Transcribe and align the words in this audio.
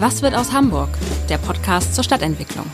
Was 0.00 0.22
wird 0.22 0.36
aus 0.36 0.52
Hamburg? 0.52 0.90
Der 1.28 1.38
Podcast 1.38 1.92
zur 1.92 2.04
Stadtentwicklung. 2.04 2.66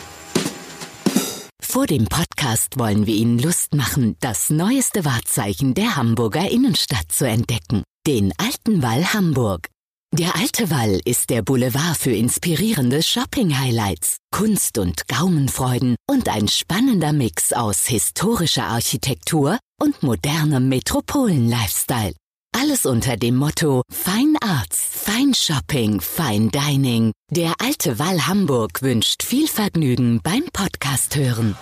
Vor 1.58 1.86
dem 1.86 2.04
Podcast 2.04 2.78
wollen 2.78 3.06
wir 3.06 3.14
Ihnen 3.14 3.38
Lust 3.38 3.74
machen, 3.74 4.16
das 4.20 4.50
neueste 4.50 5.06
Wahrzeichen 5.06 5.72
der 5.72 5.96
Hamburger 5.96 6.50
Innenstadt 6.50 7.10
zu 7.10 7.26
entdecken. 7.26 7.82
Den 8.06 8.34
Alten 8.36 8.82
Wall 8.82 9.14
Hamburg. 9.14 9.68
Der 10.12 10.36
Alte 10.36 10.70
Wall 10.70 11.00
ist 11.06 11.30
der 11.30 11.40
Boulevard 11.40 11.96
für 11.96 12.12
inspirierende 12.12 13.02
Shopping-Highlights, 13.02 14.18
Kunst- 14.30 14.76
und 14.76 15.08
Gaumenfreuden 15.08 15.96
und 16.06 16.28
ein 16.28 16.46
spannender 16.46 17.14
Mix 17.14 17.54
aus 17.54 17.86
historischer 17.86 18.66
Architektur 18.66 19.58
und 19.80 20.02
modernem 20.02 20.68
Metropolen-Lifestyle. 20.68 22.12
Alles 22.56 22.86
unter 22.86 23.16
dem 23.16 23.34
Motto 23.34 23.82
Fine 23.90 24.38
Arts, 24.40 24.80
Fine 24.88 25.34
Shopping, 25.34 26.00
Fine 26.00 26.50
Dining. 26.50 27.10
Der 27.28 27.54
Alte 27.58 27.98
Wall 27.98 28.28
Hamburg 28.28 28.80
wünscht 28.80 29.24
viel 29.24 29.48
Vergnügen 29.48 30.20
beim 30.22 30.44
Podcast 30.52 31.16
hören. 31.16 31.56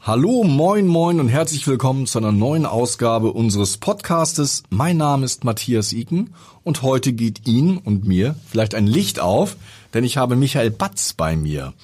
Hallo, 0.00 0.42
moin, 0.44 0.86
moin 0.86 1.20
und 1.20 1.28
herzlich 1.28 1.66
willkommen 1.66 2.06
zu 2.06 2.16
einer 2.18 2.32
neuen 2.32 2.64
Ausgabe 2.64 3.34
unseres 3.34 3.76
Podcastes. 3.76 4.62
Mein 4.70 4.96
Name 4.96 5.26
ist 5.26 5.44
Matthias 5.44 5.92
Iken 5.92 6.32
und 6.64 6.80
heute 6.80 7.12
geht 7.12 7.46
Ihnen 7.46 7.76
und 7.76 8.06
mir 8.06 8.34
vielleicht 8.48 8.74
ein 8.74 8.86
Licht 8.86 9.20
auf, 9.20 9.58
denn 9.92 10.04
ich 10.04 10.16
habe 10.16 10.36
Michael 10.36 10.70
Batz 10.70 11.12
bei 11.12 11.36
mir, 11.36 11.74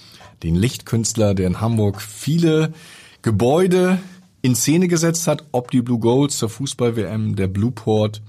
den 0.43 0.55
Lichtkünstler, 0.55 1.35
der 1.35 1.47
in 1.47 1.61
Hamburg 1.61 2.01
viele 2.01 2.73
Gebäude 3.21 3.99
in 4.41 4.55
Szene 4.55 4.89
gesetzt 4.89 5.27
hat, 5.27 5.45
ob 5.53 5.71
die 5.71 5.83
Blue 5.83 5.99
Goals 5.99 6.39
zur 6.39 6.49
Fußball-WM, 6.49 7.37
der 7.37 7.49
Blueport 7.49 8.23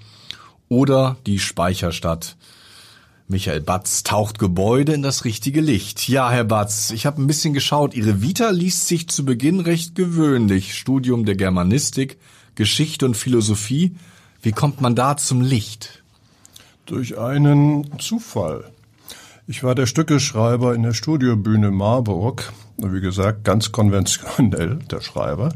oder 0.69 1.17
die 1.25 1.39
Speicherstadt. 1.39 2.35
Michael 3.29 3.59
Batz 3.59 4.03
taucht 4.03 4.39
Gebäude 4.39 4.93
in 4.93 5.01
das 5.01 5.25
richtige 5.25 5.59
Licht. 5.59 6.07
Ja, 6.07 6.31
Herr 6.31 6.45
Batz, 6.45 6.91
ich 6.91 7.05
habe 7.05 7.21
ein 7.21 7.27
bisschen 7.27 7.53
geschaut. 7.53 7.93
Ihre 7.93 8.21
Vita 8.21 8.51
liest 8.51 8.87
sich 8.87 9.09
zu 9.09 9.25
Beginn 9.25 9.59
recht 9.59 9.95
gewöhnlich. 9.95 10.75
Studium 10.75 11.25
der 11.25 11.35
Germanistik, 11.35 12.17
Geschichte 12.55 13.05
und 13.05 13.17
Philosophie. 13.17 13.95
Wie 14.41 14.53
kommt 14.53 14.79
man 14.79 14.95
da 14.95 15.17
zum 15.17 15.41
Licht? 15.41 16.03
Durch 16.85 17.17
einen 17.17 17.99
Zufall. 17.99 18.71
Ich 19.45 19.61
war 19.61 19.75
der 19.75 19.87
Stückeschreiber 19.87 20.73
in 20.73 20.83
der 20.83 20.93
Studiobühne 20.93 21.71
Marburg. 21.71 22.53
Wie 22.77 23.01
gesagt, 23.01 23.43
ganz 23.43 23.73
konventionell, 23.73 24.79
der 24.89 25.01
Schreiber. 25.01 25.53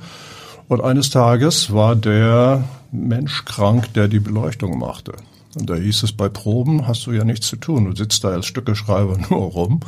Und 0.72 0.80
eines 0.80 1.10
Tages 1.10 1.74
war 1.74 1.98
der 1.98 2.64
Mensch 2.94 3.44
krank, 3.44 3.94
der 3.94 4.08
die 4.08 4.22
Beleuchtung 4.22 4.80
machte. 4.80 5.12
Und 5.60 5.70
da 5.70 5.76
hieß 5.76 6.04
es, 6.04 6.14
bei 6.14 6.30
Proben 6.30 6.88
hast 6.88 7.06
du 7.06 7.12
ja 7.12 7.26
nichts 7.26 7.48
zu 7.48 7.58
tun. 7.58 7.84
Du 7.84 7.94
sitzt 7.94 8.24
da 8.24 8.30
als 8.30 8.46
Stückeschreiber 8.46 9.18
nur 9.30 9.52
rum. 9.52 9.82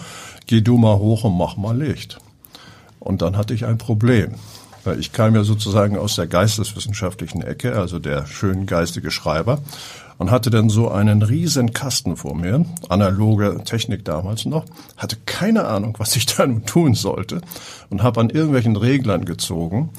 Geh 0.45 0.59
du 0.59 0.77
mal 0.77 0.97
hoch 0.97 1.23
und 1.23 1.37
mach 1.37 1.55
mal 1.55 1.81
Licht. 1.81 2.17
Und 2.99 3.21
dann 3.21 3.37
hatte 3.37 3.53
ich 3.53 3.63
ein 3.63 3.77
Problem. 3.77 4.33
Ich 4.99 5.13
kam 5.13 5.35
ja 5.35 5.45
sozusagen 5.45 5.97
aus 5.97 6.17
der 6.17 6.27
geisteswissenschaftlichen 6.27 7.41
Ecke, 7.41 7.77
also 7.77 7.99
der 7.99 8.25
schön 8.25 8.65
geistige 8.65 9.09
Schreiber, 9.09 9.59
und 10.17 10.31
hatte 10.31 10.49
dann 10.49 10.67
so 10.67 10.91
einen 10.91 11.21
riesen 11.21 11.71
Kasten 11.71 12.17
vor 12.17 12.35
mir, 12.35 12.65
analoge 12.89 13.61
Technik 13.63 14.03
damals 14.03 14.43
noch, 14.43 14.65
hatte 14.97 15.15
keine 15.25 15.65
Ahnung, 15.65 15.95
was 15.97 16.17
ich 16.17 16.25
da 16.35 16.45
nun 16.45 16.65
tun 16.65 16.93
sollte 16.93 17.39
und 17.89 18.03
habe 18.03 18.19
an 18.19 18.29
irgendwelchen 18.29 18.75
Reglern 18.75 19.23
gezogen. 19.23 19.91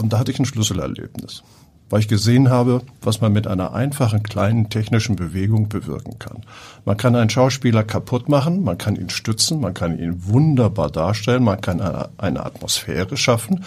Und 0.00 0.12
da 0.12 0.18
hatte 0.18 0.30
ich 0.30 0.38
ein 0.38 0.46
Schlüsselerlebnis 0.46 1.42
weil 1.88 2.00
ich 2.00 2.08
gesehen 2.08 2.50
habe, 2.50 2.82
was 3.00 3.20
man 3.20 3.32
mit 3.32 3.46
einer 3.46 3.72
einfachen 3.72 4.22
kleinen 4.22 4.70
technischen 4.70 5.16
Bewegung 5.16 5.68
bewirken 5.68 6.18
kann. 6.18 6.42
Man 6.84 6.96
kann 6.96 7.14
einen 7.14 7.30
Schauspieler 7.30 7.84
kaputt 7.84 8.28
machen, 8.28 8.64
man 8.64 8.78
kann 8.78 8.96
ihn 8.96 9.10
stützen, 9.10 9.60
man 9.60 9.74
kann 9.74 9.98
ihn 9.98 10.26
wunderbar 10.26 10.90
darstellen, 10.90 11.44
man 11.44 11.60
kann 11.60 11.80
eine, 11.80 12.44
Atmosphäre 12.44 13.16
schaffen, 13.16 13.64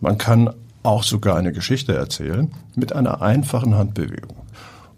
man 0.00 0.18
kann 0.18 0.50
auch 0.82 1.02
sogar 1.02 1.36
eine 1.36 1.52
Geschichte 1.52 1.94
erzählen 1.94 2.52
mit 2.76 2.92
einer 2.92 3.20
einfachen 3.20 3.74
Handbewegung. 3.74 4.36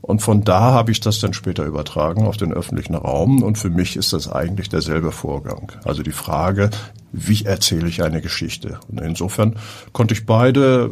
Und 0.02 0.20
von 0.20 0.44
da 0.44 0.72
habe 0.72 0.90
ich 0.90 1.00
das 1.00 1.20
dann 1.20 1.34
später 1.34 1.64
übertragen 1.64 2.26
auf 2.26 2.36
den 2.38 2.52
öffentlichen 2.52 2.94
Raum. 2.94 3.42
Und 3.42 3.58
für 3.58 3.68
mich 3.68 3.94
ist 3.96 4.14
das 4.14 4.30
eigentlich 4.30 4.70
derselbe 4.70 5.12
Vorgang. 5.12 5.72
Also 5.84 6.02
die 6.02 6.12
Frage, 6.12 6.70
wie 7.12 7.44
erzähle 7.44 7.88
ich 7.88 8.02
eine 8.02 8.20
Geschichte? 8.20 8.78
Und 8.88 9.00
insofern 9.00 9.56
konnte 9.92 10.14
ich 10.14 10.26
beide 10.26 10.90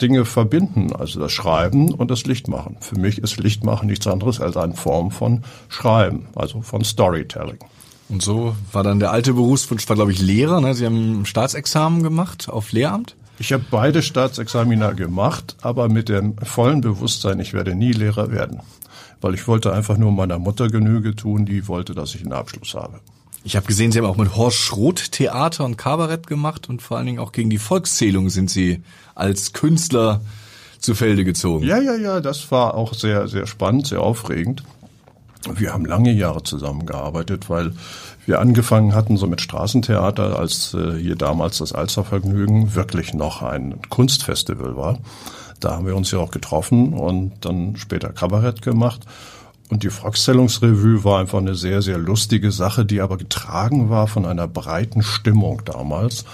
Dinge 0.00 0.24
verbinden, 0.24 0.94
also 0.94 1.18
das 1.18 1.32
Schreiben 1.32 1.92
und 1.92 2.10
das 2.10 2.24
Lichtmachen. 2.24 2.76
Für 2.80 2.98
mich 2.98 3.18
ist 3.18 3.38
Lichtmachen 3.38 3.88
nichts 3.88 4.06
anderes 4.06 4.40
als 4.40 4.56
eine 4.56 4.74
Form 4.74 5.10
von 5.10 5.42
Schreiben, 5.68 6.26
also 6.34 6.62
von 6.62 6.84
Storytelling. 6.84 7.58
Und 8.08 8.22
so 8.22 8.54
war 8.70 8.84
dann 8.84 9.00
der 9.00 9.10
alte 9.10 9.34
Berufswunsch, 9.34 9.88
war 9.88 9.96
glaube 9.96 10.12
ich 10.12 10.20
Lehrer. 10.20 10.60
Ne? 10.60 10.74
Sie 10.74 10.86
haben 10.86 11.22
ein 11.22 11.26
Staatsexamen 11.26 12.02
gemacht 12.02 12.48
auf 12.48 12.70
Lehramt? 12.72 13.16
Ich 13.38 13.52
habe 13.52 13.64
beide 13.70 14.02
Staatsexamina 14.02 14.92
gemacht, 14.92 15.56
aber 15.60 15.88
mit 15.88 16.08
dem 16.08 16.38
vollen 16.38 16.80
Bewusstsein, 16.80 17.38
ich 17.40 17.52
werde 17.52 17.74
nie 17.74 17.92
Lehrer 17.92 18.30
werden. 18.30 18.60
Weil 19.20 19.34
ich 19.34 19.46
wollte 19.48 19.72
einfach 19.72 19.98
nur 19.98 20.12
meiner 20.12 20.38
Mutter 20.38 20.68
Genüge 20.68 21.14
tun, 21.16 21.44
die 21.44 21.68
wollte, 21.68 21.94
dass 21.94 22.14
ich 22.14 22.22
einen 22.22 22.32
Abschluss 22.32 22.74
habe. 22.74 23.00
Ich 23.46 23.54
habe 23.54 23.68
gesehen, 23.68 23.92
Sie 23.92 23.98
haben 24.00 24.06
auch 24.06 24.16
mit 24.16 24.34
Horst 24.34 24.58
Schroth 24.58 25.12
Theater 25.12 25.64
und 25.64 25.78
Kabarett 25.78 26.26
gemacht 26.26 26.68
und 26.68 26.82
vor 26.82 26.96
allen 26.96 27.06
Dingen 27.06 27.20
auch 27.20 27.30
gegen 27.30 27.48
die 27.48 27.58
Volkszählung 27.58 28.28
sind 28.28 28.50
Sie 28.50 28.82
als 29.14 29.52
Künstler 29.52 30.20
zu 30.80 30.96
Felde 30.96 31.22
gezogen. 31.24 31.64
Ja, 31.64 31.78
ja, 31.78 31.94
ja, 31.94 32.20
das 32.20 32.50
war 32.50 32.74
auch 32.74 32.92
sehr, 32.92 33.28
sehr 33.28 33.46
spannend, 33.46 33.86
sehr 33.86 34.00
aufregend. 34.00 34.64
Wir 35.54 35.72
haben 35.72 35.84
lange 35.84 36.10
Jahre 36.10 36.42
zusammengearbeitet, 36.42 37.48
weil 37.48 37.72
wir 38.26 38.40
angefangen 38.40 38.96
hatten 38.96 39.16
so 39.16 39.28
mit 39.28 39.40
Straßentheater, 39.40 40.36
als 40.36 40.74
äh, 40.74 40.98
hier 40.98 41.14
damals 41.14 41.58
das 41.58 41.72
Alstervergnügen 41.72 42.74
wirklich 42.74 43.14
noch 43.14 43.42
ein 43.42 43.80
Kunstfestival 43.90 44.76
war. 44.76 44.98
Da 45.60 45.76
haben 45.76 45.86
wir 45.86 45.94
uns 45.94 46.10
ja 46.10 46.18
auch 46.18 46.32
getroffen 46.32 46.94
und 46.94 47.32
dann 47.42 47.76
später 47.76 48.08
Kabarett 48.08 48.60
gemacht. 48.60 49.02
Und 49.68 49.82
die 49.82 49.90
Volkszählungsrevue 49.90 51.02
war 51.02 51.18
einfach 51.18 51.38
eine 51.38 51.56
sehr, 51.56 51.82
sehr 51.82 51.98
lustige 51.98 52.52
Sache, 52.52 52.84
die 52.84 53.00
aber 53.00 53.16
getragen 53.16 53.90
war 53.90 54.06
von 54.06 54.24
einer 54.24 54.46
breiten 54.46 55.02
Stimmung 55.02 55.62
damals. 55.64 56.24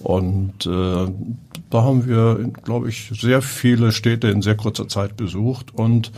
Und 0.00 0.66
äh, 0.66 1.06
da 1.70 1.82
haben 1.82 2.06
wir, 2.06 2.50
glaube 2.64 2.88
ich, 2.88 3.10
sehr 3.14 3.40
viele 3.40 3.92
Städte 3.92 4.28
in 4.28 4.42
sehr 4.42 4.56
kurzer 4.56 4.88
Zeit 4.88 5.16
besucht 5.16 5.72
und 5.74 6.12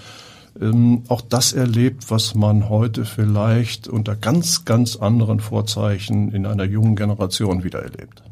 ähm, 0.61 1.03
auch 1.09 1.21
das 1.21 1.53
erlebt, 1.53 2.11
was 2.11 2.35
man 2.35 2.69
heute 2.69 3.05
vielleicht 3.05 3.89
unter 3.89 4.15
ganz, 4.17 4.65
ganz 4.65 4.97
anderen 4.97 5.41
Vorzeichen 5.41 6.33
in 6.33 6.47
einer 6.47 6.65
jungen 6.65 6.97
Generation 6.97 7.65
wieder 7.65 7.83
erlebt. 7.83 8.23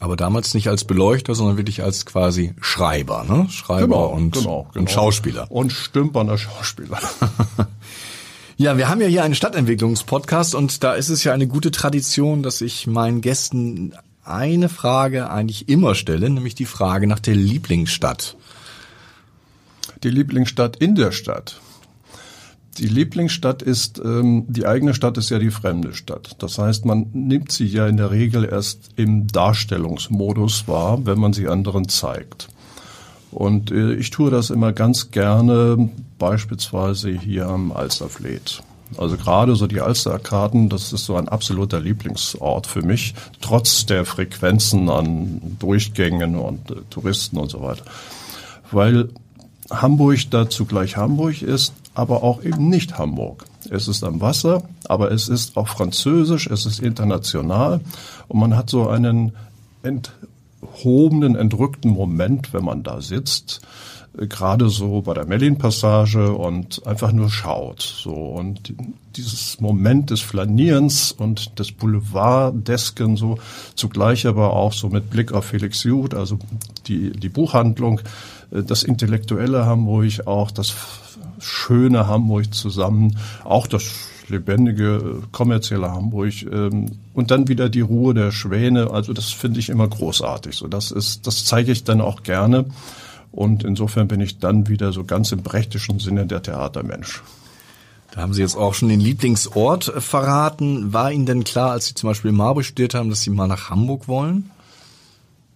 Aber 0.00 0.16
damals 0.16 0.54
nicht 0.54 0.68
als 0.68 0.84
Beleuchter, 0.84 1.34
sondern 1.34 1.56
wirklich 1.56 1.82
als 1.82 2.04
quasi 2.04 2.54
Schreiber, 2.60 3.24
ne? 3.24 3.46
Schreiber 3.48 3.86
genau, 3.86 4.06
und, 4.06 4.34
genau, 4.34 4.66
genau. 4.72 4.80
und 4.80 4.90
Schauspieler. 4.90 5.50
Und 5.50 5.72
stümpernder 5.72 6.36
Schauspieler. 6.36 6.98
Ja, 8.56 8.76
wir 8.78 8.88
haben 8.88 9.00
ja 9.00 9.08
hier 9.08 9.24
einen 9.24 9.34
Stadtentwicklungspodcast 9.34 10.54
und 10.54 10.84
da 10.84 10.94
ist 10.94 11.08
es 11.08 11.24
ja 11.24 11.32
eine 11.32 11.48
gute 11.48 11.70
Tradition, 11.70 12.42
dass 12.42 12.60
ich 12.60 12.86
meinen 12.86 13.20
Gästen 13.20 13.94
eine 14.24 14.68
Frage 14.68 15.30
eigentlich 15.30 15.68
immer 15.68 15.94
stelle, 15.94 16.30
nämlich 16.30 16.54
die 16.54 16.64
Frage 16.64 17.06
nach 17.06 17.18
der 17.18 17.34
Lieblingsstadt 17.34 18.36
die 20.04 20.10
Lieblingsstadt 20.10 20.76
in 20.76 20.94
der 20.94 21.12
Stadt. 21.12 21.60
Die 22.78 22.88
Lieblingsstadt 22.88 23.62
ist, 23.62 24.00
ähm, 24.04 24.44
die 24.48 24.66
eigene 24.66 24.94
Stadt 24.94 25.16
ist 25.16 25.30
ja 25.30 25.38
die 25.38 25.50
fremde 25.50 25.94
Stadt. 25.94 26.36
Das 26.40 26.58
heißt, 26.58 26.84
man 26.84 27.06
nimmt 27.12 27.52
sie 27.52 27.66
ja 27.66 27.86
in 27.86 27.96
der 27.96 28.10
Regel 28.10 28.44
erst 28.44 28.90
im 28.96 29.28
Darstellungsmodus 29.28 30.66
wahr, 30.66 31.06
wenn 31.06 31.18
man 31.18 31.32
sie 31.32 31.48
anderen 31.48 31.88
zeigt. 31.88 32.48
Und 33.34 33.72
äh, 33.72 33.94
ich 33.94 34.10
tue 34.10 34.30
das 34.30 34.50
immer 34.50 34.72
ganz 34.72 35.10
gerne, 35.10 35.90
beispielsweise 36.18 37.10
hier 37.10 37.48
am 37.48 37.72
Alsterfleet. 37.72 38.62
Also 38.96 39.16
gerade 39.16 39.56
so 39.56 39.66
die 39.66 39.80
Alsterarkaden, 39.80 40.68
das 40.68 40.92
ist 40.92 41.04
so 41.04 41.16
ein 41.16 41.28
absoluter 41.28 41.80
Lieblingsort 41.80 42.68
für 42.68 42.82
mich, 42.82 43.14
trotz 43.40 43.86
der 43.86 44.04
Frequenzen 44.04 44.88
an 44.88 45.56
Durchgängen 45.58 46.36
und 46.36 46.70
äh, 46.70 46.74
Touristen 46.90 47.38
und 47.38 47.50
so 47.50 47.60
weiter. 47.60 47.84
Weil 48.70 49.08
Hamburg 49.68 50.30
dazu 50.30 50.64
gleich 50.64 50.96
Hamburg 50.96 51.42
ist, 51.42 51.72
aber 51.94 52.22
auch 52.22 52.42
eben 52.44 52.68
nicht 52.68 52.98
Hamburg. 52.98 53.46
Es 53.68 53.88
ist 53.88 54.04
am 54.04 54.20
Wasser, 54.20 54.62
aber 54.84 55.10
es 55.10 55.28
ist 55.28 55.56
auch 55.56 55.68
französisch, 55.68 56.46
es 56.46 56.66
ist 56.66 56.80
international 56.80 57.80
und 58.28 58.38
man 58.38 58.56
hat 58.56 58.70
so 58.70 58.88
einen 58.88 59.32
enthobenen, 60.64 61.36
entrückten 61.36 61.90
Moment, 61.90 62.52
wenn 62.52 62.64
man 62.64 62.82
da 62.82 63.00
sitzt, 63.00 63.60
äh, 64.18 64.26
gerade 64.26 64.68
so 64.68 65.02
bei 65.02 65.14
der 65.14 65.26
Mellin-Passage 65.26 66.32
und 66.32 66.86
einfach 66.86 67.12
nur 67.12 67.30
schaut. 67.30 67.82
So 67.82 68.12
und 68.12 68.74
dieses 69.16 69.60
Moment 69.60 70.10
des 70.10 70.20
Flanierens 70.20 71.12
und 71.12 71.58
des 71.58 71.72
Boulevardesken 71.72 73.16
so 73.16 73.38
zugleich 73.74 74.26
aber 74.26 74.54
auch 74.54 74.72
so 74.72 74.88
mit 74.88 75.10
Blick 75.10 75.32
auf 75.32 75.46
Felix 75.46 75.84
Juth, 75.84 76.14
also 76.14 76.38
die 76.86 77.10
die 77.10 77.28
Buchhandlung 77.28 78.00
äh, 78.50 78.62
das 78.62 78.82
intellektuelle 78.82 79.66
Hamburg, 79.66 80.26
auch 80.26 80.50
das 80.50 80.74
schöne 81.38 82.06
Hamburg 82.06 82.54
zusammen, 82.54 83.18
auch 83.44 83.66
das 83.66 83.82
lebendige, 84.28 85.22
kommerzielle 85.32 85.90
Hamburg 85.90 86.42
ähm, 86.50 86.92
und 87.12 87.30
dann 87.30 87.48
wieder 87.48 87.68
die 87.68 87.80
Ruhe 87.80 88.14
der 88.14 88.30
Schwäne. 88.30 88.90
Also 88.90 89.12
das 89.12 89.30
finde 89.30 89.60
ich 89.60 89.68
immer 89.68 89.88
großartig. 89.88 90.56
So, 90.56 90.68
das 90.68 90.90
ist, 90.90 91.26
das 91.26 91.44
zeige 91.44 91.72
ich 91.72 91.84
dann 91.84 92.00
auch 92.00 92.22
gerne. 92.22 92.66
Und 93.32 93.64
insofern 93.64 94.08
bin 94.08 94.20
ich 94.20 94.38
dann 94.38 94.68
wieder 94.68 94.92
so 94.92 95.04
ganz 95.04 95.32
im 95.32 95.42
brechtischen 95.42 95.98
Sinne 95.98 96.26
der 96.26 96.42
Theatermensch. 96.42 97.22
Da 98.12 98.20
haben 98.20 98.32
Sie 98.32 98.42
jetzt 98.42 98.56
auch 98.56 98.74
schon 98.74 98.88
den 98.88 99.00
Lieblingsort 99.00 99.92
verraten. 99.98 100.92
War 100.92 101.10
Ihnen 101.10 101.26
denn 101.26 101.42
klar, 101.42 101.72
als 101.72 101.86
Sie 101.86 101.94
zum 101.94 102.10
Beispiel 102.10 102.30
in 102.30 102.36
Marburg 102.36 102.64
studiert 102.64 102.94
haben, 102.94 103.10
dass 103.10 103.22
Sie 103.22 103.30
mal 103.30 103.48
nach 103.48 103.70
Hamburg 103.70 104.06
wollen? 104.06 104.50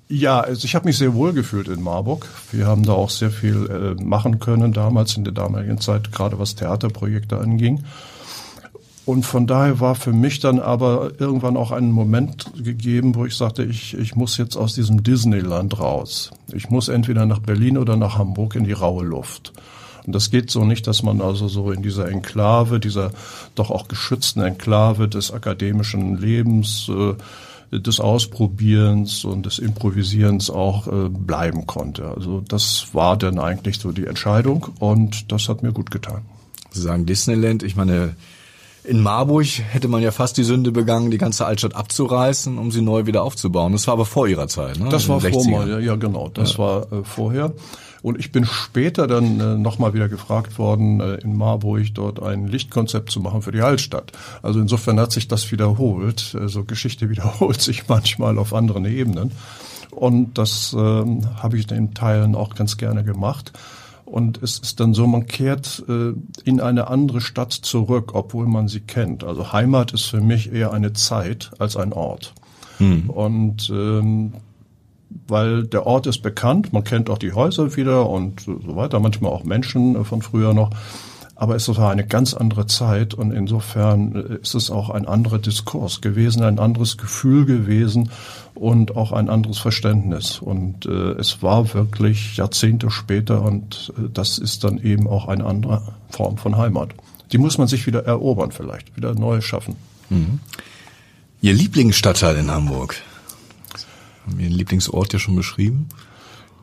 Ja, 0.08 0.40
also 0.40 0.64
ich 0.64 0.74
habe 0.74 0.86
mich 0.86 0.96
sehr 0.96 1.14
wohl 1.14 1.32
gefühlt 1.34 1.68
in 1.68 1.82
Marburg. 1.82 2.26
Wir 2.50 2.66
haben 2.66 2.82
da 2.82 2.94
auch 2.94 3.10
sehr 3.10 3.30
viel 3.30 3.96
äh, 4.00 4.02
machen 4.02 4.40
können 4.40 4.72
damals 4.72 5.16
in 5.16 5.22
der 5.22 5.34
damaligen 5.34 5.80
Zeit, 5.80 6.10
gerade 6.12 6.38
was 6.38 6.56
Theaterprojekte 6.56 7.38
anging. 7.38 7.84
Und 9.08 9.24
von 9.24 9.46
daher 9.46 9.80
war 9.80 9.94
für 9.94 10.12
mich 10.12 10.38
dann 10.38 10.58
aber 10.58 11.12
irgendwann 11.18 11.56
auch 11.56 11.70
ein 11.70 11.92
Moment 11.92 12.52
gegeben, 12.62 13.14
wo 13.14 13.24
ich 13.24 13.36
sagte, 13.36 13.64
ich, 13.64 13.94
ich 13.94 14.16
muss 14.16 14.36
jetzt 14.36 14.54
aus 14.54 14.74
diesem 14.74 15.02
Disneyland 15.02 15.80
raus. 15.80 16.30
Ich 16.52 16.68
muss 16.68 16.88
entweder 16.88 17.24
nach 17.24 17.38
Berlin 17.38 17.78
oder 17.78 17.96
nach 17.96 18.18
Hamburg 18.18 18.54
in 18.54 18.64
die 18.64 18.72
raue 18.72 19.06
Luft. 19.06 19.54
Und 20.04 20.14
das 20.14 20.30
geht 20.30 20.50
so 20.50 20.66
nicht, 20.66 20.86
dass 20.86 21.02
man 21.02 21.22
also 21.22 21.48
so 21.48 21.72
in 21.72 21.82
dieser 21.82 22.06
Enklave, 22.06 22.80
dieser 22.80 23.12
doch 23.54 23.70
auch 23.70 23.88
geschützten 23.88 24.42
Enklave 24.42 25.08
des 25.08 25.32
akademischen 25.32 26.18
Lebens, 26.18 26.90
äh, 26.90 27.78
des 27.78 28.00
Ausprobierens 28.00 29.24
und 29.24 29.46
des 29.46 29.58
Improvisierens 29.58 30.50
auch 30.50 30.86
äh, 30.86 31.08
bleiben 31.08 31.66
konnte. 31.66 32.08
Also 32.14 32.42
das 32.46 32.88
war 32.92 33.16
dann 33.16 33.38
eigentlich 33.38 33.78
so 33.78 33.90
die 33.90 34.04
Entscheidung 34.04 34.66
und 34.80 35.32
das 35.32 35.48
hat 35.48 35.62
mir 35.62 35.72
gut 35.72 35.90
getan. 35.90 36.26
Sie 36.72 36.82
sagen 36.82 37.06
Disneyland, 37.06 37.62
ich 37.62 37.74
meine, 37.74 38.14
in 38.88 39.02
Marburg 39.02 39.46
hätte 39.70 39.86
man 39.86 40.02
ja 40.02 40.10
fast 40.10 40.38
die 40.38 40.44
Sünde 40.44 40.72
begangen, 40.72 41.10
die 41.10 41.18
ganze 41.18 41.44
Altstadt 41.44 41.76
abzureißen, 41.76 42.56
um 42.56 42.70
sie 42.70 42.80
neu 42.80 43.06
wieder 43.06 43.22
aufzubauen. 43.22 43.72
Das 43.72 43.86
war 43.86 43.92
aber 43.92 44.06
vor 44.06 44.26
ihrer 44.26 44.48
Zeit, 44.48 44.78
ne? 44.78 44.88
Das 44.88 45.08
war 45.08 45.20
vor 45.20 45.46
mal, 45.50 45.84
ja, 45.84 45.96
genau, 45.96 46.28
das 46.28 46.54
ja. 46.54 46.58
war 46.58 46.92
äh, 46.92 47.04
vorher. 47.04 47.52
Und 48.00 48.18
ich 48.18 48.32
bin 48.32 48.46
später 48.46 49.06
dann 49.06 49.40
äh, 49.40 49.58
nochmal 49.58 49.92
wieder 49.92 50.08
gefragt 50.08 50.58
worden, 50.58 51.00
äh, 51.00 51.16
in 51.16 51.36
Marburg 51.36 51.86
dort 51.94 52.22
ein 52.22 52.46
Lichtkonzept 52.46 53.10
zu 53.10 53.20
machen 53.20 53.42
für 53.42 53.52
die 53.52 53.60
Altstadt. 53.60 54.12
Also 54.42 54.60
insofern 54.60 54.98
hat 54.98 55.12
sich 55.12 55.28
das 55.28 55.50
wiederholt. 55.52 56.36
Also 56.40 56.64
Geschichte 56.64 57.10
wiederholt 57.10 57.60
sich 57.60 57.88
manchmal 57.88 58.38
auf 58.38 58.54
anderen 58.54 58.86
Ebenen. 58.86 59.32
Und 59.90 60.38
das 60.38 60.72
äh, 60.72 60.78
habe 60.78 61.58
ich 61.58 61.70
in 61.70 61.92
Teilen 61.92 62.34
auch 62.34 62.54
ganz 62.54 62.76
gerne 62.76 63.04
gemacht. 63.04 63.52
Und 64.08 64.42
es 64.42 64.58
ist 64.58 64.80
dann 64.80 64.94
so, 64.94 65.06
man 65.06 65.26
kehrt 65.26 65.84
äh, 65.88 66.12
in 66.44 66.60
eine 66.60 66.88
andere 66.88 67.20
Stadt 67.20 67.52
zurück, 67.52 68.14
obwohl 68.14 68.46
man 68.46 68.66
sie 68.66 68.80
kennt. 68.80 69.22
Also 69.22 69.52
Heimat 69.52 69.92
ist 69.92 70.04
für 70.04 70.20
mich 70.20 70.52
eher 70.52 70.72
eine 70.72 70.94
Zeit 70.94 71.50
als 71.58 71.76
ein 71.76 71.92
Ort. 71.92 72.32
Hm. 72.78 73.10
Und 73.10 73.70
ähm, 73.70 74.32
weil 75.26 75.66
der 75.66 75.86
Ort 75.86 76.06
ist 76.06 76.22
bekannt, 76.22 76.72
man 76.72 76.84
kennt 76.84 77.10
auch 77.10 77.18
die 77.18 77.32
Häuser 77.32 77.76
wieder 77.76 78.08
und 78.08 78.40
so 78.40 78.76
weiter, 78.76 79.00
manchmal 79.00 79.32
auch 79.32 79.44
Menschen 79.44 79.96
äh, 79.96 80.04
von 80.04 80.22
früher 80.22 80.54
noch. 80.54 80.70
Aber 81.40 81.54
es 81.54 81.68
war 81.68 81.92
eine 81.92 82.04
ganz 82.04 82.34
andere 82.34 82.66
Zeit 82.66 83.14
und 83.14 83.30
insofern 83.30 84.16
äh, 84.16 84.34
ist 84.42 84.56
es 84.56 84.72
auch 84.72 84.90
ein 84.90 85.06
anderer 85.06 85.38
Diskurs 85.38 86.00
gewesen, 86.00 86.42
ein 86.42 86.58
anderes 86.58 86.98
Gefühl 86.98 87.46
gewesen 87.46 88.10
und 88.56 88.96
auch 88.96 89.12
ein 89.12 89.30
anderes 89.30 89.58
Verständnis. 89.58 90.40
Und 90.40 90.86
äh, 90.86 91.12
es 91.12 91.40
war 91.40 91.72
wirklich 91.74 92.36
Jahrzehnte 92.36 92.90
später 92.90 93.42
und 93.42 93.92
äh, 93.96 94.08
das 94.12 94.38
ist 94.38 94.64
dann 94.64 94.78
eben 94.78 95.06
auch 95.06 95.28
eine 95.28 95.44
andere 95.44 95.82
Form 96.10 96.38
von 96.38 96.56
Heimat. 96.56 96.90
Die 97.30 97.38
muss 97.38 97.56
man 97.56 97.68
sich 97.68 97.86
wieder 97.86 98.04
erobern 98.04 98.50
vielleicht, 98.50 98.96
wieder 98.96 99.14
neu 99.14 99.40
schaffen. 99.40 99.76
Mhm. 100.10 100.40
Ihr 101.40 101.54
Lieblingsstadtteil 101.54 102.36
in 102.36 102.50
Hamburg? 102.50 102.96
Haben 104.26 104.40
Ihren 104.40 104.54
Lieblingsort 104.54 105.12
ja 105.12 105.20
schon 105.20 105.36
beschrieben? 105.36 105.88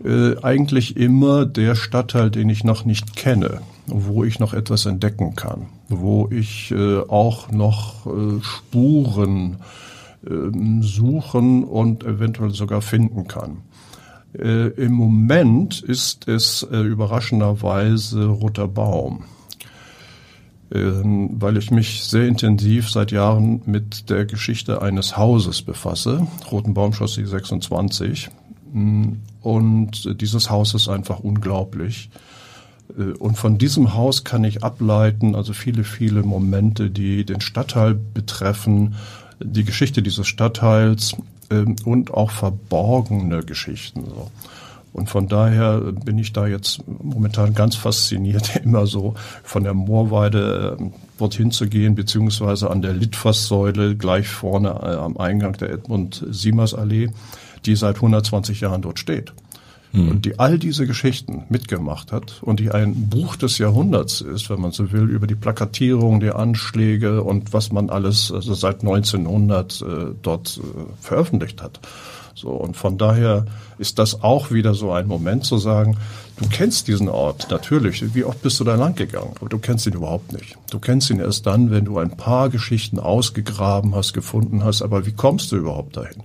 Äh, 0.03 0.37
eigentlich 0.43 0.97
immer 0.97 1.45
der 1.45 1.75
Stadtteil, 1.75 2.29
den 2.29 2.49
ich 2.49 2.65
noch 2.65 2.83
nicht 2.83 3.15
kenne 3.15 3.61
wo 3.87 4.23
ich 4.23 4.39
noch 4.39 4.53
etwas 4.53 4.85
entdecken 4.85 5.35
kann, 5.35 5.67
wo 5.89 6.27
ich 6.31 6.71
äh, 6.71 6.99
auch 6.99 7.51
noch 7.51 8.05
äh, 8.07 8.41
Spuren 8.41 9.57
äh, 10.25 10.81
suchen 10.81 11.63
und 11.63 12.03
eventuell 12.03 12.51
sogar 12.51 12.81
finden 12.81 13.27
kann. 13.27 13.61
Äh, 14.37 14.69
Im 14.69 14.93
Moment 14.93 15.81
ist 15.81 16.27
es 16.27 16.63
äh, 16.71 16.77
überraschenderweise 16.77 18.25
Roter 18.25 18.67
Baum, 18.67 19.23
ähm, 20.73 21.29
weil 21.39 21.57
ich 21.57 21.71
mich 21.71 22.03
sehr 22.03 22.27
intensiv 22.27 22.89
seit 22.89 23.11
Jahren 23.11 23.61
mit 23.65 24.09
der 24.09 24.25
Geschichte 24.25 24.81
eines 24.81 25.15
Hauses 25.15 25.61
befasse, 25.61 26.25
Roten 26.51 26.73
Baumchaussee 26.73 27.25
26. 27.25 28.29
Und 29.41 30.21
dieses 30.21 30.49
Haus 30.49 30.73
ist 30.73 30.89
einfach 30.89 31.19
unglaublich. 31.21 32.09
Äh, 32.97 33.13
und 33.13 33.37
von 33.37 33.57
diesem 33.57 33.93
Haus 33.93 34.23
kann 34.23 34.43
ich 34.43 34.63
ableiten, 34.63 35.35
also 35.35 35.53
viele, 35.53 35.83
viele 35.83 36.23
Momente, 36.23 36.89
die 36.89 37.25
den 37.25 37.41
Stadtteil 37.41 37.93
betreffen, 37.93 38.95
die 39.43 39.63
Geschichte 39.63 40.01
dieses 40.01 40.27
Stadtteils 40.27 41.15
ähm, 41.49 41.75
und 41.85 42.13
auch 42.13 42.31
verborgene 42.31 43.43
Geschichten. 43.43 44.05
Und 44.93 45.09
von 45.09 45.27
daher 45.27 45.79
bin 45.79 46.17
ich 46.17 46.31
da 46.31 46.47
jetzt 46.47 46.79
momentan 46.87 47.53
ganz 47.53 47.75
fasziniert, 47.75 48.55
immer 48.63 48.87
so 48.87 49.15
von 49.43 49.63
der 49.63 49.73
Moorweide 49.73 50.77
ähm, 50.79 50.93
dorthin 51.17 51.51
zu 51.51 51.67
gehen, 51.67 51.95
beziehungsweise 51.95 52.69
an 52.69 52.81
der 52.81 52.93
Litfaßsäule 52.93 53.97
gleich 53.97 54.29
vorne 54.29 54.69
äh, 54.69 54.95
am 54.95 55.17
Eingang 55.17 55.53
der 55.53 55.71
Edmund-Siemers-Allee, 55.71 57.09
die 57.65 57.75
seit 57.75 57.95
120 57.95 58.61
Jahren 58.61 58.81
dort 58.81 58.99
steht 58.99 59.33
mhm. 59.95 60.09
und 60.09 60.25
die 60.25 60.39
all 60.39 60.59
diese 60.59 60.85
Geschichten 60.85 61.43
mitgemacht 61.49 62.11
hat 62.11 62.41
und 62.41 62.59
die 62.59 62.71
ein 62.71 63.09
Buch 63.09 63.35
des 63.35 63.57
Jahrhunderts 63.57 64.21
ist, 64.21 64.49
wenn 64.49 64.61
man 64.61 64.71
so 64.71 64.91
will, 64.91 65.09
über 65.09 65.27
die 65.27 65.35
Plakatierung 65.35 66.19
der 66.19 66.37
Anschläge 66.37 67.23
und 67.23 67.53
was 67.53 67.71
man 67.71 67.89
alles 67.89 68.31
also 68.31 68.53
seit 68.53 68.81
1900 68.81 69.81
äh, 69.81 69.85
dort 70.21 70.59
äh, 70.61 70.61
veröffentlicht 71.01 71.61
hat. 71.61 71.79
So, 72.35 72.49
und 72.49 72.75
von 72.75 72.97
daher 72.97 73.45
ist 73.77 73.97
das 73.97 74.21
auch 74.21 74.51
wieder 74.51 74.73
so 74.73 74.91
ein 74.91 75.07
Moment 75.07 75.45
zu 75.45 75.57
sagen, 75.57 75.97
du 76.35 76.49
kennst 76.49 76.89
diesen 76.89 77.07
Ort 77.07 77.47
natürlich. 77.49 78.13
Wie 78.13 78.25
oft 78.25 78.41
bist 78.41 78.59
du 78.59 78.65
da 78.65 78.75
lang 78.75 78.95
gegangen? 78.95 79.31
Aber 79.39 79.47
du 79.47 79.57
kennst 79.57 79.87
ihn 79.87 79.93
überhaupt 79.93 80.33
nicht. 80.33 80.57
Du 80.69 80.79
kennst 80.79 81.09
ihn 81.09 81.21
erst 81.21 81.45
dann, 81.45 81.71
wenn 81.71 81.85
du 81.85 81.97
ein 81.97 82.17
paar 82.17 82.49
Geschichten 82.49 82.99
ausgegraben 82.99 83.95
hast, 83.95 84.13
gefunden 84.13 84.65
hast. 84.65 84.81
Aber 84.81 85.05
wie 85.05 85.13
kommst 85.13 85.53
du 85.53 85.55
überhaupt 85.55 85.95
dahin? 85.95 86.23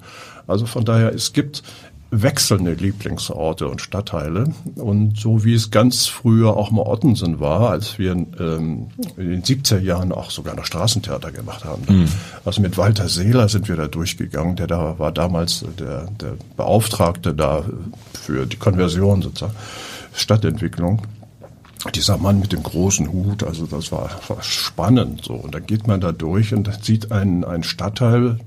Also 0.48 0.66
von 0.66 0.84
daher, 0.84 1.14
es 1.14 1.32
gibt 1.32 1.62
wechselnde 2.10 2.74
Lieblingsorte 2.74 3.68
und 3.68 3.80
Stadtteile. 3.80 4.52
Und 4.74 5.18
so 5.18 5.44
wie 5.44 5.54
es 5.54 5.70
ganz 5.70 6.06
früher 6.06 6.56
auch 6.56 6.70
mal 6.70 6.82
Ottensen 6.82 7.40
war, 7.40 7.70
als 7.70 7.98
wir 7.98 8.12
ähm, 8.12 8.88
in 9.16 9.30
den 9.30 9.42
70er 9.42 9.78
Jahren 9.78 10.12
auch 10.12 10.30
sogar 10.30 10.56
noch 10.56 10.64
Straßentheater 10.64 11.30
gemacht 11.30 11.64
haben. 11.64 11.82
Mhm. 11.88 12.08
Also 12.44 12.62
mit 12.62 12.76
Walter 12.76 13.08
Seeler 13.08 13.48
sind 13.48 13.68
wir 13.68 13.76
da 13.76 13.86
durchgegangen, 13.86 14.56
der 14.56 14.66
da 14.66 14.98
war 14.98 15.12
damals 15.12 15.64
der, 15.78 16.08
der 16.20 16.34
Beauftragte 16.56 17.34
da 17.34 17.64
für 18.12 18.46
die 18.46 18.56
Konversion 18.56 19.22
sozusagen, 19.22 19.54
Stadtentwicklung 20.12 21.02
dieser 21.94 22.18
Mann 22.18 22.40
mit 22.40 22.52
dem 22.52 22.62
großen 22.62 23.10
Hut, 23.10 23.42
also 23.42 23.66
das 23.66 23.90
war, 23.90 24.10
war 24.28 24.42
spannend 24.42 25.24
so. 25.24 25.34
Und 25.34 25.54
dann 25.54 25.64
geht 25.64 25.86
man 25.86 26.00
da 26.00 26.12
durch 26.12 26.52
und 26.52 26.68
sieht 26.82 27.10
einen, 27.10 27.44
einen 27.44 27.62
Stadtteil, 27.62 28.38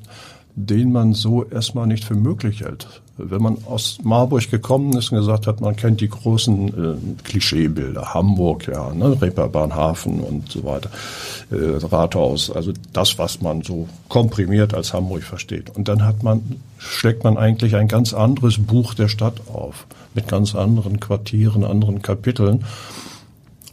den 0.56 0.92
man 0.92 1.14
so 1.14 1.44
erstmal 1.44 1.88
nicht 1.88 2.04
für 2.04 2.16
möglich 2.16 2.62
hält. 2.62 2.88
Wenn 3.18 3.42
man 3.42 3.58
aus 3.66 4.00
Marburg 4.04 4.50
gekommen 4.50 4.96
ist 4.98 5.12
und 5.12 5.20
gesagt 5.20 5.48
hat, 5.48 5.62
man 5.62 5.76
kennt 5.76 6.02
die 6.02 6.10
großen 6.10 6.68
äh, 6.68 7.24
Klischeebilder, 7.24 8.14
Hamburg, 8.14 8.68
ja, 8.68 8.94
ne, 8.94 9.20
Reeperbahnhafen 9.20 10.20
und 10.20 10.52
so 10.52 10.64
weiter, 10.64 10.90
äh, 11.52 11.78
Rathaus, 11.86 12.52
also 12.52 12.72
das, 12.92 13.18
was 13.20 13.42
man 13.42 13.62
so 13.62 13.88
komprimiert 14.10 14.74
als 14.74 14.94
Hamburg 14.94 15.24
versteht. 15.24 15.76
Und 15.76 15.88
dann 15.88 16.06
hat 16.06 16.24
man, 16.24 16.42
schlägt 16.78 17.24
man 17.24 17.38
eigentlich 17.38 17.76
ein 17.76 17.88
ganz 17.88 18.14
anderes 18.14 18.58
Buch 18.58 18.94
der 18.94 19.08
Stadt 19.08 19.42
auf, 19.52 19.86
mit 20.14 20.28
ganz 20.28 20.56
anderen 20.56 21.00
Quartieren, 21.00 21.64
anderen 21.64 22.02
Kapiteln. 22.02 22.64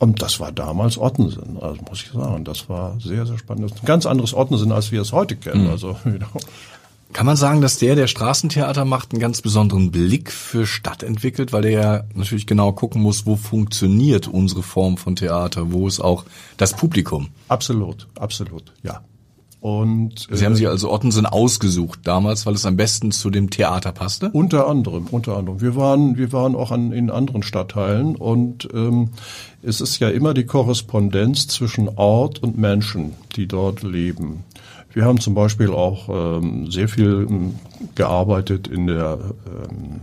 Und 0.01 0.23
das 0.23 0.41
war 0.41 0.51
damals 0.51 0.97
Ottensen, 0.97 1.59
also 1.61 1.79
muss 1.87 2.03
ich 2.03 2.11
sagen. 2.11 2.43
Das 2.43 2.71
war 2.71 2.99
sehr, 2.99 3.27
sehr 3.27 3.37
spannend. 3.37 3.75
Ein 3.83 3.85
ganz 3.85 4.07
anderes 4.07 4.33
Ottensen, 4.33 4.73
als 4.73 4.91
wir 4.91 5.03
es 5.03 5.13
heute 5.13 5.37
kennen. 5.37 5.65
Mhm. 5.65 5.71
Also, 5.71 5.89
you 6.07 6.13
know. 6.13 6.27
Kann 7.13 7.27
man 7.27 7.37
sagen, 7.37 7.61
dass 7.61 7.77
der, 7.77 7.97
der 7.97 8.07
Straßentheater 8.07 8.87
macht, 8.87 9.13
einen 9.13 9.21
ganz 9.21 9.43
besonderen 9.43 9.91
Blick 9.91 10.33
für 10.33 10.67
Stadt 10.67 11.03
entwickelt, 11.03 11.53
weil 11.53 11.63
der 11.63 11.71
ja 11.71 12.05
natürlich 12.15 12.47
genau 12.47 12.73
gucken 12.73 13.03
muss, 13.03 13.27
wo 13.27 13.37
funktioniert 13.37 14.27
unsere 14.27 14.63
Form 14.63 14.97
von 14.97 15.17
Theater, 15.17 15.71
wo 15.71 15.87
ist 15.87 16.01
auch 16.01 16.25
das 16.57 16.75
Publikum? 16.75 17.29
Absolut, 17.49 18.07
absolut, 18.19 18.73
ja. 18.83 19.03
Und, 19.61 20.27
Sie 20.31 20.43
äh, 20.43 20.47
haben 20.47 20.55
sich 20.55 20.69
also 20.69 20.91
Ottensen 20.91 21.27
ausgesucht 21.27 22.01
damals, 22.05 22.47
weil 22.47 22.55
es 22.55 22.65
am 22.65 22.77
besten 22.77 23.13
zu 23.13 23.29
dem 23.29 23.51
Theater 23.51 23.93
passte? 23.93 24.31
Unter 24.31 24.67
anderem, 24.67 25.07
unter 25.11 25.37
anderem. 25.37 25.61
Wir 25.61 25.77
waren, 25.77 26.17
wir 26.17 26.33
waren 26.33 26.55
auch 26.55 26.71
an, 26.71 26.93
in 26.93 27.11
anderen 27.11 27.43
Stadtteilen 27.43 28.17
und 28.17 28.69
ähm, 28.73 29.11
es 29.63 29.83
ist 29.83 29.99
ja 29.99 30.09
immer 30.09 30.33
die 30.33 30.47
Korrespondenz 30.47 31.47
zwischen 31.49 31.91
Ort 31.91 32.43
und 32.43 32.57
Menschen, 32.57 33.13
die 33.37 33.47
dort 33.47 33.83
leben. 33.83 34.45
Wir 34.93 35.05
haben 35.05 35.21
zum 35.21 35.35
Beispiel 35.35 35.71
auch 35.71 36.09
ähm, 36.09 36.71
sehr 36.71 36.89
viel 36.89 37.27
ähm, 37.29 37.55
gearbeitet 37.95 38.67
in 38.67 38.87
der 38.87 39.19
ähm, 39.47 40.01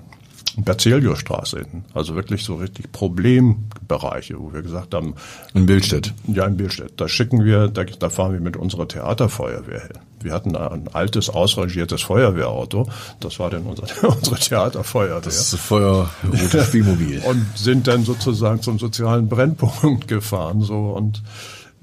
Berzeliusstraße 0.58 1.60
hin. 1.60 1.86
Also 1.94 2.16
wirklich 2.16 2.44
so 2.44 2.56
richtig 2.56 2.92
Problembereiche, 2.92 4.40
wo 4.40 4.54
wir 4.54 4.62
gesagt 4.62 4.94
haben. 4.94 5.16
In 5.54 5.66
Bildstedt. 5.66 6.14
Ja, 6.28 6.46
in 6.46 6.58
Bildstedt. 6.58 6.94
Da 6.98 7.08
schicken 7.08 7.46
wir, 7.46 7.68
da, 7.68 7.84
da 7.84 8.10
fahren 8.10 8.34
wir 8.34 8.40
mit 8.40 8.58
unserer 8.58 8.88
Theaterfeuerwehr 8.88 9.82
hin. 9.82 9.98
Wir 10.20 10.34
hatten 10.34 10.56
ein 10.56 10.88
altes, 10.94 11.30
ausrangiertes 11.30 12.02
Feuerwehrauto. 12.02 12.90
Das 13.20 13.40
war 13.40 13.50
dann 13.50 13.64
unser, 13.64 13.84
unsere 14.10 14.36
Theaterfeuerwehr. 14.38 15.22
Das 15.22 15.54
ist 15.54 15.60
Feuerrotes 15.60 16.66
Spielmobil. 16.68 17.22
und 17.28 17.46
sind 17.56 17.88
dann 17.88 18.04
sozusagen 18.04 18.62
zum 18.62 18.80
sozialen 18.80 19.30
Brennpunkt 19.30 20.08
gefahren, 20.08 20.62
so 20.62 20.92
und 20.92 21.22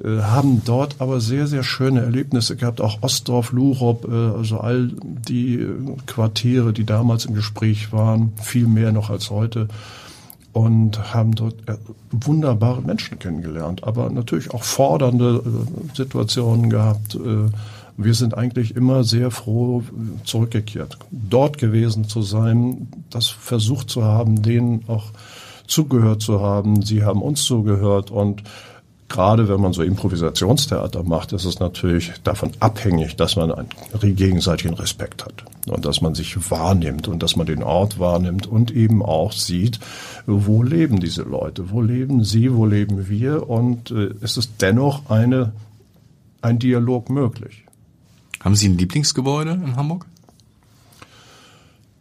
haben 0.03 0.63
dort 0.65 0.97
aber 0.99 1.21
sehr, 1.21 1.47
sehr 1.47 1.63
schöne 1.63 2.01
Erlebnisse 2.01 2.57
gehabt, 2.57 2.81
auch 2.81 3.03
Ostdorf, 3.03 3.53
Lurop, 3.53 4.09
äh, 4.11 4.37
also 4.37 4.59
all 4.59 4.91
die 5.29 5.55
äh, 5.55 5.77
Quartiere, 6.07 6.73
die 6.73 6.85
damals 6.85 7.27
im 7.27 7.35
Gespräch 7.35 7.93
waren, 7.93 8.33
viel 8.43 8.67
mehr 8.67 8.91
noch 8.91 9.11
als 9.11 9.31
heute 9.31 9.69
und 10.53 11.13
haben 11.13 11.35
dort 11.35 11.57
wunderbare 12.13 12.81
Menschen 12.81 13.19
kennengelernt, 13.19 13.83
aber 13.83 14.09
natürlich 14.11 14.53
auch 14.53 14.63
fordernde 14.63 15.43
Situationen 15.95 16.71
gehabt. 16.71 17.19
Wir 17.97 18.15
sind 18.15 18.39
eigentlich 18.39 18.77
immer 18.77 19.03
sehr 19.03 19.33
froh 19.33 19.83
zurückgekehrt, 20.23 20.97
dort 21.11 21.59
gewesen 21.59 22.05
zu 22.05 22.23
sein, 22.23 22.87
das 23.11 23.27
versucht 23.27 23.91
zu 23.91 24.05
haben, 24.05 24.43
denen 24.43 24.85
auch 24.87 25.07
zugehört 25.67 26.23
zu 26.23 26.41
haben. 26.41 26.83
Sie 26.83 27.03
haben 27.03 27.21
uns 27.21 27.43
zugehört 27.43 28.13
und 28.13 28.45
gerade 29.09 29.49
wenn 29.49 29.61
man 29.61 29.73
so 29.73 29.83
Improvisationstheater 29.83 31.03
macht, 31.03 31.33
ist 31.33 31.45
es 31.45 31.61
natürlich 31.61 32.13
davon 32.25 32.53
abhängig, 32.61 33.17
dass 33.17 33.37
man 33.37 33.53
einen 33.53 34.17
gegenseitigen 34.17 34.75
Respekt 34.75 35.25
hat 35.25 35.45
und 35.67 35.85
dass 35.85 36.01
man 36.01 36.15
sich 36.15 36.51
wahrnimmt 36.51 37.09
und 37.09 37.23
dass 37.23 37.37
man 37.37 37.47
den 37.47 37.63
Ort 37.63 37.99
wahrnimmt 37.99 38.47
und 38.47 38.71
eben 38.71 39.03
auch 39.03 39.33
sieht, 39.33 39.79
wo 40.27 40.63
leben 40.63 41.01
diese 41.01 41.23
Leute, 41.23 41.71
wo 41.71 41.81
leben 41.81 42.25
sie, 42.25 42.55
wo 42.55 42.67
leben 42.67 43.09
wir 43.09 43.49
und 43.49 43.91
äh, 43.91 44.15
es 44.21 44.37
ist 44.37 44.53
dennoch 44.61 45.11
eine, 45.11 45.53
ein 46.43 46.59
Dialog 46.59 47.11
möglich. 47.11 47.65
Haben 48.41 48.57
Sie 48.57 48.69
ein 48.69 48.77
Lieblingsgebäude 48.77 49.53
in 49.53 49.77
Hamburg? 49.77 50.07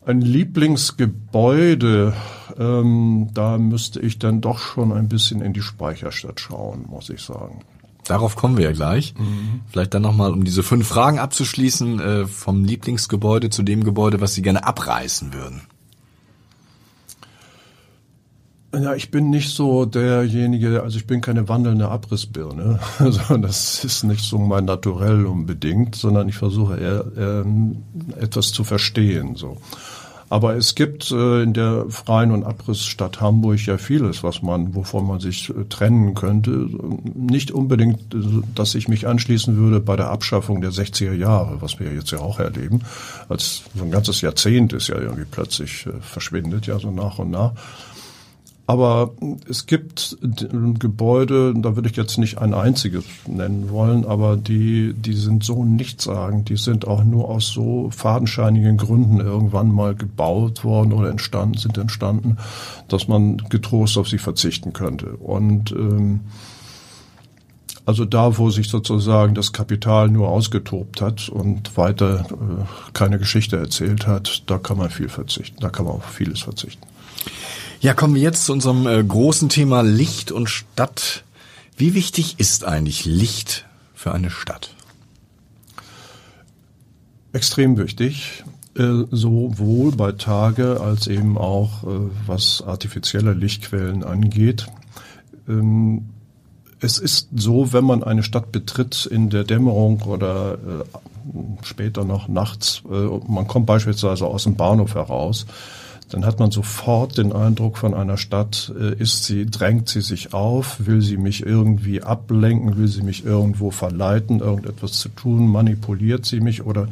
Ein 0.05 0.22
Lieblingsgebäude, 0.22 2.13
ähm, 2.57 3.29
da 3.33 3.57
müsste 3.57 4.01
ich 4.01 4.19
dann 4.19 4.41
doch 4.41 4.60
schon 4.60 4.91
ein 4.91 5.07
bisschen 5.07 5.41
in 5.41 5.53
die 5.53 5.62
Speicherstadt 5.62 6.41
schauen, 6.41 6.86
muss 6.89 7.10
ich 7.10 7.22
sagen. 7.22 7.62
Darauf 8.05 8.36
kommen 8.36 8.57
wir 8.57 8.65
ja 8.65 8.74
gleich. 8.74 9.13
Mhm. 9.17 9.62
Vielleicht 9.69 9.93
dann 9.93 10.01
nochmal, 10.01 10.33
um 10.33 10.43
diese 10.43 10.62
fünf 10.62 10.88
Fragen 10.88 11.19
abzuschließen, 11.19 12.00
äh, 12.00 12.27
vom 12.27 12.65
Lieblingsgebäude 12.65 13.50
zu 13.50 13.63
dem 13.63 13.86
Gebäude, 13.86 14.19
was 14.19 14.33
Sie 14.33 14.41
gerne 14.41 14.65
abreißen 14.65 15.33
würden. 15.33 15.62
Ja, 18.74 18.96
ich 18.96 19.12
bin 19.12 19.30
nicht 19.30 19.53
so 19.53 19.86
derjenige, 19.86 20.82
also 20.82 20.98
ich 20.98 21.06
bin 21.06 21.22
keine 21.22 21.48
wandelnde 21.48 21.89
Abrissbirne. 21.89 22.80
Also 23.00 23.38
das 23.38 23.84
ist 23.84 24.03
nicht 24.03 24.24
so 24.24 24.39
mein 24.39 24.65
Naturell 24.65 25.25
unbedingt, 25.25 25.96
sondern 25.96 26.27
ich 26.27 26.36
versuche 26.36 26.77
eher 26.77 27.06
ähm, 27.18 27.84
etwas 28.20 28.51
zu 28.51 28.63
verstehen. 28.63 29.36
So. 29.36 29.58
Aber 30.30 30.56
es 30.56 30.74
gibt 30.74 31.12
äh, 31.12 31.44
in 31.44 31.53
der 31.53 31.86
freien 31.89 32.32
und 32.32 32.44
Abrissstadt 32.44 33.22
Hamburg 33.22 33.63
ja 33.68 33.77
vieles, 33.77 34.24
was 34.24 34.42
man, 34.42 34.74
wovon 34.74 35.06
man 35.06 35.20
sich 35.20 35.51
äh, 35.51 35.65
trennen 35.70 36.15
könnte. 36.15 36.68
Nicht 37.13 37.51
unbedingt, 37.51 38.00
dass 38.56 38.74
ich 38.74 38.88
mich 38.88 39.06
anschließen 39.06 39.56
würde 39.56 39.80
bei 39.80 39.96
der 39.96 40.10
Abschaffung 40.10 40.62
der 40.62 40.72
60er 40.72 41.13
Jahre, 41.13 41.62
was 41.62 41.80
wir 41.80 41.94
jetzt 41.94 42.10
ja 42.10 42.18
auch 42.18 42.39
erleben. 42.39 42.82
Als 43.30 43.63
so 43.75 43.84
ein 43.84 43.92
ganzes 43.92 44.22
Jahrzehnt 44.22 44.74
ist 44.74 44.88
ja 44.88 44.98
irgendwie 44.98 45.25
plötzlich 45.30 45.86
äh, 45.86 45.92
verschwindet, 46.01 46.65
ja 46.65 46.80
so 46.80 46.89
nach 46.89 47.20
und 47.20 47.30
nach. 47.30 47.51
Aber 48.65 49.12
es 49.50 49.65
gibt 49.65 50.17
Gebäude, 50.79 51.53
da 51.53 51.75
würde 51.75 51.89
ich 51.89 51.98
jetzt 51.98 52.17
nicht 52.17 52.38
ein 52.38 52.53
einziges 52.53 53.03
nennen 53.27 53.70
wollen, 53.70 54.05
aber 54.05 54.38
die, 54.38 54.93
die 54.93 55.13
sind 55.13 55.43
so 55.43 55.65
nichtssagend, 55.65 56.48
die 56.48 56.55
sind 56.55 56.88
auch 56.88 57.03
nur 57.03 57.27
aus 57.27 57.50
so 57.50 57.89
fadenscheinigen 57.91 58.77
Gründen 58.77 59.20
irgendwann 59.20 59.70
mal 59.70 59.96
gebaut 59.96 60.63
worden 60.63 60.93
oder 60.93 61.10
entstanden, 61.10 61.58
sind 61.58 61.77
entstanden, 61.77 62.38
dass 62.88 63.10
man 63.10 63.38
getrost 63.50 63.98
auf 63.98 64.08
sie 64.08 64.17
verzichten 64.17 64.72
könnte. 64.72 65.17
Und 65.17 65.74
ähm, 65.74 66.22
also 67.86 68.05
da, 68.05 68.38
wo 68.38 68.50
sich 68.50 68.70
sozusagen 68.70 69.36
das 69.36 69.51
Kapital 69.51 70.08
nur 70.08 70.29
ausgetobt 70.29 71.01
hat 71.01 71.27
und 71.27 71.75
weiter 71.75 72.25
äh, 72.29 72.63
keine 72.93 73.20
Geschichte 73.20 73.58
erzählt 73.58 74.08
hat, 74.08 74.43
da 74.46 74.58
kann 74.58 74.77
man 74.77 74.89
viel 74.89 75.10
verzichten, 75.10 75.58
da 75.60 75.67
kann 75.70 75.86
man 75.86 75.96
auf 75.96 76.05
vieles 76.05 76.39
verzichten. 76.39 76.92
Ja, 77.84 77.94
kommen 77.94 78.16
wir 78.16 78.22
jetzt 78.22 78.46
zu 78.46 78.54
unserem 78.54 78.88
äh, 78.88 79.04
großen 79.04 79.50
Thema 79.50 79.82
Licht 79.82 80.32
und 80.32 80.50
Stadt. 80.50 81.25
Wie 81.75 81.96
wichtig 81.96 82.40
ist 82.40 82.63
eigentlich 82.63 83.04
Licht 83.04 83.66
für 83.94 84.13
eine 84.13 84.30
Stadt? 84.30 84.74
Extrem 87.34 87.78
wichtig, 87.78 88.46
äh, 88.78 89.04
sowohl 89.12 89.92
bei 89.92 90.13
Tage 90.13 90.80
als 90.80 91.08
eben 91.08 91.38
auch 91.38 91.84
äh, 91.84 92.10
was 92.25 92.63
artifizielle 92.66 93.34
Lichtquellen 93.34 94.06
angeht. 94.06 94.68
Ähm, 95.50 96.06
es 96.80 97.00
ist 97.00 97.32
so, 97.36 97.74
wenn 97.74 97.84
man 97.84 98.02
eine 98.02 98.24
Stadt 98.24 98.54
betritt 98.54 99.06
in 99.08 99.30
der 99.30 99.44
Dämmerung 99.44 100.04
oder 100.04 100.54
äh, 100.54 101.66
später 101.66 102.06
noch 102.06 102.30
nachts, 102.30 102.82
äh, 102.90 103.20
man 103.28 103.46
kommt 103.46 103.66
beispielsweise 103.66 104.25
aus 104.25 104.46
dem 104.46 104.56
Bahnhof 104.56 104.96
heraus, 104.96 105.46
dann 106.13 106.25
hat 106.25 106.39
man 106.39 106.51
sofort 106.51 107.17
den 107.17 107.34
Eindruck 107.34 107.79
von 107.79 107.96
einer 107.96 108.17
Stadt, 108.17 108.72
äh, 108.79 108.93
ist 108.93 109.24
sie, 109.24 109.48
drängt 109.48 109.89
sie 109.89 110.01
sich 110.01 110.32
auf, 110.32 110.86
will 110.86 111.01
sie 111.01 111.17
mich 111.17 111.43
irgendwie 111.43 112.03
ablenken, 112.03 112.77
will 112.77 112.88
sie 112.88 113.01
mich 113.01 113.25
irgendwo 113.25 113.72
verleiten, 113.72 114.39
irgendetwas 114.39 114.93
zu 114.93 115.10
tun, 115.10 115.48
manipuliert 115.48 116.25
sie 116.25 116.39
mich 116.39 116.63
oder, 116.63 116.88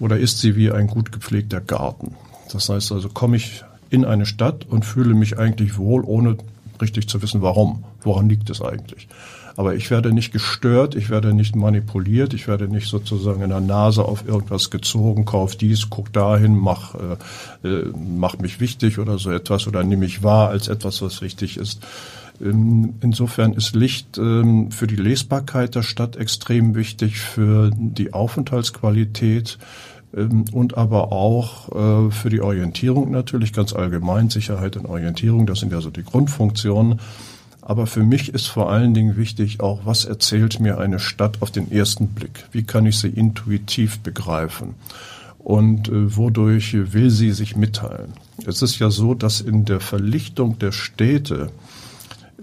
oder 0.00 0.18
ist 0.18 0.40
sie 0.40 0.56
wie 0.56 0.70
ein 0.70 0.86
gut 0.86 1.12
gepflegter 1.12 1.60
Garten. 1.60 2.16
Das 2.50 2.70
heißt 2.70 2.92
also, 2.92 3.10
komme 3.10 3.36
ich 3.36 3.62
in 3.90 4.06
eine 4.06 4.24
Stadt 4.24 4.64
und 4.66 4.86
fühle 4.86 5.12
mich 5.12 5.38
eigentlich 5.38 5.76
wohl, 5.76 6.02
ohne 6.02 6.38
richtig 6.80 7.08
zu 7.08 7.20
wissen, 7.20 7.42
warum. 7.42 7.84
Woran 8.02 8.30
liegt 8.30 8.48
es 8.48 8.62
eigentlich? 8.62 9.06
Aber 9.56 9.74
ich 9.74 9.90
werde 9.90 10.12
nicht 10.12 10.32
gestört, 10.32 10.94
ich 10.94 11.10
werde 11.10 11.34
nicht 11.34 11.56
manipuliert, 11.56 12.34
ich 12.34 12.48
werde 12.48 12.68
nicht 12.68 12.88
sozusagen 12.88 13.42
in 13.42 13.50
der 13.50 13.60
Nase 13.60 14.04
auf 14.04 14.26
irgendwas 14.26 14.70
gezogen, 14.70 15.24
kauf 15.24 15.56
dies, 15.56 15.90
guck 15.90 16.12
dahin, 16.12 16.56
mach, 16.56 16.94
äh, 16.94 17.68
äh, 17.68 17.92
mach 17.94 18.38
mich 18.38 18.60
wichtig 18.60 18.98
oder 18.98 19.18
so 19.18 19.30
etwas 19.30 19.66
oder 19.66 19.82
nehme 19.84 20.02
mich 20.02 20.22
wahr 20.22 20.48
als 20.48 20.68
etwas, 20.68 21.02
was 21.02 21.20
wichtig 21.20 21.56
ist. 21.58 21.80
Ähm, 22.40 22.94
insofern 23.00 23.52
ist 23.52 23.74
Licht 23.74 24.18
ähm, 24.18 24.70
für 24.70 24.86
die 24.86 24.96
Lesbarkeit 24.96 25.74
der 25.74 25.82
Stadt 25.82 26.16
extrem 26.16 26.74
wichtig, 26.74 27.20
für 27.20 27.70
die 27.74 28.12
Aufenthaltsqualität 28.12 29.58
ähm, 30.16 30.44
und 30.52 30.76
aber 30.76 31.12
auch 31.12 32.08
äh, 32.08 32.10
für 32.10 32.30
die 32.30 32.40
Orientierung 32.40 33.10
natürlich 33.10 33.52
ganz 33.52 33.72
allgemein. 33.72 34.30
Sicherheit 34.30 34.76
und 34.76 34.86
Orientierung, 34.86 35.46
das 35.46 35.60
sind 35.60 35.72
ja 35.72 35.80
so 35.80 35.90
die 35.90 36.04
Grundfunktionen. 36.04 37.00
Aber 37.72 37.86
für 37.86 38.02
mich 38.02 38.34
ist 38.34 38.48
vor 38.48 38.70
allen 38.70 38.92
Dingen 38.92 39.16
wichtig 39.16 39.60
auch, 39.60 39.86
was 39.86 40.04
erzählt 40.04 40.60
mir 40.60 40.76
eine 40.76 40.98
Stadt 40.98 41.40
auf 41.40 41.50
den 41.50 41.72
ersten 41.72 42.08
Blick? 42.08 42.44
Wie 42.52 42.64
kann 42.64 42.84
ich 42.84 42.98
sie 42.98 43.08
intuitiv 43.08 44.00
begreifen? 44.00 44.74
Und 45.38 45.88
äh, 45.88 46.14
wodurch 46.14 46.74
will 46.92 47.08
sie 47.08 47.30
sich 47.30 47.56
mitteilen? 47.56 48.12
Es 48.46 48.60
ist 48.60 48.78
ja 48.78 48.90
so, 48.90 49.14
dass 49.14 49.40
in 49.40 49.64
der 49.64 49.80
Verlichtung 49.80 50.58
der 50.58 50.72
Städte 50.72 51.50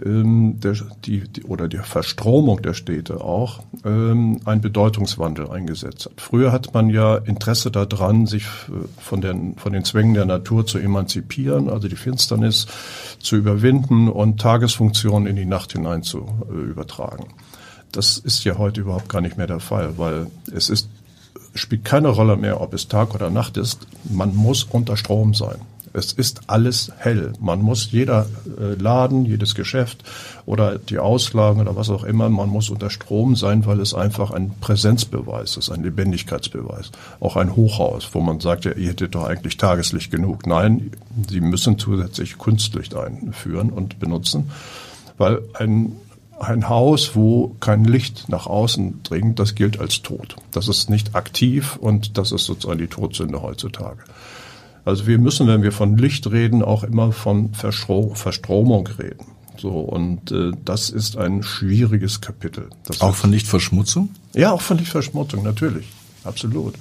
ähm, 0.06 0.60
der, 0.60 0.75
die, 1.06 1.27
die, 1.27 1.44
oder 1.44 1.68
der 1.68 1.84
Verstromung 1.84 2.62
der 2.62 2.74
Städte 2.74 3.22
auch 3.22 3.63
ähm, 3.86 4.39
ein 4.46 4.62
Bedeutungswandel 4.62 5.50
eingesetzt 5.50 6.06
hat. 6.06 6.22
Früher 6.22 6.51
hat 6.51 6.74
man 6.74 6.89
ja 6.89 7.18
Interesse 7.18 7.72
daran, 7.72 8.25
sich 8.25 8.44
äh, 8.44 8.88
von 9.00 9.22
den, 9.22 9.56
von 9.56 9.74
den 9.74 9.84
Zwängen 9.84 10.13
der 10.13 10.25
Natur 10.25 10.65
zu 10.65 10.77
emanzipieren, 10.77 11.70
also 11.70 11.88
die 11.88 11.96
Finsternis 11.96 12.68
zu 13.20 13.36
überwinden 13.36 14.10
und 14.10 14.39
Tagesfunktionen 14.39 15.27
in 15.27 15.36
die 15.36 15.46
Nacht 15.46 15.74
hinein 15.74 16.03
zu 16.03 16.25
äh, 16.50 16.53
übertragen. 16.53 17.27
Das 17.91 18.18
ist 18.18 18.44
ja 18.44 18.58
heute 18.58 18.82
überhaupt 18.82 19.10
gar 19.10 19.22
nicht 19.22 19.38
mehr 19.38 19.48
der 19.48 19.60
Fall, 19.60 19.98
weil 19.98 20.27
es 20.53 20.70
ist 20.70 20.89
spielt 21.56 21.84
keine 21.84 22.10
Rolle 22.10 22.38
mehr, 22.38 22.62
ob 22.62 22.74
es 22.74 22.88
Tag 22.88 23.15
oder 23.15 23.29
Nacht 23.29 23.58
ist. 23.58 23.79
Man 24.10 24.36
muss 24.36 24.63
unter 24.63 24.98
Strom 24.98 25.34
sein. 25.34 25.58
Es 25.93 26.13
ist 26.13 26.41
alles 26.48 26.91
hell. 26.98 27.34
Man 27.39 27.62
muss 27.62 27.91
jeder 27.91 28.27
äh, 28.60 28.74
Laden, 28.75 29.25
jedes 29.25 29.55
Geschäft 29.55 30.03
oder 30.46 30.77
die 30.77 31.00
Auslagen 31.00 31.62
oder 31.62 31.75
was 31.75 31.89
auch 31.89 32.03
immer, 32.03 32.29
man 32.29 32.50
muss 32.50 32.69
unter 32.69 32.89
Strom 32.89 33.36
sein, 33.36 33.65
weil 33.65 33.79
es 33.79 33.93
einfach 33.93 34.31
ein 34.31 34.51
Präsenzbeweis 34.62 35.58
ist, 35.58 35.69
ein 35.69 35.84
Lebendigkeitsbeweis. 35.84 36.91
Auch 37.19 37.36
ein 37.36 37.55
Hochhaus, 37.55 38.10
wo 38.13 38.22
man 38.22 38.39
sagt, 38.39 38.65
ja, 38.65 38.72
ihr 38.74 38.89
hättet 38.89 39.15
doch 39.15 39.25
eigentlich 39.25 39.58
Tageslicht 39.58 40.12
genug. 40.12 40.46
Nein, 40.46 40.91
sie 41.29 41.41
müssen 41.41 41.77
zusätzlich 41.77 42.38
Kunstlicht 42.38 42.96
einführen 42.96 43.69
und 43.69 44.00
benutzen, 44.00 44.50
weil 45.17 45.41
ein 45.53 45.93
ein 46.39 46.69
Haus, 46.69 47.15
wo 47.15 47.55
kein 47.60 47.84
Licht 47.84 48.29
nach 48.29 48.48
außen 48.48 49.03
dringt, 49.03 49.39
das 49.39 49.55
gilt 49.55 49.79
als 49.79 50.01
tot. 50.01 50.38
Das 50.51 50.67
ist 50.67 50.89
nicht 50.89 51.15
aktiv 51.15 51.75
und 51.75 52.17
das 52.17 52.31
ist 52.31 52.46
sozusagen 52.46 52.79
die 52.79 52.88
Todsünde 52.88 53.41
heutzutage. 53.41 54.00
Also 54.89 55.05
wir 55.05 55.19
müssen, 55.19 55.48
wenn 55.48 55.62
wir 55.62 55.72
von 55.72 55.98
Licht 55.98 56.29
reden, 56.31 56.63
auch 56.63 56.84
immer 56.84 57.12
von 57.12 57.53
Verstro 57.53 58.15
Verstromung 58.15 58.88
reden. 58.88 59.25
So, 59.55 59.69
und 59.69 60.31
äh, 60.31 60.51
das 60.65 60.89
ist 60.89 61.15
ein 61.15 61.43
schwieriges 61.43 62.22
Kapitel. 62.22 62.69
Das 62.86 63.01
auch 63.01 63.13
von 63.13 63.31
Lichtverschmutzung? 63.31 64.10
Ja, 64.34 64.51
auch 64.51 64.62
von 64.62 64.77
Lichtverschmutzung, 64.77 65.43
natürlich. 65.43 65.86
Absolut. 66.24 66.74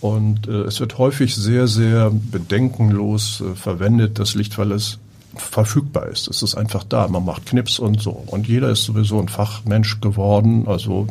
Und 0.00 0.48
äh, 0.48 0.62
es 0.62 0.80
wird 0.80 0.96
häufig 0.96 1.34
sehr, 1.34 1.66
sehr 1.66 2.10
bedenkenlos 2.10 3.42
äh, 3.42 3.54
verwendet, 3.54 4.18
das 4.18 4.34
Licht, 4.34 4.56
weil 4.56 4.72
es 4.72 4.98
verfügbar 5.36 6.06
ist. 6.06 6.28
Es 6.28 6.42
ist 6.42 6.54
einfach 6.54 6.84
da. 6.84 7.08
Man 7.08 7.24
macht 7.24 7.46
Knips 7.46 7.78
und 7.78 8.00
so. 8.00 8.12
Und 8.12 8.48
jeder 8.48 8.70
ist 8.70 8.84
sowieso 8.84 9.18
ein 9.18 9.28
Fachmensch 9.28 10.00
geworden. 10.00 10.66
Also 10.66 11.06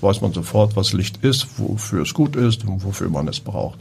weiß 0.00 0.20
man 0.22 0.32
sofort, 0.32 0.76
was 0.76 0.92
Licht 0.92 1.18
ist, 1.22 1.58
wofür 1.58 2.02
es 2.02 2.14
gut 2.14 2.36
ist 2.36 2.64
und 2.64 2.84
wofür 2.84 3.10
man 3.10 3.28
es 3.28 3.40
braucht. 3.40 3.78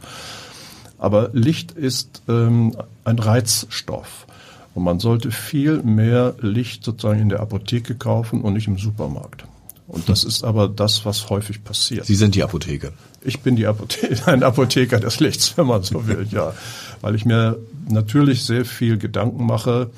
Aber 1.01 1.31
Licht 1.33 1.71
ist 1.71 2.21
ähm, 2.29 2.77
ein 3.03 3.17
Reizstoff. 3.17 4.27
Und 4.75 4.83
man 4.83 4.99
sollte 4.99 5.31
viel 5.31 5.81
mehr 5.81 6.35
Licht 6.39 6.85
sozusagen 6.85 7.19
in 7.19 7.29
der 7.29 7.39
Apotheke 7.39 7.95
kaufen 7.95 8.41
und 8.41 8.53
nicht 8.53 8.67
im 8.67 8.77
Supermarkt. 8.77 9.43
Und 9.87 10.07
das 10.07 10.23
ist 10.23 10.43
aber 10.43 10.69
das, 10.69 11.03
was 11.03 11.29
häufig 11.31 11.63
passiert. 11.63 12.05
Sie 12.05 12.15
sind 12.15 12.35
die 12.35 12.43
Apotheke. 12.43 12.93
Ich 13.23 13.39
bin 13.39 13.55
die 13.55 13.65
Apotheke, 13.65 14.15
ein 14.27 14.43
Apotheker 14.43 14.99
des 14.99 15.19
Lichts, 15.19 15.57
wenn 15.57 15.65
man 15.65 15.81
so 15.81 16.07
will, 16.07 16.27
ja. 16.29 16.53
Weil 17.01 17.15
ich 17.15 17.25
mir 17.25 17.57
natürlich 17.89 18.45
sehr 18.45 18.63
viel 18.63 18.99
Gedanken 18.99 19.45
mache, 19.45 19.89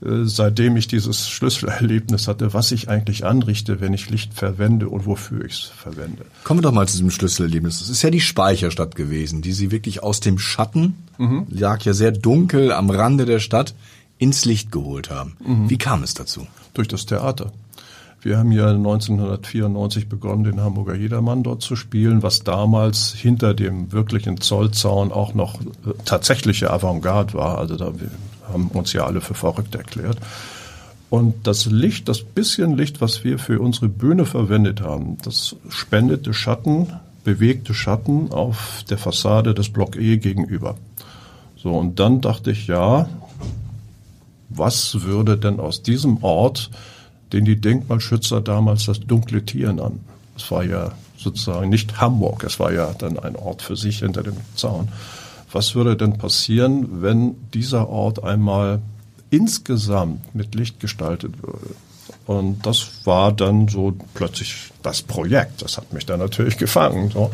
seitdem 0.00 0.76
ich 0.76 0.88
dieses 0.88 1.28
Schlüsselerlebnis 1.28 2.26
hatte, 2.26 2.54
was 2.54 2.72
ich 2.72 2.88
eigentlich 2.88 3.26
anrichte, 3.26 3.80
wenn 3.80 3.92
ich 3.92 4.08
Licht 4.08 4.32
verwende 4.32 4.88
und 4.88 5.04
wofür 5.04 5.44
ich 5.44 5.52
es 5.52 5.60
verwende. 5.60 6.24
Kommen 6.44 6.60
wir 6.60 6.62
doch 6.62 6.72
mal 6.72 6.88
zu 6.88 6.94
diesem 6.94 7.10
Schlüsselerlebnis. 7.10 7.82
Es 7.82 7.90
ist 7.90 8.02
ja 8.02 8.10
die 8.10 8.20
Speicherstadt 8.20 8.94
gewesen, 8.94 9.42
die 9.42 9.52
sie 9.52 9.70
wirklich 9.70 10.02
aus 10.02 10.20
dem 10.20 10.38
Schatten, 10.38 10.94
mhm. 11.18 11.46
lag 11.50 11.82
ja 11.82 11.92
sehr 11.92 12.12
dunkel 12.12 12.72
am 12.72 12.88
Rande 12.88 13.26
der 13.26 13.40
Stadt, 13.40 13.74
ins 14.16 14.44
Licht 14.46 14.72
geholt 14.72 15.10
haben. 15.10 15.36
Mhm. 15.44 15.68
Wie 15.68 15.78
kam 15.78 16.02
es 16.02 16.14
dazu? 16.14 16.46
Durch 16.72 16.88
das 16.88 17.04
Theater. 17.04 17.52
Wir 18.22 18.36
haben 18.36 18.52
ja 18.52 18.68
1994 18.68 20.08
begonnen, 20.08 20.44
den 20.44 20.60
Hamburger 20.60 20.94
Jedermann 20.94 21.42
dort 21.42 21.62
zu 21.62 21.74
spielen, 21.74 22.22
was 22.22 22.40
damals 22.40 23.14
hinter 23.14 23.54
dem 23.54 23.92
wirklichen 23.92 24.40
Zollzaun 24.40 25.10
auch 25.10 25.32
noch 25.32 25.60
äh, 25.60 25.94
tatsächliche 26.04 26.70
Avantgarde 26.70 27.34
war. 27.34 27.58
Also 27.58 27.76
da 27.76 27.92
haben 28.52 28.68
uns 28.68 28.92
ja 28.92 29.04
alle 29.04 29.20
für 29.20 29.34
verrückt 29.34 29.74
erklärt. 29.74 30.18
Und 31.10 31.46
das 31.46 31.66
Licht, 31.66 32.08
das 32.08 32.22
bisschen 32.22 32.76
Licht, 32.76 33.00
was 33.00 33.24
wir 33.24 33.38
für 33.38 33.60
unsere 33.60 33.88
Bühne 33.88 34.26
verwendet 34.26 34.80
haben, 34.80 35.18
das 35.24 35.56
spendete 35.68 36.32
Schatten, 36.32 36.86
bewegte 37.24 37.74
Schatten 37.74 38.30
auf 38.30 38.84
der 38.88 38.96
Fassade 38.96 39.52
des 39.52 39.70
Block 39.70 39.96
E 39.96 40.18
gegenüber. 40.18 40.76
So, 41.56 41.72
und 41.72 41.98
dann 41.98 42.20
dachte 42.20 42.52
ich, 42.52 42.68
ja, 42.68 43.08
was 44.48 45.02
würde 45.02 45.36
denn 45.36 45.58
aus 45.58 45.82
diesem 45.82 46.22
Ort, 46.22 46.70
den 47.32 47.44
die 47.44 47.60
Denkmalschützer 47.60 48.40
damals 48.40 48.86
das 48.86 49.00
dunkle 49.00 49.44
Tier 49.44 49.72
nannten? 49.72 50.04
Es 50.36 50.50
war 50.50 50.64
ja 50.64 50.92
sozusagen 51.18 51.68
nicht 51.68 52.00
Hamburg, 52.00 52.44
es 52.44 52.58
war 52.60 52.72
ja 52.72 52.94
dann 52.94 53.18
ein 53.18 53.36
Ort 53.36 53.62
für 53.62 53.76
sich 53.76 53.98
hinter 53.98 54.22
dem 54.22 54.36
Zaun 54.54 54.88
was 55.52 55.74
würde 55.74 55.96
denn 55.96 56.18
passieren, 56.18 57.02
wenn 57.02 57.36
dieser 57.52 57.88
Ort 57.88 58.22
einmal 58.22 58.80
insgesamt 59.30 60.34
mit 60.34 60.54
Licht 60.54 60.80
gestaltet 60.80 61.42
würde? 61.42 61.74
Und 62.26 62.64
das 62.64 63.04
war 63.04 63.32
dann 63.32 63.68
so 63.68 63.94
plötzlich 64.14 64.70
das 64.82 65.02
Projekt. 65.02 65.62
Das 65.62 65.76
hat 65.76 65.92
mich 65.92 66.06
dann 66.06 66.20
natürlich 66.20 66.56
gefangen. 66.58 67.10
So. 67.10 67.30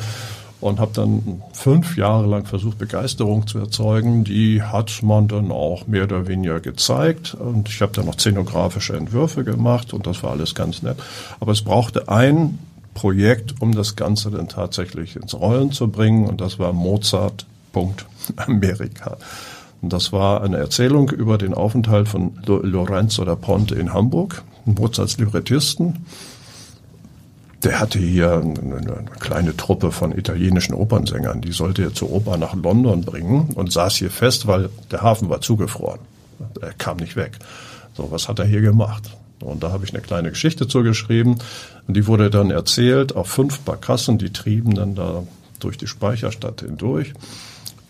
Und 0.58 0.80
habe 0.80 0.92
dann 0.94 1.42
fünf 1.52 1.98
Jahre 1.98 2.26
lang 2.26 2.46
versucht, 2.46 2.78
Begeisterung 2.78 3.46
zu 3.46 3.58
erzeugen. 3.58 4.24
Die 4.24 4.62
hat 4.62 5.02
man 5.02 5.28
dann 5.28 5.52
auch 5.52 5.86
mehr 5.86 6.04
oder 6.04 6.26
weniger 6.28 6.60
gezeigt. 6.60 7.34
Und 7.34 7.68
ich 7.68 7.82
habe 7.82 7.92
dann 7.92 8.06
noch 8.06 8.18
szenografische 8.18 8.96
Entwürfe 8.96 9.44
gemacht 9.44 9.92
und 9.92 10.06
das 10.06 10.22
war 10.22 10.30
alles 10.30 10.54
ganz 10.54 10.82
nett. 10.82 10.96
Aber 11.40 11.52
es 11.52 11.62
brauchte 11.62 12.08
ein 12.08 12.58
Projekt, 12.94 13.60
um 13.60 13.74
das 13.74 13.96
Ganze 13.96 14.30
dann 14.30 14.48
tatsächlich 14.48 15.16
ins 15.16 15.34
Rollen 15.34 15.72
zu 15.72 15.88
bringen. 15.88 16.26
Und 16.26 16.40
das 16.40 16.58
war 16.58 16.72
Mozart 16.72 17.44
Punkt 17.76 18.06
Amerika. 18.36 19.18
Und 19.82 19.92
das 19.92 20.10
war 20.10 20.42
eine 20.42 20.56
Erzählung 20.56 21.10
über 21.10 21.36
den 21.36 21.52
Aufenthalt 21.52 22.08
von 22.08 22.32
Lorenzo 22.46 23.22
da 23.26 23.34
Ponte 23.34 23.74
in 23.74 23.92
Hamburg, 23.92 24.42
Mozarts 24.64 25.18
Librettisten. 25.18 26.06
Der 27.62 27.78
hatte 27.78 27.98
hier 27.98 28.32
eine, 28.36 29.04
kleine 29.20 29.54
Truppe 29.58 29.92
von 29.92 30.16
italienischen 30.16 30.72
Opernsängern, 30.72 31.42
die 31.42 31.52
sollte 31.52 31.82
er 31.82 31.92
zur 31.92 32.12
Oper 32.12 32.38
nach 32.38 32.54
London 32.54 33.02
bringen 33.02 33.50
und 33.54 33.70
saß 33.70 33.96
hier 33.96 34.10
fest, 34.10 34.46
weil 34.46 34.70
der 34.90 35.02
Hafen 35.02 35.28
war 35.28 35.42
zugefroren. 35.42 36.00
Er 36.62 36.72
kam 36.72 36.96
nicht 36.96 37.14
weg. 37.14 37.32
So, 37.94 38.10
was 38.10 38.26
hat 38.26 38.38
er 38.38 38.46
hier 38.46 38.62
gemacht? 38.62 39.10
Und 39.40 39.62
da 39.62 39.70
habe 39.70 39.84
ich 39.84 39.92
eine 39.92 40.00
kleine 40.00 40.30
Geschichte 40.30 40.66
zugeschrieben 40.66 41.36
und 41.86 41.94
die 41.94 42.06
wurde 42.06 42.30
dann 42.30 42.50
erzählt 42.50 43.14
auf 43.14 43.28
fünf 43.28 43.60
Barkassen, 43.60 44.16
die 44.16 44.32
trieben 44.32 44.74
dann 44.74 44.94
da 44.94 45.24
durch 45.60 45.76
die 45.76 45.86
Speicherstadt 45.86 46.62
hindurch. 46.62 47.12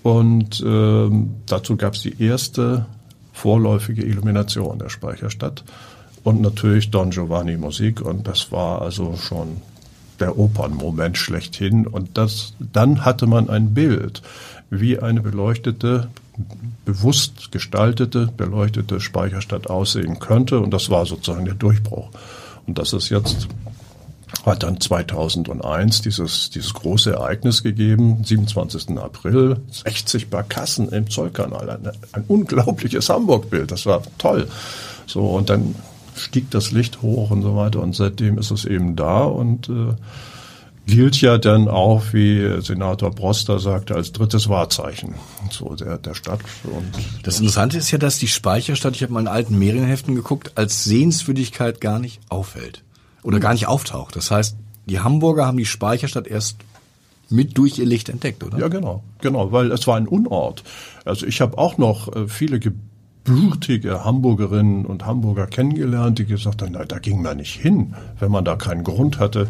Und 0.06 0.62
ähm, 0.64 1.34
dazu 1.46 1.76
gab 1.76 1.94
es 1.94 2.02
die 2.02 2.22
erste 2.22 2.86
vorläufige 3.32 4.04
Illumination 4.04 4.78
der 4.78 4.88
Speicherstadt 4.88 5.64
und 6.22 6.40
natürlich 6.40 6.92
Don 6.92 7.10
Giovanni 7.10 7.56
Musik. 7.56 8.02
Und 8.02 8.28
das 8.28 8.52
war 8.52 8.82
also 8.82 9.16
schon 9.16 9.56
der 10.20 10.38
Opernmoment 10.38 11.18
schlechthin. 11.18 11.88
Und 11.88 12.16
das 12.16 12.54
dann 12.60 13.04
hatte 13.04 13.26
man 13.26 13.50
ein 13.50 13.74
Bild, 13.74 14.22
wie 14.70 15.00
eine 15.00 15.22
beleuchtete 15.22 16.06
bewusst 16.84 17.50
gestaltete, 17.50 18.28
beleuchtete 18.36 19.00
Speicherstadt 19.00 19.68
aussehen 19.68 20.20
könnte. 20.20 20.60
Und 20.60 20.70
das 20.70 20.88
war 20.88 21.04
sozusagen 21.04 21.46
der 21.46 21.54
Durchbruch. 21.54 22.10
Und 22.68 22.78
das 22.78 22.92
ist 22.92 23.08
jetzt 23.08 23.48
hat 24.44 24.62
dann 24.62 24.80
2001 24.80 26.02
dieses, 26.02 26.50
dieses 26.50 26.74
große 26.74 27.12
Ereignis 27.12 27.62
gegeben, 27.62 28.22
27. 28.24 28.98
April, 28.98 29.60
60 29.70 30.30
Barkassen 30.30 30.88
im 30.88 31.08
Zollkanal, 31.08 31.70
ein, 31.70 31.90
ein 32.12 32.24
unglaubliches 32.26 33.08
Hamburg-Bild, 33.08 33.70
das 33.70 33.86
war 33.86 34.02
toll. 34.18 34.48
So, 35.06 35.26
und 35.26 35.48
dann 35.48 35.74
stieg 36.16 36.50
das 36.50 36.72
Licht 36.72 37.02
hoch 37.02 37.30
und 37.30 37.42
so 37.42 37.56
weiter 37.56 37.80
und 37.80 37.94
seitdem 37.94 38.38
ist 38.38 38.50
es 38.50 38.64
eben 38.64 38.96
da 38.96 39.24
und 39.24 39.68
äh, 39.68 39.94
gilt 40.86 41.20
ja 41.20 41.36
dann 41.36 41.68
auch, 41.68 42.12
wie 42.12 42.60
Senator 42.62 43.10
Broster 43.10 43.58
sagte, 43.58 43.94
als 43.94 44.12
drittes 44.12 44.48
Wahrzeichen 44.48 45.14
so 45.50 45.74
der, 45.74 45.98
der 45.98 46.14
Stadt. 46.14 46.40
Und 46.64 46.86
das 47.24 47.40
Interessante 47.40 47.78
ist 47.78 47.90
ja, 47.90 47.98
dass 47.98 48.18
die 48.18 48.28
Speicherstadt, 48.28 48.94
ich 48.94 49.02
habe 49.02 49.12
mal 49.12 49.20
in 49.20 49.28
alten 49.28 49.58
Medienheften 49.58 50.14
geguckt, 50.14 50.52
als 50.54 50.84
Sehenswürdigkeit 50.84 51.80
gar 51.80 51.98
nicht 51.98 52.20
auffällt 52.28 52.82
oder 53.26 53.40
gar 53.40 53.52
nicht 53.52 53.66
auftaucht. 53.66 54.14
Das 54.14 54.30
heißt, 54.30 54.56
die 54.86 55.00
Hamburger 55.00 55.46
haben 55.46 55.58
die 55.58 55.66
Speicherstadt 55.66 56.28
erst 56.28 56.58
mit 57.28 57.58
durch 57.58 57.76
ihr 57.76 57.86
Licht 57.86 58.08
entdeckt, 58.08 58.44
oder? 58.44 58.56
Ja, 58.56 58.68
genau, 58.68 59.02
genau, 59.20 59.50
weil 59.50 59.72
es 59.72 59.88
war 59.88 59.96
ein 59.96 60.06
Unort. 60.06 60.62
Also 61.04 61.26
ich 61.26 61.40
habe 61.40 61.58
auch 61.58 61.76
noch 61.76 62.14
äh, 62.14 62.28
viele 62.28 62.60
gebürtige 62.60 64.04
Hamburgerinnen 64.04 64.86
und 64.86 65.04
Hamburger 65.04 65.48
kennengelernt, 65.48 66.20
die 66.20 66.24
gesagt 66.24 66.62
haben, 66.62 66.70
na, 66.72 66.84
da 66.84 67.00
ging 67.00 67.20
man 67.20 67.38
nicht 67.38 67.60
hin, 67.60 67.96
wenn 68.20 68.30
man 68.30 68.44
da 68.44 68.54
keinen 68.54 68.84
Grund 68.84 69.18
hatte, 69.18 69.48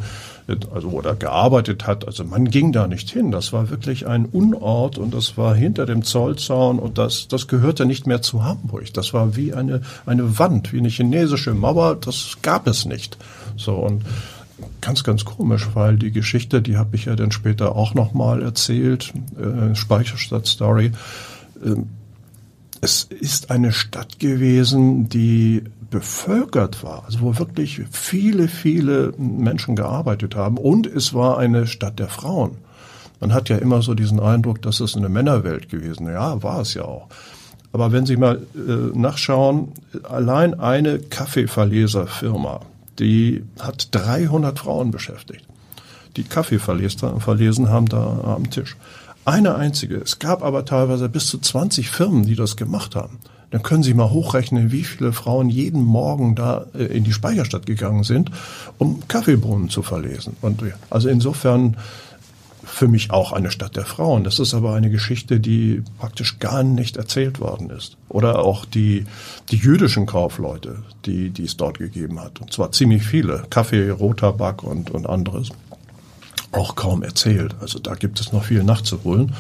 also 0.72 0.88
oder 0.88 1.14
gearbeitet 1.14 1.86
hat. 1.86 2.06
Also 2.06 2.24
man 2.24 2.48
ging 2.48 2.72
da 2.72 2.86
nicht 2.86 3.10
hin. 3.10 3.30
Das 3.30 3.52
war 3.52 3.68
wirklich 3.68 4.06
ein 4.06 4.24
Unort 4.24 4.96
und 4.96 5.12
das 5.12 5.36
war 5.36 5.54
hinter 5.54 5.84
dem 5.84 6.02
Zollzaun 6.02 6.78
und 6.78 6.96
das, 6.96 7.28
das 7.28 7.46
gehörte 7.46 7.84
nicht 7.84 8.06
mehr 8.06 8.22
zu 8.22 8.42
Hamburg. 8.42 8.94
Das 8.94 9.12
war 9.12 9.36
wie 9.36 9.52
eine, 9.52 9.82
eine 10.06 10.38
Wand, 10.38 10.72
wie 10.72 10.78
eine 10.78 10.88
chinesische 10.88 11.52
Mauer. 11.52 11.96
Das 11.96 12.38
gab 12.40 12.66
es 12.66 12.86
nicht. 12.86 13.18
So 13.56 13.74
und 13.74 14.04
ganz, 14.80 15.04
ganz 15.04 15.24
komisch, 15.24 15.68
weil 15.74 15.96
die 15.96 16.12
Geschichte, 16.12 16.62
die 16.62 16.76
habe 16.76 16.96
ich 16.96 17.06
ja 17.06 17.16
dann 17.16 17.32
später 17.32 17.76
auch 17.76 17.94
nochmal 17.94 18.42
erzählt, 18.42 19.12
äh, 19.38 19.74
Speicherstadt-Story. 19.74 20.92
Äh, 21.64 21.76
es 22.80 23.04
ist 23.04 23.50
eine 23.50 23.72
Stadt 23.72 24.18
gewesen, 24.18 25.08
die 25.08 25.64
bevölkert 25.90 26.82
war, 26.82 27.04
also 27.04 27.20
wo 27.20 27.38
wirklich 27.38 27.82
viele, 27.90 28.48
viele 28.48 29.12
Menschen 29.16 29.76
gearbeitet 29.76 30.34
haben. 30.34 30.58
Und 30.58 30.86
es 30.86 31.14
war 31.14 31.38
eine 31.38 31.66
Stadt 31.66 31.98
der 31.98 32.08
Frauen. 32.08 32.58
Man 33.20 33.32
hat 33.32 33.48
ja 33.48 33.56
immer 33.56 33.82
so 33.82 33.94
diesen 33.94 34.20
Eindruck, 34.20 34.62
dass 34.62 34.80
es 34.80 34.96
eine 34.96 35.08
Männerwelt 35.08 35.68
gewesen. 35.68 36.06
Ja, 36.06 36.42
war 36.42 36.60
es 36.60 36.74
ja 36.74 36.82
auch. 36.82 37.08
Aber 37.72 37.92
wenn 37.92 38.06
Sie 38.06 38.16
mal 38.16 38.42
äh, 38.54 38.96
nachschauen, 38.96 39.72
allein 40.02 40.58
eine 40.58 40.98
Kaffeeverleserfirma, 40.98 42.60
die 42.98 43.44
hat 43.58 43.88
300 43.92 44.58
Frauen 44.58 44.90
beschäftigt, 44.90 45.44
die 46.16 46.24
Kaffee 46.24 46.58
verlesen 46.58 47.68
haben 47.68 47.86
da 47.86 48.20
am 48.24 48.50
Tisch. 48.50 48.76
Eine 49.24 49.56
einzige. 49.56 49.96
Es 49.96 50.18
gab 50.18 50.42
aber 50.42 50.64
teilweise 50.64 51.08
bis 51.08 51.26
zu 51.26 51.38
20 51.38 51.90
Firmen, 51.90 52.24
die 52.24 52.36
das 52.36 52.56
gemacht 52.56 52.94
haben. 52.94 53.18
Dann 53.50 53.62
können 53.62 53.82
Sie 53.82 53.94
mal 53.94 54.10
hochrechnen, 54.10 54.72
wie 54.72 54.84
viele 54.84 55.12
Frauen 55.12 55.50
jeden 55.50 55.82
Morgen 55.82 56.34
da 56.34 56.66
äh, 56.74 56.84
in 56.84 57.04
die 57.04 57.12
Speicherstadt 57.12 57.66
gegangen 57.66 58.04
sind, 58.04 58.30
um 58.78 59.06
Kaffeebohnen 59.08 59.68
zu 59.68 59.82
verlesen. 59.82 60.36
Und 60.42 60.62
also 60.90 61.08
insofern 61.08 61.76
für 62.66 62.88
mich 62.88 63.10
auch 63.12 63.32
eine 63.32 63.50
Stadt 63.50 63.76
der 63.76 63.86
Frauen. 63.86 64.24
Das 64.24 64.38
ist 64.38 64.52
aber 64.52 64.74
eine 64.74 64.90
Geschichte, 64.90 65.38
die 65.38 65.82
praktisch 65.98 66.40
gar 66.40 66.62
nicht 66.64 66.96
erzählt 66.96 67.40
worden 67.40 67.70
ist. 67.70 67.96
Oder 68.08 68.40
auch 68.40 68.64
die, 68.64 69.06
die 69.50 69.56
jüdischen 69.56 70.04
Kaufleute, 70.04 70.82
die, 71.04 71.30
die 71.30 71.44
es 71.44 71.56
dort 71.56 71.78
gegeben 71.78 72.20
hat. 72.20 72.40
Und 72.40 72.52
zwar 72.52 72.72
ziemlich 72.72 73.04
viele. 73.04 73.44
Kaffee, 73.50 73.88
Rotabak 73.90 74.64
und, 74.64 74.90
und 74.90 75.08
anderes. 75.08 75.50
Auch 76.50 76.74
kaum 76.74 77.02
erzählt. 77.02 77.54
Also 77.60 77.78
da 77.78 77.94
gibt 77.94 78.20
es 78.20 78.32
noch 78.32 78.44
viel 78.44 78.64
nachzuholen. 78.64 79.32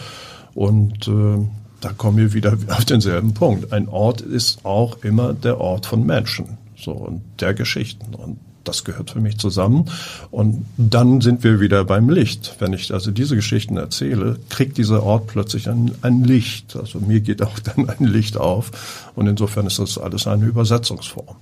Und 0.54 1.08
äh, 1.08 1.46
da 1.80 1.92
kommen 1.92 2.18
wir 2.18 2.32
wieder 2.32 2.56
auf 2.68 2.84
denselben 2.84 3.34
Punkt. 3.34 3.72
Ein 3.72 3.88
Ort 3.88 4.20
ist 4.20 4.64
auch 4.64 5.02
immer 5.02 5.34
der 5.34 5.60
Ort 5.60 5.86
von 5.86 6.06
Menschen. 6.06 6.58
So, 6.76 6.92
und 6.92 7.22
der 7.40 7.54
Geschichten. 7.54 8.14
Und 8.14 8.38
das 8.68 8.84
gehört 8.84 9.10
für 9.10 9.20
mich 9.20 9.38
zusammen. 9.38 9.90
Und 10.30 10.66
dann 10.76 11.20
sind 11.20 11.44
wir 11.44 11.60
wieder 11.60 11.84
beim 11.84 12.08
Licht. 12.08 12.56
Wenn 12.58 12.72
ich 12.72 12.92
also 12.92 13.10
diese 13.10 13.36
Geschichten 13.36 13.76
erzähle, 13.76 14.38
kriegt 14.48 14.78
dieser 14.78 15.02
Ort 15.02 15.26
plötzlich 15.26 15.68
ein, 15.68 15.92
ein 16.02 16.24
Licht. 16.24 16.76
Also 16.76 17.00
mir 17.00 17.20
geht 17.20 17.42
auch 17.42 17.58
dann 17.76 17.88
ein 17.88 18.04
Licht 18.04 18.36
auf. 18.36 19.10
Und 19.14 19.26
insofern 19.26 19.66
ist 19.66 19.78
das 19.78 19.98
alles 19.98 20.26
eine 20.26 20.46
Übersetzungsform. 20.46 21.36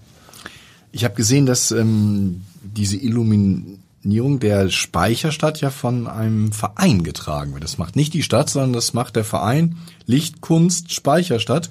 Ich 0.93 1.05
habe 1.05 1.15
gesehen, 1.15 1.47
dass 1.47 1.73
ähm, 1.73 2.43
diese 2.63 2.97
Illuminierung 2.97 4.39
der 4.39 4.71
Speicherstadt 4.71 5.61
ja 5.61 5.71
von 5.71 6.07
einem 6.07 6.53
Verein 6.53 7.03
getragen 7.03 7.53
wird. 7.53 7.65
Das 7.65 7.79
macht 7.79 7.97
nicht 7.97 8.15
die 8.15 8.23
Stadt, 8.23 8.49
sondern 8.49 8.75
das 8.75 8.95
macht 8.95 9.17
der 9.17 9.25
Verein 9.25 9.77
Lichtkunst 10.07 10.93
Speicherstadt. 10.93 11.71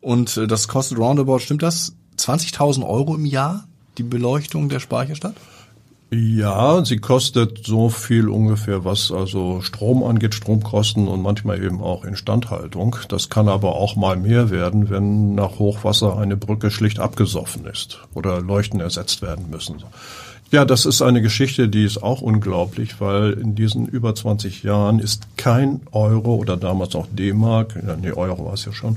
Und 0.00 0.36
äh, 0.36 0.46
das 0.46 0.68
kostet 0.68 0.98
roundabout, 0.98 1.40
stimmt 1.40 1.62
das? 1.62 1.94
20.000 2.18 2.86
Euro 2.86 3.14
im 3.14 3.24
Jahr? 3.24 3.68
Die 3.98 4.02
Beleuchtung 4.02 4.68
der 4.68 4.80
Speicherstadt? 4.80 5.34
Ja, 6.10 6.84
sie 6.84 6.98
kostet 6.98 7.66
so 7.66 7.88
viel 7.88 8.28
ungefähr, 8.28 8.84
was 8.84 9.10
also 9.10 9.60
Strom 9.60 10.04
angeht, 10.04 10.34
Stromkosten 10.34 11.08
und 11.08 11.20
manchmal 11.20 11.60
eben 11.60 11.80
auch 11.80 12.04
Instandhaltung. 12.04 12.94
Das 13.08 13.28
kann 13.28 13.48
aber 13.48 13.74
auch 13.74 13.96
mal 13.96 14.16
mehr 14.16 14.50
werden, 14.50 14.88
wenn 14.88 15.34
nach 15.34 15.58
Hochwasser 15.58 16.16
eine 16.16 16.36
Brücke 16.36 16.70
schlicht 16.70 17.00
abgesoffen 17.00 17.66
ist 17.66 17.98
oder 18.14 18.40
Leuchten 18.40 18.78
ersetzt 18.78 19.20
werden 19.20 19.50
müssen. 19.50 19.82
Ja, 20.52 20.64
das 20.64 20.86
ist 20.86 21.02
eine 21.02 21.22
Geschichte, 21.22 21.68
die 21.68 21.84
ist 21.84 22.00
auch 22.00 22.20
unglaublich, 22.20 23.00
weil 23.00 23.32
in 23.32 23.56
diesen 23.56 23.86
über 23.86 24.14
20 24.14 24.62
Jahren 24.62 25.00
ist 25.00 25.26
kein 25.36 25.80
Euro 25.90 26.36
oder 26.36 26.56
damals 26.56 26.94
auch 26.94 27.08
D-Mark, 27.10 27.82
nee, 28.00 28.12
Euro 28.12 28.46
war 28.46 28.54
es 28.54 28.64
ja 28.64 28.72
schon, 28.72 28.96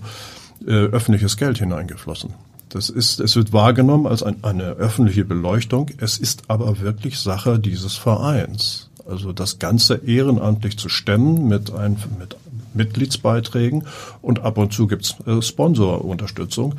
äh, 0.68 0.72
öffentliches 0.72 1.38
Geld 1.38 1.58
hineingeflossen. 1.58 2.36
Das 2.70 2.90
ist, 2.90 3.20
es 3.20 3.36
wird 3.36 3.52
wahrgenommen 3.52 4.06
als 4.06 4.22
ein, 4.22 4.44
eine 4.44 4.64
öffentliche 4.72 5.26
Beleuchtung. 5.26 5.90
Es 5.98 6.18
ist 6.18 6.44
aber 6.50 6.80
wirklich 6.80 7.20
Sache 7.20 7.60
dieses 7.60 7.96
Vereins. 7.96 8.90
Also 9.08 9.34
das 9.34 9.58
Ganze 9.58 9.96
ehrenamtlich 9.96 10.78
zu 10.78 10.88
stemmen 10.88 11.48
mit, 11.48 11.74
ein, 11.74 11.98
mit 12.20 12.38
Mitgliedsbeiträgen 12.76 13.86
und 14.22 14.42
ab 14.42 14.60
und 14.60 14.72
zu 14.72 14.86
gibt's 14.86 15.16
äh, 15.26 15.42
Sponsorunterstützung. 15.42 16.76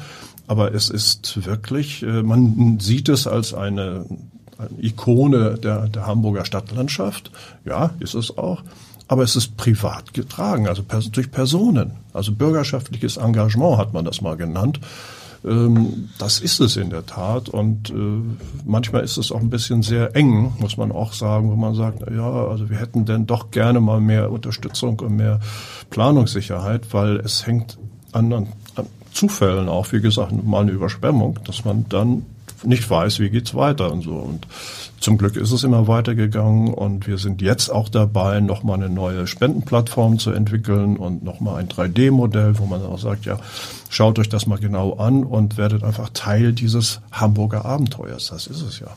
Aber 0.47 0.73
es 0.75 0.91
ist 0.91 1.45
wirklich, 1.45 2.05
äh, 2.05 2.23
man 2.23 2.79
sieht 2.79 3.09
es 3.09 3.27
als 3.27 3.53
eine, 3.53 4.07
eine 4.59 4.83
Ikone 4.83 5.59
der, 5.59 5.89
der 5.89 6.07
Hamburger 6.07 6.45
Stadtlandschaft. 6.45 7.33
Ja, 7.65 7.91
ist 7.99 8.15
es 8.15 8.39
auch 8.39 8.63
aber 9.11 9.25
es 9.25 9.35
ist 9.35 9.57
privat 9.57 10.15
getragen, 10.15 10.69
also 10.69 10.85
durch 11.11 11.33
Personen. 11.33 11.95
Also 12.13 12.31
bürgerschaftliches 12.31 13.17
Engagement 13.17 13.77
hat 13.77 13.93
man 13.93 14.05
das 14.05 14.21
mal 14.21 14.37
genannt. 14.37 14.79
Ähm, 15.45 16.11
das 16.19 16.41
ist 16.41 16.61
es 16.61 16.77
in 16.77 16.91
der 16.91 17.07
Tat. 17.07 17.49
Und 17.49 17.91
äh, 17.91 17.95
manchmal 18.65 19.03
ist 19.03 19.17
es 19.17 19.33
auch 19.33 19.41
ein 19.41 19.51
bisschen 19.51 19.83
sehr 19.83 20.15
eng, 20.15 20.53
muss 20.59 20.77
man 20.77 20.93
auch 20.93 21.13
sagen, 21.13 21.51
wo 21.51 21.57
man 21.57 21.75
sagt, 21.75 22.03
ja, 22.11 22.47
also 22.47 22.71
wir 22.71 22.79
hätten 22.79 23.05
denn 23.05 23.27
doch 23.27 23.51
gerne 23.51 23.81
mal 23.81 24.01
mehr 24.01 24.31
Unterstützung 24.31 24.99
und 25.01 25.17
mehr 25.17 25.41
Planungssicherheit, 25.91 26.93
weil 26.93 27.17
es 27.19 27.47
hängt 27.47 27.79
an, 28.13 28.33
an, 28.33 28.49
an 28.77 28.87
Zufällen 29.13 29.69
auch, 29.69 29.91
wie 29.93 30.01
gesagt, 30.01 30.33
mal 30.45 30.63
eine 30.63 30.71
Überschwemmung, 30.73 31.39
dass 31.45 31.65
man 31.65 31.87
dann 31.89 32.27
nicht 32.65 32.89
weiß, 32.89 33.19
wie 33.21 33.31
geht's 33.31 33.55
weiter 33.55 33.93
und 33.93 34.03
so. 34.03 34.15
Und 34.15 34.47
zum 35.01 35.19
Glück 35.19 35.37
ist 35.37 35.53
es 35.53 35.65
immer 35.65 35.89
weitergegangen 35.89 36.75
und 36.75 37.07
wir 37.07 37.19
sind 37.19 37.41
jetzt 37.43 37.71
auch 37.71 37.89
dabei, 37.89 38.41
nochmal 38.41 38.77
eine 38.77 38.91
neue 38.91 39.27
Spendenplattform 39.27 40.19
zu 40.19 40.31
entwickeln 40.31 40.97
und 40.97 41.23
nochmal 41.25 41.61
ein 41.61 41.69
3D-Modell, 41.69 42.59
wo 42.59 42.67
man 42.67 42.83
auch 42.83 42.99
sagt, 42.99 43.25
ja, 43.25 43.39
schaut 43.89 44.19
euch 44.19 44.29
das 44.29 44.47
mal 44.47 44.59
genau 44.59 44.95
an 44.95 45.25
und 45.25 45.57
werdet 45.57 45.85
einfach 45.85 46.11
Teil 46.13 46.53
dieses 46.53 47.01
Hamburger 47.13 47.65
Abenteuers. 47.65 48.27
Das 48.29 48.47
ist 48.47 48.63
es 48.63 48.81
ja. 48.81 48.89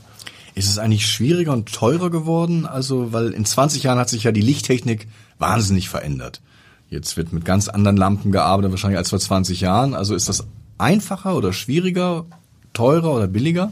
Ist 0.56 0.70
es 0.70 0.78
eigentlich 0.78 1.08
schwieriger 1.08 1.54
und 1.54 1.74
teurer 1.74 2.12
geworden? 2.12 2.68
Also, 2.68 3.12
weil 3.12 3.32
in 3.32 3.46
20 3.46 3.84
Jahren 3.84 3.98
hat 3.98 4.10
sich 4.10 4.24
ja 4.24 4.32
die 4.32 4.42
Lichttechnik 4.42 5.08
wahnsinnig 5.40 5.90
verändert. 5.90 6.42
Jetzt 6.90 7.18
wird 7.18 7.34
mit 7.34 7.44
ganz 7.44 7.70
anderen 7.70 7.98
Lampen 7.98 8.32
gearbeitet, 8.32 8.72
wahrscheinlich 8.72 9.00
als 9.00 9.10
vor 9.10 9.20
20 9.20 9.62
Jahren. 9.62 9.96
Also 9.96 10.14
ist 10.14 10.30
das 10.30 10.46
einfacher 10.78 11.36
oder 11.36 11.54
schwieriger 11.54 12.26
teurer 12.74 13.16
oder 13.16 13.28
billiger? 13.28 13.72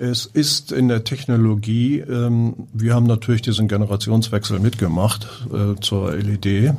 Es 0.00 0.26
ist 0.26 0.70
in 0.70 0.86
der 0.86 1.02
Technologie, 1.02 1.98
ähm, 1.98 2.54
wir 2.72 2.94
haben 2.94 3.06
natürlich 3.06 3.42
diesen 3.42 3.66
Generationswechsel 3.66 4.60
mitgemacht 4.60 5.26
äh, 5.52 5.80
zur 5.80 6.14
LED. 6.14 6.46
Äh, 6.46 6.72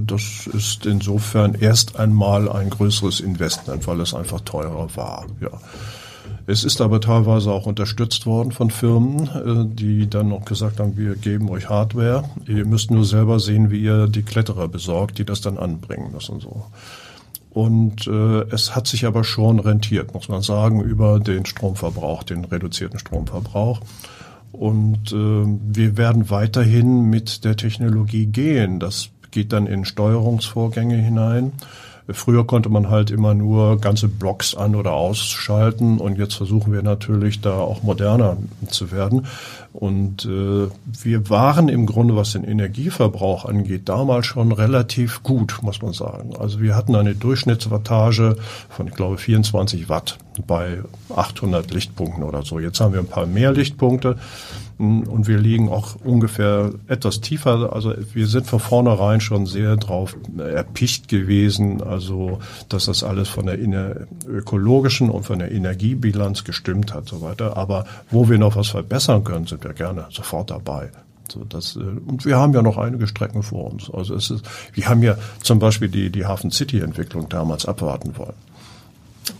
das 0.00 0.48
ist 0.52 0.84
insofern 0.84 1.54
erst 1.54 1.96
einmal 1.96 2.50
ein 2.50 2.70
größeres 2.70 3.20
Investment, 3.20 3.86
weil 3.86 4.00
es 4.00 4.14
einfach 4.14 4.40
teurer 4.40 4.88
war. 4.96 5.26
Ja. 5.40 5.50
Es 6.48 6.64
ist 6.64 6.80
aber 6.80 7.00
teilweise 7.00 7.52
auch 7.52 7.66
unterstützt 7.66 8.26
worden 8.26 8.50
von 8.50 8.70
Firmen, 8.70 9.28
äh, 9.28 9.74
die 9.74 10.10
dann 10.10 10.28
noch 10.28 10.44
gesagt 10.44 10.80
haben, 10.80 10.96
wir 10.96 11.14
geben 11.14 11.48
euch 11.50 11.68
Hardware. 11.68 12.24
Ihr 12.48 12.64
müsst 12.66 12.90
nur 12.90 13.04
selber 13.04 13.38
sehen, 13.38 13.70
wie 13.70 13.80
ihr 13.80 14.08
die 14.08 14.22
Kletterer 14.22 14.66
besorgt, 14.66 15.18
die 15.18 15.24
das 15.24 15.40
dann 15.40 15.56
anbringen 15.56 16.10
müssen. 16.12 16.40
So. 16.40 16.64
Und 17.56 18.06
äh, 18.06 18.42
es 18.50 18.76
hat 18.76 18.86
sich 18.86 19.06
aber 19.06 19.24
schon 19.24 19.60
rentiert, 19.60 20.12
muss 20.12 20.28
man 20.28 20.42
sagen, 20.42 20.82
über 20.82 21.20
den 21.20 21.46
Stromverbrauch, 21.46 22.22
den 22.22 22.44
reduzierten 22.44 22.98
Stromverbrauch. 22.98 23.80
Und 24.52 25.10
äh, 25.10 25.14
wir 25.16 25.96
werden 25.96 26.28
weiterhin 26.28 27.08
mit 27.08 27.46
der 27.46 27.56
Technologie 27.56 28.26
gehen. 28.26 28.78
Das 28.78 29.08
geht 29.30 29.54
dann 29.54 29.66
in 29.66 29.86
Steuerungsvorgänge 29.86 30.96
hinein. 30.96 31.52
Früher 32.08 32.46
konnte 32.46 32.68
man 32.68 32.88
halt 32.88 33.10
immer 33.10 33.34
nur 33.34 33.80
ganze 33.80 34.08
Blocks 34.08 34.54
an- 34.54 34.76
oder 34.76 34.92
ausschalten 34.92 35.98
und 35.98 36.18
jetzt 36.18 36.34
versuchen 36.34 36.72
wir 36.72 36.82
natürlich 36.82 37.40
da 37.40 37.58
auch 37.58 37.82
moderner 37.82 38.36
zu 38.68 38.92
werden. 38.92 39.26
Und 39.72 40.24
äh, 40.24 40.68
wir 41.02 41.28
waren 41.28 41.68
im 41.68 41.84
Grunde, 41.84 42.16
was 42.16 42.32
den 42.32 42.44
Energieverbrauch 42.44 43.44
angeht, 43.44 43.88
damals 43.88 44.26
schon 44.26 44.52
relativ 44.52 45.22
gut, 45.22 45.58
muss 45.62 45.82
man 45.82 45.92
sagen. 45.92 46.34
Also 46.38 46.60
wir 46.60 46.74
hatten 46.74 46.94
eine 46.94 47.14
Durchschnittswattage 47.14 48.36
von, 48.70 48.86
ich 48.86 48.94
glaube, 48.94 49.18
24 49.18 49.88
Watt 49.88 50.18
bei 50.46 50.78
800 51.14 51.70
Lichtpunkten 51.72 52.22
oder 52.22 52.42
so. 52.42 52.58
Jetzt 52.58 52.80
haben 52.80 52.94
wir 52.94 53.00
ein 53.00 53.08
paar 53.08 53.26
mehr 53.26 53.52
Lichtpunkte. 53.52 54.16
Und 54.78 55.26
wir 55.26 55.38
liegen 55.38 55.70
auch 55.70 55.96
ungefähr 56.04 56.72
etwas 56.86 57.22
tiefer. 57.22 57.72
Also 57.72 57.94
wir 58.12 58.26
sind 58.26 58.46
von 58.46 58.60
vornherein 58.60 59.22
schon 59.22 59.46
sehr 59.46 59.76
drauf 59.76 60.16
erpicht 60.38 61.08
gewesen, 61.08 61.82
also 61.82 62.40
dass 62.68 62.84
das 62.84 63.02
alles 63.02 63.28
von 63.28 63.46
der 63.46 64.06
ökologischen 64.28 65.08
und 65.08 65.24
von 65.24 65.38
der 65.38 65.50
Energiebilanz 65.50 66.44
gestimmt 66.44 66.92
hat, 66.92 67.08
so 67.08 67.22
weiter. 67.22 67.56
Aber 67.56 67.86
wo 68.10 68.28
wir 68.28 68.38
noch 68.38 68.56
was 68.56 68.68
verbessern 68.68 69.24
können, 69.24 69.46
sind 69.46 69.64
wir 69.64 69.72
gerne 69.72 70.06
sofort 70.10 70.50
dabei. 70.50 70.90
So, 71.32 71.44
das, 71.44 71.76
äh, 71.76 71.80
und 71.80 72.24
wir 72.24 72.36
haben 72.36 72.52
ja 72.52 72.62
noch 72.62 72.76
einige 72.76 73.06
Strecken 73.06 73.42
vor 73.42 73.72
uns. 73.72 73.90
Also 73.90 74.14
es 74.14 74.30
ist, 74.30 74.44
wir 74.74 74.88
haben 74.88 75.02
ja 75.02 75.16
zum 75.42 75.58
Beispiel 75.58 75.88
die, 75.88 76.10
die 76.10 76.26
Hafen 76.26 76.50
City 76.50 76.80
Entwicklung 76.80 77.28
damals 77.28 77.66
abwarten 77.66 78.16
wollen 78.16 78.34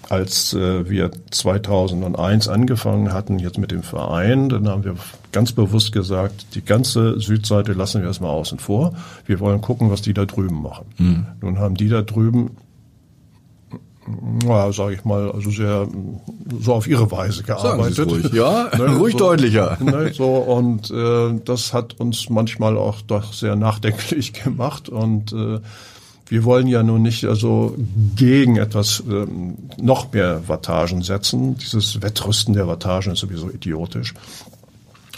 als 0.09 0.53
äh, 0.55 0.89
wir 0.89 1.11
2001 1.31 2.49
angefangen 2.49 3.13
hatten, 3.13 3.39
jetzt 3.39 3.59
mit 3.59 3.71
dem 3.71 3.83
Verein, 3.83 4.49
dann 4.49 4.69
haben 4.69 4.85
wir 4.85 4.97
ganz 5.33 5.53
bewusst 5.53 5.93
gesagt, 5.93 6.55
die 6.55 6.65
ganze 6.65 7.21
Südseite 7.21 7.73
lassen 7.73 8.01
wir 8.01 8.09
erstmal 8.09 8.31
außen 8.31 8.59
vor. 8.59 8.95
Wir 9.27 9.41
wollen 9.41 9.61
gucken, 9.61 9.91
was 9.91 10.03
die 10.03 10.15
da 10.15 10.25
drüben 10.25 10.63
machen. 10.63 10.87
Mhm. 10.99 11.27
Nun 11.41 11.59
haben 11.59 11.75
die 11.75 11.89
da 11.89 12.03
drüben 12.03 12.57
ja, 14.47 14.73
sage 14.73 14.95
ich 14.95 15.05
mal, 15.05 15.31
also 15.33 15.51
sehr 15.51 15.89
so 16.61 16.75
auf 16.75 16.87
ihre 16.87 17.11
Weise 17.11 17.43
gearbeitet. 17.43 17.97
Sagen 17.97 18.11
ruhig, 18.11 18.33
ja, 18.33 18.71
ne, 18.79 18.97
ruhig 18.97 19.13
so, 19.13 19.19
deutlicher. 19.19 19.79
Ne, 19.87 20.13
so 20.13 20.37
und 20.37 20.91
äh, 20.91 21.41
das 21.45 21.73
hat 21.73 21.99
uns 22.01 22.29
manchmal 22.31 22.77
auch 22.77 23.01
doch 23.03 23.33
sehr 23.33 23.57
nachdenklich 23.57 24.33
gemacht 24.45 24.89
und 24.89 25.33
äh, 25.33 25.61
wir 26.29 26.45
wollen 26.45 26.67
ja 26.67 26.83
nun 26.83 27.03
nicht 27.03 27.25
also 27.25 27.77
gegen 28.17 28.57
etwas 28.57 29.03
ähm, 29.09 29.57
noch 29.81 30.13
mehr 30.13 30.49
Wattagen 30.49 31.03
setzen. 31.03 31.57
Dieses 31.57 32.03
Wettrüsten 32.03 32.55
der 32.55 32.67
Wattagen 32.67 33.13
ist 33.13 33.21
sowieso 33.21 33.49
idiotisch. 33.49 34.15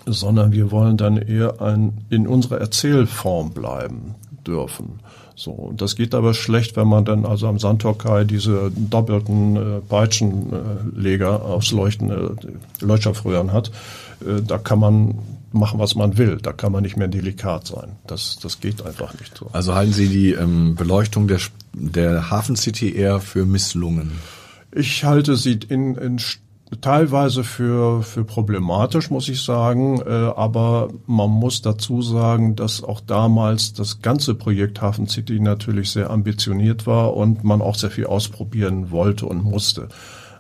Sondern 0.05 0.53
wir 0.53 0.71
wollen 0.71 0.97
dann 0.97 1.17
eher 1.17 1.61
ein, 1.61 1.99
in 2.11 2.27
unserer 2.27 2.59
Erzählform 2.59 3.51
bleiben 3.51 4.15
dürfen. 4.47 5.01
So, 5.35 5.53
und 5.53 5.81
das 5.81 5.95
geht 5.97 6.15
aber 6.15 6.35
schlecht, 6.35 6.77
wenn 6.77 6.89
man 6.89 7.05
dann 7.05 7.25
also 7.25 7.47
am 7.47 7.59
Sandtorkai 7.59 8.25
diese 8.25 8.73
doppelten 8.75 9.57
äh, 9.57 9.81
Peitschenleger 9.81 11.45
aufs 11.45 11.71
leuchtende 11.71 12.35
Leuchtstoffröhren 12.81 13.53
hat. 13.53 13.71
Äh, 14.21 14.43
da 14.45 14.59
kann 14.59 14.81
man 14.81 15.15
machen, 15.53 15.79
was 15.79 15.95
man 15.95 16.19
will. 16.19 16.39
Da 16.41 16.53
kann 16.53 16.73
man 16.73 16.83
nicht 16.83 16.97
mehr 16.97 17.09
delikat 17.09 17.67
sein. 17.67 17.97
Das, 18.07 18.39
das 18.43 18.61
geht 18.61 18.85
einfach 18.85 19.19
nicht 19.19 19.37
so. 19.37 19.49
Also 19.53 19.75
halten 19.75 19.93
Sie 19.93 20.09
die 20.09 20.33
ähm, 20.33 20.75
Beleuchtung 20.75 21.29
der, 21.29 21.41
der 21.73 22.31
Hafen 22.31 22.57
City 22.57 22.95
eher 22.95 23.21
für 23.21 23.47
misslungen? 23.47 24.13
Ich 24.73 25.05
halte 25.05 25.37
sie 25.37 25.59
in, 25.69 25.95
in 25.95 26.21
teilweise 26.81 27.45
für, 27.45 28.03
für 28.03 28.25
problematisch, 28.25 29.11
muss 29.11 29.29
ich 29.29 29.43
sagen. 29.43 30.01
Äh, 30.01 30.11
aber 30.11 30.91
man 31.07 31.31
muss 31.31 31.63
dazu 31.63 32.03
sagen, 32.03 32.57
dass 32.57 32.83
auch 32.83 33.01
damals 33.01 33.73
das 33.73 34.03
ganze 34.03 34.35
Projekt 34.35 34.83
Hafen 34.83 35.09
City 35.09 35.41
natürlich 35.41 35.91
sehr 35.91 36.11
ambitioniert 36.11 36.87
war 36.87 37.15
und 37.15 37.45
man 37.45 37.63
auch 37.63 37.75
sehr 37.75 37.91
viel 37.91 38.07
ausprobieren 38.07 38.91
wollte 38.91 39.27
und 39.27 39.43
musste. 39.43 39.89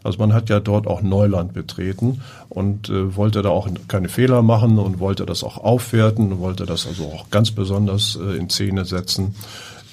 Also 0.08 0.20
man 0.20 0.32
hat 0.32 0.48
ja 0.48 0.58
dort 0.58 0.86
auch 0.86 1.02
Neuland 1.02 1.52
betreten 1.52 2.22
und 2.48 2.88
äh, 2.88 3.14
wollte 3.14 3.42
da 3.42 3.50
auch 3.50 3.68
keine 3.88 4.08
Fehler 4.08 4.40
machen 4.40 4.78
und 4.78 5.00
wollte 5.00 5.26
das 5.26 5.44
auch 5.44 5.58
aufwerten, 5.58 6.38
wollte 6.38 6.64
das 6.64 6.86
also 6.86 7.04
auch 7.04 7.28
ganz 7.30 7.50
besonders 7.50 8.16
äh, 8.16 8.38
in 8.38 8.48
Szene 8.48 8.86
setzen. 8.86 9.34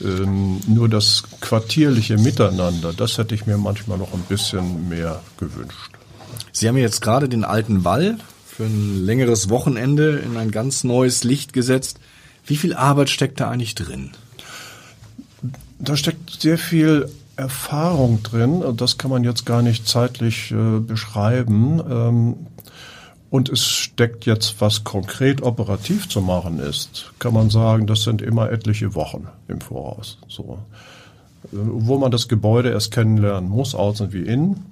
Ähm, 0.02 0.62
nur 0.68 0.88
das 0.88 1.24
quartierliche 1.42 2.18
Miteinander, 2.18 2.94
das 2.94 3.18
hätte 3.18 3.36
ich 3.36 3.46
mir 3.46 3.58
manchmal 3.58 3.98
noch 3.98 4.14
ein 4.14 4.24
bisschen 4.30 4.88
mehr 4.88 5.22
gewünscht. 5.38 5.92
Sie 6.54 6.70
haben 6.70 6.78
jetzt 6.78 7.02
gerade 7.02 7.28
den 7.28 7.44
alten 7.44 7.84
Wall 7.84 8.18
für 8.48 8.64
ein 8.64 9.06
längeres 9.06 9.50
Wochenende 9.50 10.20
in 10.20 10.38
ein 10.38 10.52
ganz 10.52 10.86
neues 10.86 11.26
Licht 11.26 11.52
gesetzt. 11.52 12.00
Wie 12.46 12.56
viel 12.56 12.74
Arbeit 12.74 13.10
steckt 13.10 13.42
da 13.42 13.50
eigentlich 13.50 13.76
drin? 13.76 14.12
Da 15.78 15.98
steckt 15.98 16.42
sehr 16.42 16.58
viel 16.58 17.10
Erfahrung 17.38 18.24
drin. 18.24 18.64
Das 18.78 18.98
kann 18.98 19.12
man 19.12 19.24
jetzt 19.24 19.46
gar 19.46 19.62
nicht 19.62 19.88
zeitlich 19.88 20.52
äh, 20.52 20.80
beschreiben. 20.80 21.82
Ähm, 21.90 22.36
und 23.30 23.50
es 23.50 23.66
steckt 23.66 24.26
jetzt, 24.26 24.62
was 24.62 24.84
konkret 24.84 25.42
operativ 25.42 26.08
zu 26.08 26.22
machen 26.22 26.60
ist, 26.60 27.12
kann 27.20 27.34
man 27.34 27.50
sagen, 27.50 27.86
das 27.88 28.04
sind 28.04 28.22
immer 28.22 28.50
etliche 28.52 28.96
Wochen 28.96 29.28
im 29.48 29.60
Voraus. 29.60 30.20
So. 30.28 30.60
Wo 31.52 31.98
man 31.98 32.12
das 32.12 32.28
Gebäude 32.28 32.70
erst 32.70 32.92
kennenlernen 32.92 33.50
muss, 33.50 33.76
außen 33.76 34.14
wie 34.14 34.22
innen. 34.22 34.66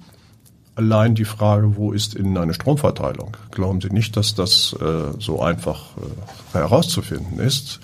Allein 0.76 1.14
die 1.14 1.24
Frage, 1.24 1.76
wo 1.76 1.92
ist 1.92 2.14
innen 2.14 2.36
eine 2.36 2.54
Stromverteilung? 2.54 3.36
Glauben 3.50 3.80
Sie 3.80 3.90
nicht, 3.90 4.16
dass 4.16 4.34
das 4.34 4.74
äh, 4.80 5.20
so 5.20 5.40
einfach 5.40 5.96
äh, 5.98 6.58
herauszufinden 6.58 7.38
ist? 7.38 7.80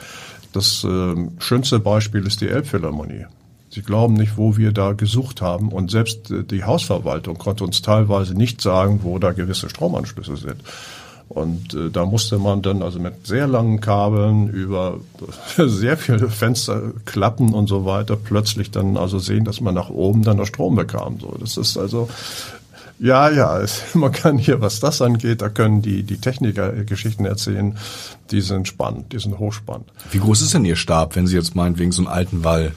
Das 0.53 0.83
äh, 0.83 1.15
schönste 1.39 1.79
Beispiel 1.79 2.27
ist 2.27 2.41
die 2.41 2.49
Elbphilharmonie. 2.49 3.27
Sie 3.71 3.83
glauben 3.83 4.15
nicht, 4.15 4.37
wo 4.37 4.57
wir 4.57 4.73
da 4.73 4.93
gesucht 4.93 5.41
haben. 5.41 5.71
Und 5.71 5.91
selbst 5.91 6.31
äh, 6.31 6.43
die 6.43 6.65
Hausverwaltung 6.65 7.39
konnte 7.39 7.65
uns 7.65 7.83
teilweise 7.83 8.35
nicht 8.35 8.61
sagen, 8.61 9.01
wo 9.03 9.19
da 9.19 9.33
gewisse 9.33 9.71
Stromanschlüsse 9.71 10.37
sind. 10.37 10.63
Und 11.29 11.75
äh, 11.75 11.91
da 11.91 12.05
musste 12.05 12.39
man 12.39 12.61
dann 12.61 12.83
also 12.83 12.99
mit 12.99 13.25
sehr 13.25 13.47
langen 13.47 13.81
Kabeln 13.81 14.49
über 14.49 14.99
sehr 15.57 15.97
viele 15.97 16.29
Fensterklappen 16.29 17.55
und 17.55 17.69
so 17.69 17.85
weiter 17.85 18.17
plötzlich 18.17 18.73
dann 18.73 18.97
also 18.97 19.21
sehen, 19.21 19.45
dass 19.45 19.61
man 19.61 19.75
nach 19.75 19.91
oben 19.91 20.25
dann 20.25 20.39
noch 20.39 20.47
Strom 20.47 20.75
bekam. 20.75 21.21
So, 21.21 21.37
das 21.39 21.57
ist 21.57 21.79
also 21.79 22.09
ja, 22.99 23.31
ja, 23.31 23.65
man 23.95 24.11
kann 24.11 24.37
hier, 24.39 24.61
was 24.61 24.81
das 24.81 25.01
angeht, 25.01 25.41
da 25.41 25.49
können 25.49 25.81
die, 25.83 26.03
die 26.03 26.19
Techniker 26.19 26.73
Geschichten 26.85 27.25
erzählen, 27.25 27.79
die 28.33 28.41
sind 28.41 28.67
spannend, 28.67 29.13
die 29.13 29.21
sind 29.21 29.39
hochspannend. 29.39 29.87
Wie 30.11 30.19
groß 30.19 30.43
ist 30.43 30.55
denn 30.55 30.65
Ihr 30.65 30.77
Stab, 30.77 31.15
wenn 31.15 31.29
Sie 31.29 31.37
jetzt 31.37 31.55
meinetwegen 31.55 31.93
so 31.93 32.03
einen 32.03 32.09
alten 32.09 32.43
Wall 32.43 32.73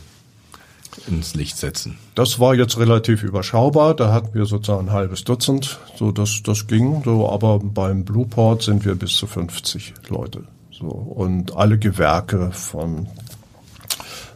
ins 1.08 1.36
Licht 1.36 1.58
setzen? 1.58 1.98
Das 2.16 2.40
war 2.40 2.56
jetzt 2.56 2.78
relativ 2.78 3.24
überschaubar. 3.24 3.96
Da 3.96 4.12
hatten 4.12 4.34
wir 4.34 4.46
sozusagen 4.46 4.90
ein 4.90 4.94
halbes 4.94 5.24
Dutzend. 5.24 5.80
So, 5.98 6.12
das, 6.12 6.42
das 6.44 6.68
ging. 6.68 7.04
So, 7.04 7.30
aber 7.30 7.60
beim 7.60 8.06
Blueport 8.06 8.64
sind 8.64 8.86
wir 8.86 8.96
bis 8.96 9.16
zu 9.16 9.28
50 9.28 9.94
Leute. 10.10 10.44
So, 10.72 10.88
und 10.88 11.56
alle 11.56 11.78
Gewerke 11.78 12.52
von 12.52 13.08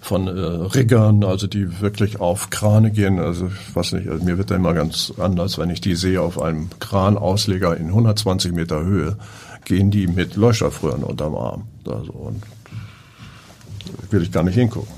von 0.07 0.27
äh, 0.27 0.31
Riggern, 0.31 1.25
also 1.25 1.47
die 1.47 1.81
wirklich 1.81 2.21
auf 2.21 2.49
Krane 2.49 2.91
gehen. 2.91 3.19
Also 3.19 3.47
ich 3.47 3.75
weiß 3.75 3.91
nicht, 3.93 4.07
also 4.07 4.23
mir 4.23 4.37
wird 4.37 4.49
da 4.49 4.55
immer 4.55 4.73
ganz 4.73 5.11
anders, 5.17 5.57
wenn 5.57 5.69
ich 5.69 5.81
die 5.81 5.95
sehe 5.95 6.21
auf 6.21 6.41
einem 6.41 6.69
Kranausleger 6.79 7.75
in 7.75 7.87
120 7.87 8.53
Meter 8.53 8.85
Höhe, 8.85 9.17
gehen 9.65 9.91
die 9.91 10.07
mit 10.07 10.37
Leuchtstoffröhren 10.37 11.03
unterm 11.03 11.35
Arm. 11.35 11.67
Also, 11.85 12.13
und 12.13 12.41
will 14.09 14.23
ich 14.23 14.31
gar 14.31 14.43
nicht 14.43 14.55
hingucken. 14.55 14.96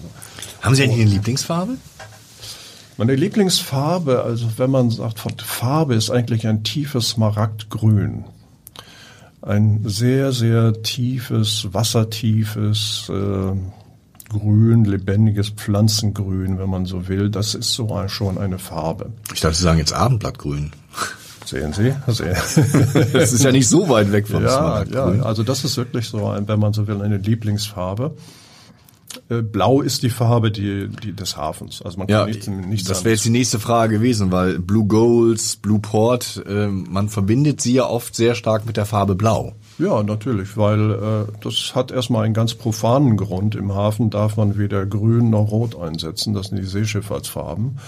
Haben 0.61 0.75
Sie 0.75 0.83
eigentlich 0.83 1.01
eine 1.01 1.09
Lieblingsfarbe? 1.11 1.77
Meine 2.97 3.15
Lieblingsfarbe, 3.15 4.23
also 4.23 4.47
wenn 4.57 4.71
man 4.71 4.89
sagt, 4.89 5.41
Farbe 5.41 5.95
ist 5.95 6.09
eigentlich 6.09 6.45
ein 6.47 6.63
tiefes 6.63 7.09
Smaragdgrün. 7.11 8.25
Ein 9.41 9.83
sehr, 9.85 10.33
sehr 10.33 10.83
tiefes, 10.83 11.69
wassertiefes 11.71 13.09
äh, 13.09 13.53
Grün, 14.29 14.83
lebendiges 14.85 15.49
Pflanzengrün, 15.49 16.59
wenn 16.59 16.69
man 16.69 16.85
so 16.85 17.07
will. 17.07 17.29
Das 17.29 17.55
ist 17.55 17.73
so 17.73 17.95
ein, 17.95 18.09
schon 18.09 18.37
eine 18.37 18.59
Farbe. 18.59 19.11
Ich 19.33 19.39
dachte, 19.39 19.55
Sie 19.55 19.63
sagen 19.63 19.79
jetzt 19.79 19.93
Abendblattgrün. 19.93 20.71
Sehen 21.45 21.73
Sie? 21.73 21.95
Sehen. 22.07 22.35
das 23.13 23.33
ist 23.33 23.43
ja 23.43 23.51
nicht 23.51 23.67
so 23.67 23.89
weit 23.89 24.11
weg 24.11 24.27
vom 24.27 24.43
ja, 24.43 24.49
Smaragdgrün. 24.49 25.19
Ja, 25.19 25.23
also 25.23 25.43
das 25.43 25.63
ist 25.63 25.77
wirklich 25.77 26.07
so, 26.07 26.27
ein, 26.27 26.47
wenn 26.47 26.59
man 26.59 26.73
so 26.73 26.87
will, 26.87 27.01
eine 27.01 27.17
Lieblingsfarbe. 27.17 28.13
Äh, 29.29 29.41
Blau 29.41 29.81
ist 29.81 30.03
die 30.03 30.09
Farbe 30.09 30.51
die, 30.51 30.87
die 30.87 31.13
des 31.13 31.35
Hafens. 31.35 31.81
Also 31.81 31.97
man 31.97 32.07
kann 32.07 32.19
ja, 32.19 32.25
nichts, 32.25 32.47
nichts 32.47 32.87
Das 32.87 33.03
wäre 33.03 33.15
jetzt 33.15 33.25
die 33.25 33.31
nächste 33.31 33.59
Frage 33.59 33.97
gewesen, 33.97 34.31
weil 34.31 34.59
Blue 34.59 34.85
Goals, 34.85 35.55
Blue 35.55 35.79
Port, 35.79 36.43
äh, 36.47 36.67
man 36.67 37.09
verbindet 37.09 37.61
sie 37.61 37.73
ja 37.73 37.85
oft 37.85 38.15
sehr 38.15 38.35
stark 38.35 38.65
mit 38.65 38.77
der 38.77 38.85
Farbe 38.85 39.15
Blau. 39.15 39.53
Ja, 39.77 40.03
natürlich, 40.03 40.57
weil 40.57 40.91
äh, 40.91 41.31
das 41.41 41.73
hat 41.73 41.91
erstmal 41.91 42.25
einen 42.25 42.33
ganz 42.33 42.53
profanen 42.53 43.17
Grund. 43.17 43.55
Im 43.55 43.73
Hafen 43.73 44.09
darf 44.09 44.37
man 44.37 44.57
weder 44.57 44.85
grün 44.85 45.29
noch 45.29 45.51
rot 45.51 45.79
einsetzen. 45.79 46.33
Das 46.33 46.47
sind 46.47 46.59
die 46.59 46.65
Seeschifffahrtsfarben. 46.65 47.79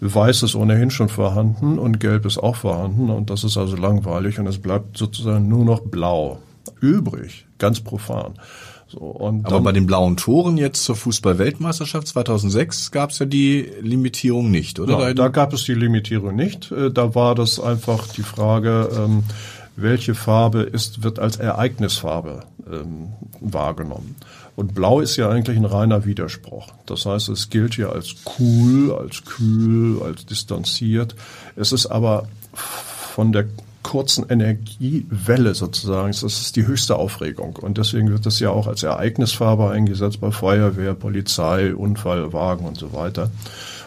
Weiß 0.00 0.42
ist 0.42 0.54
ohnehin 0.54 0.90
schon 0.90 1.08
vorhanden 1.08 1.78
und 1.78 2.00
gelb 2.00 2.26
ist 2.26 2.38
auch 2.38 2.56
vorhanden 2.56 3.08
und 3.08 3.30
das 3.30 3.44
ist 3.44 3.56
also 3.56 3.76
langweilig 3.76 4.38
und 4.38 4.46
es 4.46 4.58
bleibt 4.58 4.98
sozusagen 4.98 5.48
nur 5.48 5.64
noch 5.64 5.80
blau 5.80 6.38
übrig, 6.80 7.46
ganz 7.58 7.80
profan. 7.80 8.34
So, 8.88 9.00
und 9.00 9.46
Aber 9.46 9.60
bei 9.60 9.72
den 9.72 9.86
blauen 9.86 10.16
Toren 10.16 10.56
jetzt 10.56 10.84
zur 10.84 10.94
Fußball-Weltmeisterschaft 10.94 12.06
2006 12.06 12.92
gab 12.92 13.10
es 13.10 13.18
ja 13.18 13.26
die 13.26 13.68
Limitierung 13.80 14.50
nicht, 14.50 14.78
oder? 14.78 15.00
Ja, 15.00 15.14
da 15.14 15.28
gab 15.28 15.52
es 15.52 15.64
die 15.64 15.74
Limitierung 15.74 16.36
nicht. 16.36 16.70
Äh, 16.70 16.92
da 16.92 17.14
war 17.14 17.34
das 17.34 17.58
einfach 17.58 18.06
die 18.08 18.22
Frage, 18.22 18.88
ähm, 18.96 19.24
welche 19.74 20.14
Farbe 20.14 20.60
ist, 20.60 21.02
wird 21.02 21.18
als 21.18 21.36
Ereignisfarbe 21.36 22.44
ähm, 22.70 23.08
wahrgenommen. 23.40 24.16
Und 24.54 24.74
Blau 24.74 25.00
ist 25.00 25.16
ja 25.16 25.28
eigentlich 25.28 25.58
ein 25.58 25.66
reiner 25.66 26.06
Widerspruch. 26.06 26.68
Das 26.86 27.04
heißt, 27.04 27.28
es 27.28 27.50
gilt 27.50 27.76
ja 27.76 27.90
als 27.90 28.14
cool, 28.38 28.92
als 28.92 29.24
kühl, 29.24 30.00
als 30.02 30.24
distanziert. 30.24 31.14
Es 31.56 31.72
ist 31.72 31.86
aber 31.86 32.26
von 32.54 33.32
der 33.32 33.46
kurzen 33.86 34.26
Energiewelle 34.28 35.54
sozusagen. 35.54 36.08
Das 36.08 36.24
ist 36.24 36.56
die 36.56 36.66
höchste 36.66 36.96
Aufregung. 36.96 37.54
Und 37.54 37.78
deswegen 37.78 38.10
wird 38.10 38.26
das 38.26 38.40
ja 38.40 38.50
auch 38.50 38.66
als 38.66 38.82
Ereignisfarbe 38.82 39.70
eingesetzt 39.70 40.20
bei 40.20 40.32
Feuerwehr, 40.32 40.92
Polizei, 40.94 41.72
Unfallwagen 41.72 42.66
und 42.66 42.76
so 42.76 42.92
weiter. 42.92 43.30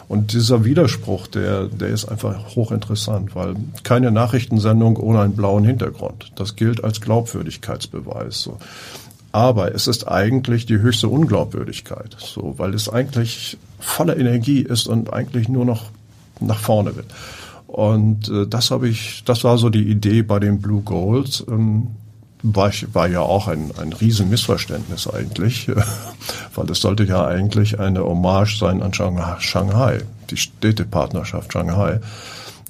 Und 0.08 0.32
dieser 0.32 0.64
Widerspruch, 0.64 1.26
der, 1.26 1.66
der 1.66 1.88
ist 1.88 2.06
einfach 2.06 2.56
hochinteressant, 2.56 3.36
weil 3.36 3.56
keine 3.82 4.10
Nachrichtensendung 4.10 4.96
ohne 4.96 5.20
einen 5.20 5.36
blauen 5.36 5.64
Hintergrund. 5.64 6.32
Das 6.34 6.56
gilt 6.56 6.82
als 6.82 7.02
Glaubwürdigkeitsbeweis. 7.02 8.40
So. 8.40 8.56
Aber 9.32 9.74
es 9.74 9.86
ist 9.86 10.08
eigentlich 10.08 10.64
die 10.64 10.78
höchste 10.78 11.08
Unglaubwürdigkeit, 11.08 12.16
so, 12.18 12.54
weil 12.56 12.72
es 12.72 12.88
eigentlich 12.88 13.58
voller 13.78 14.16
Energie 14.16 14.60
ist 14.60 14.88
und 14.88 15.12
eigentlich 15.12 15.50
nur 15.50 15.66
noch 15.66 15.90
nach 16.40 16.58
vorne 16.58 16.96
will. 16.96 17.04
Und 17.70 18.28
äh, 18.28 18.48
das 18.48 18.72
habe 18.72 18.88
ich, 18.88 19.22
das 19.24 19.44
war 19.44 19.56
so 19.56 19.70
die 19.70 19.88
Idee 19.88 20.22
bei 20.22 20.40
den 20.40 20.60
Blue 20.60 20.82
Goals. 20.82 21.44
Ähm, 21.48 21.86
war, 22.42 22.68
ich, 22.68 22.92
war 22.94 23.06
ja 23.06 23.20
auch 23.20 23.46
ein, 23.46 23.70
ein 23.78 23.92
Riesenmissverständnis 23.92 25.06
eigentlich, 25.06 25.70
weil 26.54 26.68
es 26.68 26.80
sollte 26.80 27.04
ja 27.04 27.24
eigentlich 27.24 27.78
eine 27.78 28.02
Hommage 28.02 28.58
sein 28.58 28.82
an 28.82 28.92
Shanghai, 28.92 30.00
die 30.30 30.36
Städtepartnerschaft 30.36 31.52
Shanghai. 31.52 32.00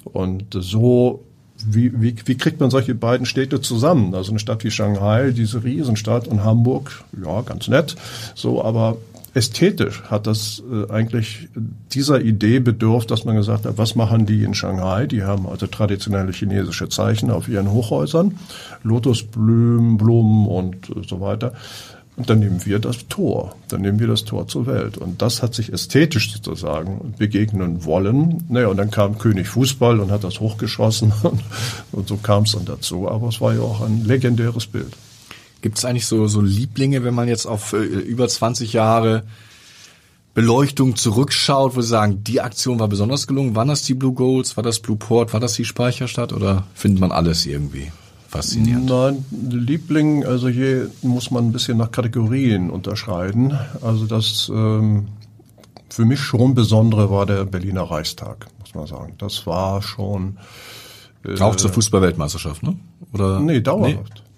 Und 0.03 0.55
so, 0.59 1.23
wie, 1.65 1.99
wie, 1.99 2.15
wie 2.25 2.37
kriegt 2.37 2.59
man 2.59 2.69
solche 2.69 2.93
beiden 2.93 3.25
Städte 3.25 3.59
zusammen? 3.59 4.13
Also 4.13 4.31
eine 4.31 4.39
Stadt 4.39 4.63
wie 4.63 4.69
Shanghai, 4.71 5.31
diese 5.31 5.63
Riesenstadt 5.63 6.27
und 6.27 6.43
Hamburg, 6.43 7.03
ja, 7.25 7.41
ganz 7.41 7.67
nett, 7.67 7.95
so, 8.35 8.63
aber 8.63 8.97
ästhetisch 9.33 10.03
hat 10.03 10.27
das 10.27 10.61
äh, 10.71 10.91
eigentlich 10.91 11.47
dieser 11.93 12.21
Idee 12.21 12.59
bedurft, 12.59 13.11
dass 13.11 13.23
man 13.23 13.35
gesagt 13.35 13.65
hat, 13.65 13.77
was 13.77 13.95
machen 13.95 14.25
die 14.25 14.43
in 14.43 14.53
Shanghai? 14.53 15.05
Die 15.07 15.23
haben 15.23 15.47
also 15.47 15.67
traditionelle 15.67 16.31
chinesische 16.31 16.89
Zeichen 16.89 17.31
auf 17.31 17.47
ihren 17.47 17.71
Hochhäusern, 17.71 18.37
Lotusblumen, 18.83 19.97
Blumen 19.97 20.47
und 20.47 20.89
äh, 20.89 21.07
so 21.07 21.21
weiter. 21.21 21.53
Und 22.17 22.29
dann 22.29 22.39
nehmen 22.39 22.65
wir 22.65 22.79
das 22.79 23.07
Tor, 23.07 23.55
dann 23.69 23.81
nehmen 23.81 23.99
wir 23.99 24.07
das 24.07 24.25
Tor 24.25 24.47
zur 24.47 24.67
Welt. 24.67 24.97
Und 24.97 25.21
das 25.21 25.41
hat 25.41 25.55
sich 25.55 25.71
ästhetisch 25.71 26.33
sozusagen 26.33 27.15
begegnen 27.17 27.85
wollen. 27.85 28.43
Naja, 28.49 28.67
und 28.67 28.77
dann 28.77 28.91
kam 28.91 29.17
König 29.17 29.47
Fußball 29.47 29.99
und 29.99 30.11
hat 30.11 30.25
das 30.25 30.41
hochgeschossen 30.41 31.13
und 31.93 32.07
so 32.09 32.17
kam 32.17 32.43
es 32.43 32.51
dann 32.51 32.65
dazu. 32.65 33.09
Aber 33.09 33.29
es 33.29 33.39
war 33.39 33.53
ja 33.53 33.61
auch 33.61 33.81
ein 33.81 34.03
legendäres 34.03 34.67
Bild. 34.67 34.91
Gibt 35.61 35.77
es 35.77 35.85
eigentlich 35.85 36.05
so, 36.05 36.27
so 36.27 36.41
Lieblinge, 36.41 37.03
wenn 37.03 37.13
man 37.13 37.27
jetzt 37.27 37.45
auf 37.45 37.73
äh, 37.73 37.77
über 37.77 38.27
20 38.27 38.73
Jahre 38.73 39.23
Beleuchtung 40.33 40.95
zurückschaut, 40.95 41.75
wo 41.75 41.81
Sie 41.81 41.87
sagen, 41.87 42.23
die 42.23 42.41
Aktion 42.41 42.79
war 42.79 42.87
besonders 42.87 43.27
gelungen? 43.27 43.55
Waren 43.55 43.67
das 43.67 43.83
die 43.83 43.93
Blue 43.93 44.13
Goals? 44.13 44.55
War 44.57 44.63
das 44.63 44.79
Blue 44.79 44.97
Port? 44.97 45.33
War 45.33 45.39
das 45.39 45.53
die 45.53 45.65
Speicherstadt? 45.65 46.33
Oder 46.33 46.67
findet 46.73 47.01
man 47.01 47.11
alles 47.11 47.45
irgendwie? 47.45 47.91
faszinierend? 48.31 48.89
Nein, 48.89 49.25
Liebling, 49.51 50.25
also 50.25 50.47
hier 50.47 50.89
muss 51.01 51.31
man 51.31 51.47
ein 51.47 51.51
bisschen 51.51 51.77
nach 51.77 51.91
Kategorien 51.91 52.69
unterscheiden. 52.69 53.57
Also 53.81 54.05
das 54.05 54.49
ähm, 54.53 55.09
für 55.89 56.05
mich 56.05 56.19
schon 56.19 56.55
Besondere 56.55 57.11
war 57.11 57.25
der 57.25 57.45
Berliner 57.45 57.83
Reichstag, 57.83 58.47
muss 58.59 58.73
man 58.73 58.87
sagen. 58.87 59.13
Das 59.17 59.45
war 59.45 59.81
schon. 59.81 60.37
Äh, 61.25 61.39
Auch 61.41 61.57
zur 61.57 61.71
Fußballweltmeisterschaft, 61.71 62.63
ne? 62.63 62.77
Oder? 63.13 63.41
Nee, 63.41 63.59
dauerhaft. 63.59 64.13
Nee. 64.15 64.30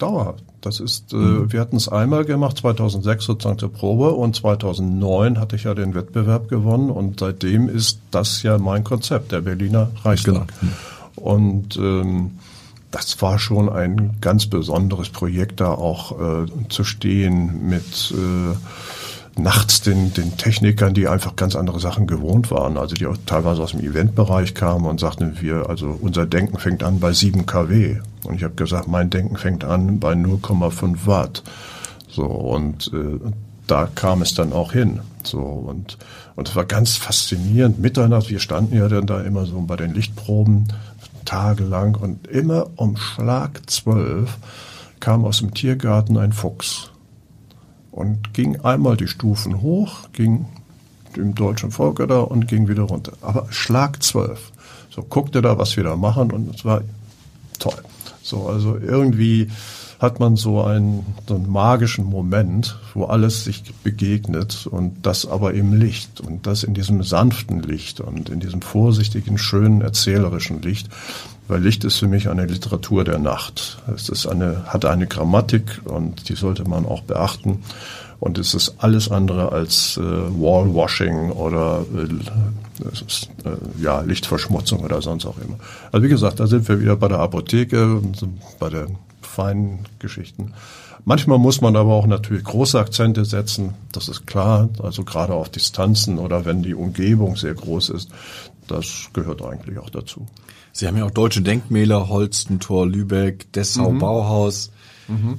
Dauerhaft. 0.00 0.44
Das 0.60 0.80
ist, 0.80 1.12
äh, 1.12 1.16
mhm. 1.16 1.52
wir 1.52 1.60
hatten 1.60 1.76
es 1.76 1.88
einmal 1.88 2.24
gemacht, 2.24 2.58
2006 2.58 3.24
sozusagen 3.24 3.58
zur 3.58 3.72
Probe 3.72 4.10
und 4.10 4.36
2009 4.36 5.38
hatte 5.38 5.56
ich 5.56 5.64
ja 5.64 5.74
den 5.74 5.94
Wettbewerb 5.94 6.48
gewonnen 6.48 6.90
und 6.90 7.20
seitdem 7.20 7.68
ist 7.68 8.00
das 8.10 8.42
ja 8.42 8.58
mein 8.58 8.84
Konzept, 8.84 9.32
der 9.32 9.40
Berliner 9.40 9.90
Reichstag. 10.04 10.34
Genau. 10.34 10.46
Mhm. 10.60 11.22
Und 11.22 11.76
ähm, 11.76 12.30
das 12.90 13.20
war 13.22 13.38
schon 13.38 13.68
ein 13.68 14.16
ganz 14.20 14.46
besonderes 14.46 15.10
Projekt, 15.10 15.60
da 15.60 15.68
auch 15.72 16.18
äh, 16.20 16.46
zu 16.68 16.84
stehen 16.84 17.68
mit 17.68 18.12
äh, 18.12 18.56
nachts 19.36 19.80
den, 19.80 20.12
den 20.12 20.36
Technikern, 20.36 20.94
die 20.94 21.08
einfach 21.08 21.36
ganz 21.36 21.56
andere 21.56 21.80
Sachen 21.80 22.06
gewohnt 22.06 22.50
waren, 22.50 22.76
also 22.76 22.94
die 22.94 23.06
auch 23.06 23.16
teilweise 23.26 23.62
aus 23.62 23.72
dem 23.72 23.80
Eventbereich 23.80 24.54
kamen 24.54 24.86
und 24.86 25.00
sagten 25.00 25.40
wir, 25.40 25.68
also 25.68 25.96
unser 26.00 26.26
Denken 26.26 26.58
fängt 26.58 26.82
an 26.82 27.00
bei 27.00 27.12
7 27.12 27.46
kW. 27.46 27.98
Und 28.24 28.34
ich 28.34 28.44
habe 28.44 28.54
gesagt, 28.54 28.88
mein 28.88 29.10
Denken 29.10 29.36
fängt 29.36 29.64
an 29.64 30.00
bei 30.00 30.12
0,5 30.12 31.06
Watt. 31.06 31.42
So, 32.08 32.24
und 32.24 32.90
äh, 32.92 33.20
da 33.66 33.88
kam 33.94 34.22
es 34.22 34.34
dann 34.34 34.52
auch 34.52 34.72
hin. 34.72 35.00
So, 35.22 35.38
und, 35.38 35.96
und 36.34 36.48
es 36.48 36.56
war 36.56 36.64
ganz 36.64 36.96
faszinierend. 36.96 37.78
Mitternacht, 37.78 38.30
wir 38.30 38.40
standen 38.40 38.76
ja 38.76 38.88
dann 38.88 39.06
da 39.06 39.20
immer 39.20 39.46
so 39.46 39.60
bei 39.62 39.76
den 39.76 39.94
Lichtproben 39.94 40.68
tagelang 41.24 41.94
und 41.94 42.26
immer 42.26 42.70
um 42.76 42.96
Schlag 42.96 43.62
zwölf 43.70 44.38
kam 44.98 45.24
aus 45.24 45.38
dem 45.38 45.54
Tiergarten 45.54 46.16
ein 46.18 46.32
Fuchs 46.32 46.89
und 47.92 48.34
ging 48.34 48.60
einmal 48.60 48.96
die 48.96 49.08
Stufen 49.08 49.62
hoch, 49.62 50.08
ging 50.12 50.46
dem 51.16 51.34
deutschen 51.34 51.70
Volk 51.70 52.06
da 52.08 52.20
und 52.20 52.46
ging 52.46 52.68
wieder 52.68 52.84
runter. 52.84 53.12
Aber 53.20 53.46
Schlag 53.50 54.02
zwölf. 54.02 54.52
So 54.90 55.02
guckte 55.02 55.42
da, 55.42 55.58
was 55.58 55.76
wir 55.76 55.84
da 55.84 55.96
machen 55.96 56.30
und 56.30 56.54
es 56.54 56.64
war 56.64 56.82
toll. 57.58 57.82
So, 58.22 58.46
also 58.46 58.76
irgendwie 58.76 59.48
hat 60.00 60.18
man 60.18 60.36
so 60.36 60.62
einen, 60.62 61.04
so 61.28 61.34
einen 61.34 61.50
magischen 61.50 62.06
Moment, 62.06 62.78
wo 62.94 63.04
alles 63.04 63.44
sich 63.44 63.62
begegnet 63.84 64.66
und 64.66 65.04
das 65.04 65.26
aber 65.26 65.52
im 65.52 65.74
Licht 65.74 66.20
und 66.20 66.46
das 66.46 66.62
in 66.62 66.72
diesem 66.72 67.02
sanften 67.02 67.62
Licht 67.62 68.00
und 68.00 68.30
in 68.30 68.40
diesem 68.40 68.62
vorsichtigen, 68.62 69.36
schönen, 69.36 69.82
erzählerischen 69.82 70.62
Licht. 70.62 70.88
Weil 71.50 71.62
Licht 71.62 71.82
ist 71.82 71.96
für 71.96 72.06
mich 72.06 72.28
eine 72.28 72.46
Literatur 72.46 73.02
der 73.02 73.18
Nacht. 73.18 73.78
Es 73.92 74.08
ist 74.08 74.24
eine, 74.28 74.66
hat 74.66 74.84
eine 74.84 75.08
Grammatik 75.08 75.80
und 75.84 76.28
die 76.28 76.36
sollte 76.36 76.62
man 76.62 76.86
auch 76.86 77.02
beachten. 77.02 77.64
Und 78.20 78.38
es 78.38 78.54
ist 78.54 78.76
alles 78.78 79.10
andere 79.10 79.50
als 79.50 79.96
äh, 79.96 80.00
Wallwashing 80.00 81.32
oder 81.32 81.84
äh, 81.92 82.88
ist, 82.92 83.30
äh, 83.44 83.82
ja, 83.82 84.00
Lichtverschmutzung 84.02 84.80
oder 84.80 85.02
sonst 85.02 85.26
auch 85.26 85.38
immer. 85.38 85.56
Also 85.90 86.04
wie 86.04 86.08
gesagt, 86.08 86.38
da 86.38 86.46
sind 86.46 86.68
wir 86.68 86.80
wieder 86.80 86.94
bei 86.94 87.08
der 87.08 87.18
Apotheke, 87.18 88.00
bei 88.60 88.68
der 88.68 88.86
feinen 89.20 89.80
Geschichten. 89.98 90.52
Manchmal 91.04 91.38
muss 91.38 91.60
man 91.60 91.76
aber 91.76 91.94
auch 91.94 92.06
natürlich 92.06 92.44
große 92.44 92.78
Akzente 92.78 93.24
setzen, 93.24 93.74
das 93.90 94.08
ist 94.08 94.26
klar, 94.26 94.68
also 94.82 95.02
gerade 95.02 95.32
auf 95.32 95.48
Distanzen 95.48 96.18
oder 96.18 96.44
wenn 96.44 96.62
die 96.62 96.74
Umgebung 96.74 97.36
sehr 97.36 97.54
groß 97.54 97.88
ist, 97.90 98.10
das 98.70 99.10
gehört 99.12 99.42
eigentlich 99.42 99.78
auch 99.78 99.90
dazu. 99.90 100.26
Sie 100.72 100.86
haben 100.86 100.96
ja 100.96 101.04
auch 101.04 101.10
deutsche 101.10 101.42
Denkmäler, 101.42 102.08
Holstentor, 102.08 102.86
Lübeck, 102.86 103.52
Dessau, 103.52 103.90
mhm. 103.90 103.98
Bauhaus. 103.98 104.70
Mhm 105.08 105.38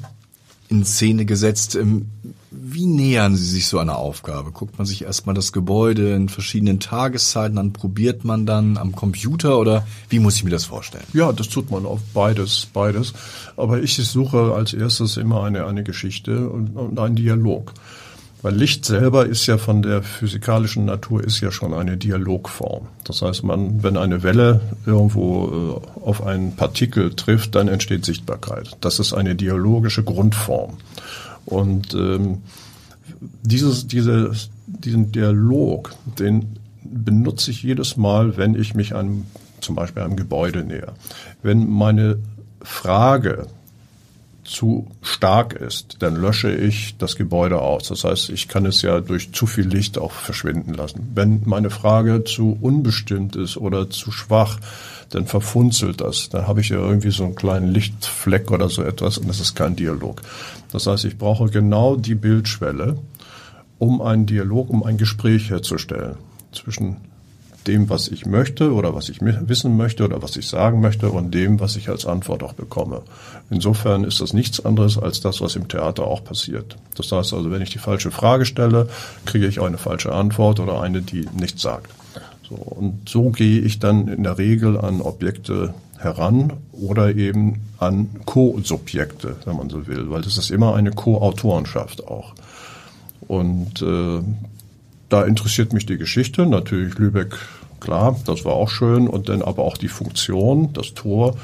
in 0.71 0.85
Szene 0.85 1.25
gesetzt. 1.25 1.75
Ähm, 1.75 2.07
wie 2.49 2.85
nähern 2.85 3.35
Sie 3.35 3.45
sich 3.45 3.67
so 3.67 3.77
einer 3.77 3.97
Aufgabe? 3.97 4.51
Guckt 4.51 4.77
man 4.77 4.87
sich 4.87 5.03
erstmal 5.03 5.35
das 5.35 5.51
Gebäude 5.51 6.15
in 6.15 6.29
verschiedenen 6.29 6.79
Tageszeiten 6.79 7.57
an, 7.57 7.73
probiert 7.73 8.23
man 8.23 8.45
dann 8.45 8.77
am 8.77 8.95
Computer 8.95 9.59
oder 9.59 9.85
wie 10.09 10.19
muss 10.19 10.35
ich 10.35 10.43
mir 10.43 10.49
das 10.49 10.65
vorstellen? 10.65 11.03
Ja, 11.13 11.33
das 11.33 11.49
tut 11.49 11.69
man 11.69 11.85
auf 11.85 11.99
beides, 12.13 12.67
beides. 12.73 13.13
Aber 13.57 13.81
ich 13.83 13.95
suche 13.95 14.53
als 14.55 14.73
erstes 14.73 15.17
immer 15.17 15.43
eine, 15.43 15.65
eine 15.65 15.83
Geschichte 15.83 16.49
und, 16.49 16.75
und 16.75 16.97
einen 16.99 17.15
Dialog. 17.15 17.73
Weil 18.41 18.55
Licht 18.55 18.85
selber 18.85 19.27
ist 19.27 19.45
ja 19.45 19.57
von 19.57 19.83
der 19.83 20.01
physikalischen 20.01 20.85
Natur 20.85 21.23
ist 21.23 21.41
ja 21.41 21.51
schon 21.51 21.73
eine 21.73 21.97
Dialogform. 21.97 22.87
Das 23.03 23.21
heißt, 23.21 23.43
man, 23.43 23.83
wenn 23.83 23.97
eine 23.97 24.23
Welle 24.23 24.61
irgendwo 24.85 25.81
äh, 25.95 25.99
auf 26.01 26.25
einen 26.25 26.55
Partikel 26.55 27.13
trifft, 27.13 27.53
dann 27.55 27.67
entsteht 27.67 28.03
Sichtbarkeit. 28.03 28.77
Das 28.81 28.99
ist 28.99 29.13
eine 29.13 29.35
dialogische 29.35 30.03
Grundform. 30.03 30.77
Und 31.45 31.93
ähm, 31.93 32.39
dieses, 33.43 33.87
diese, 33.87 34.31
diesen 34.65 35.11
Dialog, 35.11 35.93
den 36.17 36.57
benutze 36.83 37.51
ich 37.51 37.61
jedes 37.61 37.95
Mal, 37.95 38.37
wenn 38.37 38.55
ich 38.55 38.73
mich 38.73 38.95
einem, 38.95 39.25
zum 39.59 39.75
Beispiel 39.75 40.01
einem 40.01 40.15
Gebäude 40.15 40.63
näher. 40.63 40.93
Wenn 41.43 41.69
meine 41.69 42.17
Frage 42.63 43.47
zu 44.51 44.87
stark 45.01 45.53
ist, 45.53 45.97
dann 45.99 46.15
lösche 46.15 46.53
ich 46.53 46.97
das 46.97 47.15
Gebäude 47.15 47.61
aus. 47.61 47.87
Das 47.87 48.03
heißt, 48.03 48.29
ich 48.29 48.47
kann 48.47 48.65
es 48.65 48.81
ja 48.81 48.99
durch 48.99 49.31
zu 49.31 49.47
viel 49.47 49.67
Licht 49.67 49.97
auch 49.97 50.11
verschwinden 50.11 50.73
lassen. 50.73 51.11
Wenn 51.15 51.41
meine 51.45 51.69
Frage 51.69 52.23
zu 52.25 52.57
unbestimmt 52.59 53.35
ist 53.35 53.57
oder 53.57 53.89
zu 53.89 54.11
schwach, 54.11 54.59
dann 55.09 55.25
verfunzelt 55.25 56.01
das. 56.01 56.29
Dann 56.29 56.47
habe 56.47 56.61
ich 56.61 56.69
ja 56.69 56.77
irgendwie 56.77 57.11
so 57.11 57.23
einen 57.23 57.35
kleinen 57.35 57.69
Lichtfleck 57.69 58.51
oder 58.51 58.69
so 58.69 58.83
etwas 58.83 59.17
und 59.17 59.27
das 59.27 59.39
ist 59.39 59.55
kein 59.55 59.75
Dialog. 59.75 60.21
Das 60.71 60.85
heißt, 60.85 61.05
ich 61.05 61.17
brauche 61.17 61.49
genau 61.49 61.95
die 61.95 62.15
Bildschwelle, 62.15 62.97
um 63.79 64.01
einen 64.01 64.25
Dialog, 64.25 64.69
um 64.69 64.83
ein 64.83 64.97
Gespräch 64.97 65.49
herzustellen 65.49 66.17
zwischen 66.51 66.97
dem, 67.67 67.89
was 67.89 68.07
ich 68.07 68.25
möchte 68.25 68.73
oder 68.73 68.95
was 68.95 69.09
ich 69.09 69.19
wissen 69.21 69.77
möchte 69.77 70.03
oder 70.03 70.21
was 70.21 70.35
ich 70.35 70.47
sagen 70.47 70.81
möchte 70.81 71.09
und 71.09 71.33
dem, 71.33 71.59
was 71.59 71.75
ich 71.75 71.89
als 71.89 72.05
Antwort 72.05 72.43
auch 72.43 72.53
bekomme. 72.53 73.01
Insofern 73.49 74.03
ist 74.03 74.21
das 74.21 74.33
nichts 74.33 74.63
anderes 74.65 74.97
als 74.97 75.21
das, 75.21 75.41
was 75.41 75.55
im 75.55 75.67
Theater 75.67 76.05
auch 76.05 76.23
passiert. 76.23 76.77
Das 76.95 77.11
heißt 77.11 77.33
also, 77.33 77.51
wenn 77.51 77.61
ich 77.61 77.69
die 77.69 77.79
falsche 77.79 78.11
Frage 78.11 78.45
stelle, 78.45 78.89
kriege 79.25 79.47
ich 79.47 79.61
eine 79.61 79.77
falsche 79.77 80.13
Antwort 80.13 80.59
oder 80.59 80.81
eine, 80.81 81.01
die 81.01 81.27
nichts 81.37 81.61
sagt. 81.61 81.91
So, 82.47 82.55
und 82.55 83.07
so 83.07 83.29
gehe 83.29 83.61
ich 83.61 83.79
dann 83.79 84.07
in 84.07 84.23
der 84.23 84.37
Regel 84.37 84.77
an 84.77 85.01
Objekte 85.01 85.73
heran 85.97 86.53
oder 86.73 87.15
eben 87.15 87.61
an 87.77 88.09
Co-Subjekte, 88.25 89.37
wenn 89.45 89.55
man 89.55 89.69
so 89.69 89.87
will, 89.87 90.09
weil 90.09 90.21
das 90.21 90.37
ist 90.37 90.51
immer 90.51 90.75
eine 90.75 90.91
Co-Autorenschaft 90.91 92.07
auch. 92.07 92.33
Und 93.27 93.81
äh, 93.81 94.19
da 95.11 95.23
interessiert 95.23 95.73
mich 95.73 95.85
die 95.85 95.97
Geschichte, 95.97 96.45
natürlich 96.45 96.97
Lübeck, 96.97 97.35
klar, 97.79 98.17
das 98.25 98.45
war 98.45 98.53
auch 98.53 98.69
schön, 98.69 99.07
und 99.07 99.27
dann 99.29 99.41
aber 99.41 99.63
auch 99.63 99.77
die 99.77 99.89
Funktion, 99.89 100.71
das 100.73 100.93
Tor. 100.93 101.35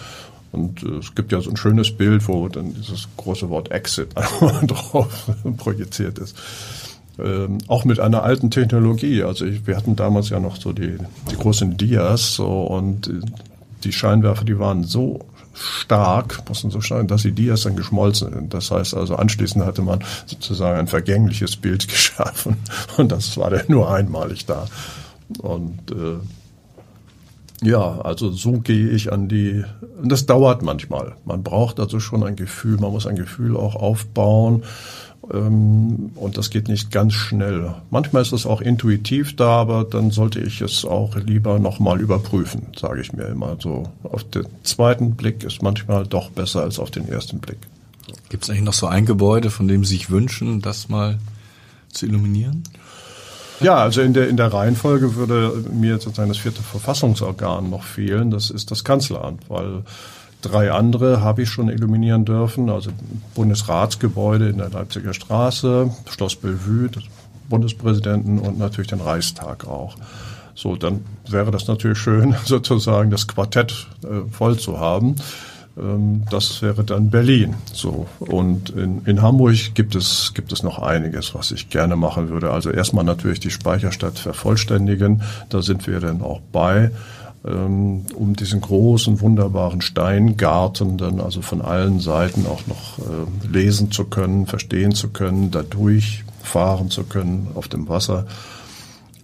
Und 0.54 0.84
äh, 0.84 0.98
es 1.00 1.14
gibt 1.16 1.32
ja 1.34 1.42
so 1.42 1.50
ein 1.50 1.58
schönes 1.58 1.92
Bild, 1.96 2.28
wo 2.28 2.48
dann 2.48 2.74
dieses 2.74 3.08
große 3.18 3.50
Wort 3.50 3.72
Exit 3.72 4.16
drauf 4.68 5.30
projiziert 5.58 6.18
ist. 6.20 6.36
Ähm, 7.20 7.58
auch 7.68 7.84
mit 7.84 8.00
einer 8.00 8.24
alten 8.24 8.52
Technologie. 8.52 9.24
Also 9.24 9.46
ich, 9.46 9.68
wir 9.68 9.76
hatten 9.76 9.96
damals 9.96 10.30
ja 10.30 10.40
noch 10.40 10.56
so 10.56 10.72
die, 10.72 10.98
die 11.30 11.36
großen 11.36 11.76
Dias 11.76 12.36
so, 12.36 12.48
und 12.48 13.12
die 13.84 13.92
Scheinwerfer, 13.92 14.46
die 14.46 14.60
waren 14.60 14.86
so 14.86 15.26
stark, 15.58 16.44
mussten 16.48 16.70
so 16.70 16.82
stark, 16.82 17.08
dass 17.08 17.24
die 17.24 17.32
Dias 17.32 17.64
dann 17.64 17.76
geschmolzen 17.76 18.34
sind. 18.34 18.54
Das 18.54 18.72
heißt 18.72 18.94
also, 18.96 19.16
anschließend 19.16 19.66
hatte 19.66 19.82
man 19.82 20.04
sozusagen 20.26 20.80
ein 20.80 20.88
vergängliches 20.88 21.56
Bild 21.56 21.88
geschaffen 21.88 22.58
und 22.98 23.12
das 23.12 23.38
war 23.38 23.50
dann 23.50 23.66
nur 23.68 23.92
einmalig 23.92 24.46
da. 24.46 24.66
Und 25.40 25.92
äh, 25.92 26.20
ja, 27.68 28.02
also 28.02 28.32
so 28.32 28.60
gehe 28.60 28.90
ich 28.90 29.12
an 29.12 29.28
die, 29.28 29.64
und 30.02 30.12
das 30.12 30.26
dauert 30.26 30.62
manchmal. 30.62 31.16
Man 31.26 31.42
braucht 31.42 31.80
also 31.80 32.00
schon 32.00 32.24
ein 32.24 32.36
Gefühl, 32.36 32.78
man 32.78 32.92
muss 32.92 33.08
ein 33.08 33.16
Gefühl 33.16 33.58
auch 33.58 33.76
aufbauen 33.76 34.64
und 35.30 36.32
das 36.36 36.50
geht 36.50 36.70
nicht 36.70 36.92
ganz 36.92 37.14
schnell. 37.14 37.74
Manchmal 37.90 38.22
ist 38.22 38.32
es 38.32 38.46
auch 38.46 38.62
intuitiv 38.62 39.36
da, 39.36 39.50
aber 39.50 39.84
dann 39.84 40.12
sollte 40.12 40.40
ich 40.40 40.62
es 40.62 40.86
auch 40.86 41.16
lieber 41.18 41.60
nochmal 41.60 42.00
überprüfen, 42.00 42.68
sage 42.78 43.02
ich 43.02 43.12
mir 43.12 43.26
immer. 43.26 43.58
So 43.60 43.90
auf 44.04 44.24
den 44.24 44.46
zweiten 44.64 45.16
Blick 45.16 45.44
ist 45.44 45.62
manchmal 45.62 46.06
doch 46.08 46.30
besser 46.30 46.62
als 46.62 46.80
auf 46.80 46.92
den 46.92 47.10
ersten 47.10 47.40
Blick. 47.40 47.60
Gibt 48.30 48.44
es 48.44 48.50
eigentlich 48.50 48.64
noch 48.64 48.74
so 48.74 48.88
ein 48.88 49.06
Gebäude, 49.06 49.50
von 49.50 49.68
dem 49.68 49.84
Sie 49.84 49.96
sich 49.96 50.10
wünschen, 50.10 50.62
das 50.62 50.88
mal 50.88 51.20
zu 51.92 52.06
illuminieren? 52.06 52.64
Ja, 53.60 53.76
also 53.78 54.02
in 54.02 54.14
der, 54.14 54.30
in 54.30 54.38
der 54.38 54.54
Reihenfolge 54.54 55.16
würde 55.16 55.64
mir 55.74 55.98
sozusagen 56.00 56.30
das 56.30 56.38
vierte 56.38 56.62
Verfassungsorgan 56.62 57.70
noch 57.70 57.84
fehlen. 57.84 58.32
Das 58.32 58.50
ist 58.50 58.72
das 58.72 58.84
Kanzleramt, 58.84 59.50
weil 59.50 59.84
drei 60.42 60.72
andere 60.72 61.22
habe 61.22 61.44
ich 61.44 61.50
schon 61.50 61.70
illuminieren 61.70 62.26
dürfen. 62.26 62.70
Also 62.70 62.92
Bundesratsgebäude 63.36 64.50
in 64.50 64.58
der 64.58 64.70
Leipziger 64.70 65.14
Straße, 65.14 65.92
Schloss 66.10 66.36
Bellevue, 66.36 66.90
das 66.90 67.04
Bundespräsidenten 67.50 68.40
und 68.40 68.60
natürlich 68.60 68.90
den 68.90 69.02
Reichstag 69.02 69.68
auch. 69.68 69.96
So, 70.56 70.76
dann 70.76 71.02
wäre 71.30 71.52
das 71.52 71.68
natürlich 71.68 72.00
schön, 72.00 72.36
sozusagen 72.46 73.12
das 73.12 73.28
Quartett 73.28 73.88
äh, 74.04 74.30
voll 74.32 74.58
zu 74.58 74.80
haben. 74.80 75.16
Ähm, 75.78 76.24
das 76.30 76.62
wäre 76.62 76.84
dann 76.84 77.10
Berlin. 77.10 77.56
So. 77.72 78.08
Und 78.20 78.72
in, 78.72 79.04
in 79.06 79.22
Hamburg 79.22 79.76
gibt 79.76 79.96
es, 79.96 80.34
gibt 80.34 80.52
es 80.52 80.64
noch 80.64 80.80
einiges, 80.80 81.36
was 81.36 81.52
ich 81.52 81.70
gerne 81.70 81.96
machen 81.96 82.30
würde. 82.30 82.52
Also 82.52 82.72
erstmal 82.72 83.06
natürlich 83.06 83.40
die 83.40 83.52
Speicherstadt 83.52 84.18
vervollständigen. 84.18 85.22
Da 85.50 85.62
sind 85.62 85.88
wir 85.88 86.00
dann 86.00 86.22
auch 86.22 86.42
bei 86.52 86.92
ähm, 87.46 88.06
um 88.16 88.36
diesen 88.36 88.62
großen, 88.62 89.22
wunderbaren 89.22 89.82
Steingarten 89.82 90.98
dann 90.98 91.20
also 91.20 91.42
von 91.42 91.62
allen 91.62 92.00
Seiten 92.00 92.46
auch 92.46 92.66
noch 92.68 93.00
äh, 93.00 93.48
lesen 93.48 93.92
zu 93.92 94.06
können, 94.06 94.48
verstehen 94.48 94.94
zu 94.94 95.10
können, 95.10 95.52
dadurch 95.52 96.24
fahren 96.42 96.90
zu 96.90 97.04
können 97.04 97.48
auf 97.56 97.68
dem 97.68 97.88
Wasser. 97.90 98.26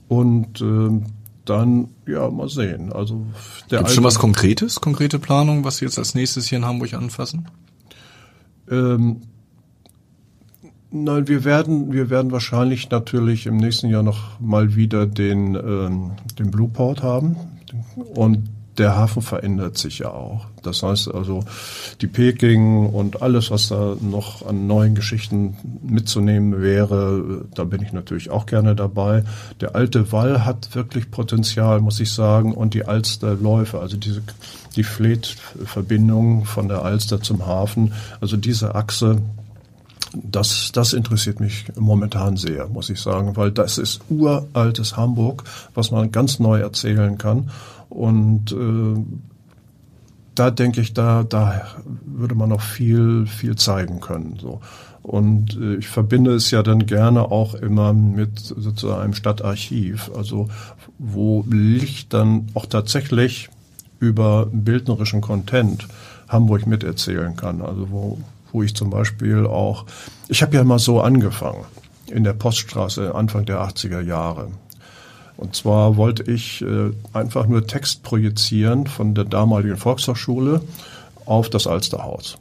Und 0.08 0.62
äh, 0.62 1.02
dann, 1.46 1.90
ja, 2.08 2.30
mal 2.30 2.50
sehen. 2.50 2.94
Also 2.94 3.26
der 3.70 3.80
Gibt 3.80 3.92
schon 3.92 4.04
was 4.04 4.20
Konkretes, 4.20 4.80
konkrete 4.80 5.20
Planung, 5.20 5.64
was 5.64 5.78
Sie 5.78 5.86
jetzt 5.86 5.98
als 5.98 6.16
nächstes 6.16 6.48
hier 6.48 6.60
in 6.60 6.66
Hamburg 6.66 6.94
anfassen? 6.94 7.48
Ähm, 8.70 9.22
Nein, 10.96 11.28
wir 11.28 11.44
werden, 11.44 11.92
wir 11.92 12.12
werden 12.12 12.32
wahrscheinlich 12.32 12.92
natürlich 12.92 13.48
im 13.48 13.58
nächsten 13.58 13.90
Jahr 13.90 14.04
noch 14.04 14.40
mal 14.40 14.76
wieder 14.76 15.08
den, 15.08 15.56
ähm, 15.56 16.12
den 16.38 16.52
Blueport 16.52 17.02
haben. 17.02 17.36
Und 18.16 18.50
der 18.78 18.96
Hafen 18.96 19.22
verändert 19.22 19.78
sich 19.78 20.00
ja 20.00 20.10
auch. 20.10 20.48
Das 20.64 20.82
heißt 20.82 21.14
also, 21.14 21.44
die 22.02 22.08
Peking 22.08 22.88
und 22.88 23.22
alles, 23.22 23.52
was 23.52 23.68
da 23.68 23.96
noch 24.02 24.46
an 24.48 24.66
neuen 24.66 24.96
Geschichten 24.96 25.56
mitzunehmen 25.84 26.62
wäre, 26.62 27.46
da 27.54 27.66
bin 27.66 27.84
ich 27.84 27.94
natürlich 27.94 28.32
auch 28.32 28.46
gerne 28.46 28.76
dabei. 28.76 29.24
Der 29.62 29.76
alte 29.76 30.12
Wall 30.12 30.46
hat 30.46 30.74
wirklich 30.74 31.12
Potenzial, 31.12 31.82
muss 31.82 32.00
ich 32.00 32.12
sagen, 32.12 32.54
und 32.54 32.74
die 32.74 32.86
Alsterläufe, 32.86 33.80
also 33.80 33.98
diese, 33.98 34.24
die 34.76 34.84
Fleet-Verbindung 34.84 36.46
von 36.46 36.68
der 36.68 36.84
Alster 36.84 37.22
zum 37.22 37.46
Hafen, 37.46 37.94
also 38.22 38.38
diese 38.38 38.74
Achse, 38.74 39.22
das, 40.14 40.72
das 40.74 40.94
interessiert 40.94 41.40
mich 41.40 41.66
momentan 41.76 42.38
sehr, 42.38 42.68
muss 42.68 42.90
ich 42.90 43.00
sagen, 43.00 43.36
weil 43.36 43.52
das 43.52 43.78
ist 43.78 44.02
uraltes 44.10 44.96
Hamburg, 44.98 45.44
was 45.74 45.92
man 45.92 46.12
ganz 46.12 46.40
neu 46.40 46.60
erzählen 46.60 47.18
kann. 47.18 47.50
Und 47.90 48.52
äh, 48.52 49.04
da 50.36 50.52
denke 50.52 50.82
ich, 50.82 50.94
da, 50.94 51.24
da 51.24 51.68
würde 52.06 52.36
man 52.36 52.50
noch 52.50 52.62
viel, 52.62 53.28
viel 53.28 53.56
zeigen 53.56 54.00
können. 54.00 54.38
So. 54.42 54.62
Und 55.04 55.58
äh, 55.60 55.76
ich 55.76 55.88
verbinde 55.88 56.34
es 56.34 56.50
ja 56.52 56.64
dann 56.64 56.86
gerne 56.86 57.24
auch 57.32 57.56
immer 57.56 57.94
mit 57.94 58.40
sozusagen 58.40 59.02
einem 59.02 59.14
Stadtarchiv, 59.14 60.10
also 60.16 60.50
wo 60.98 61.46
Licht 61.50 62.14
dann 62.14 62.48
auch 62.54 62.66
tatsächlich 62.66 63.50
über 64.00 64.48
bildnerischen 64.52 65.22
Content 65.22 65.88
Hamburg 66.28 66.68
miterzählen 66.68 67.36
kann. 67.36 67.62
Also 67.62 67.92
wo, 67.92 68.18
wo 68.54 68.64
ich 68.64 68.76
zum 68.76 68.90
Beispiel 68.90 69.46
auch, 69.46 69.86
ich 70.30 70.42
habe 70.42 70.56
ja 70.56 70.64
mal 70.64 70.80
so 70.80 71.02
angefangen 71.02 71.66
in 72.08 72.24
der 72.24 72.34
Poststraße 72.34 73.14
Anfang 73.14 73.46
der 73.46 73.62
80er 73.62 74.02
Jahre. 74.02 74.50
Und 75.36 75.56
zwar 75.56 75.98
wollte 75.98 76.24
ich 76.32 76.62
äh, 76.62 76.92
einfach 77.12 77.48
nur 77.48 77.66
Text 77.66 78.04
projizieren 78.04 78.88
von 78.88 79.16
der 79.16 79.26
damaligen 79.26 79.78
Volkshochschule 79.78 80.62
auf 81.26 81.50
das 81.50 81.66
Alsterhaus. 81.66 82.38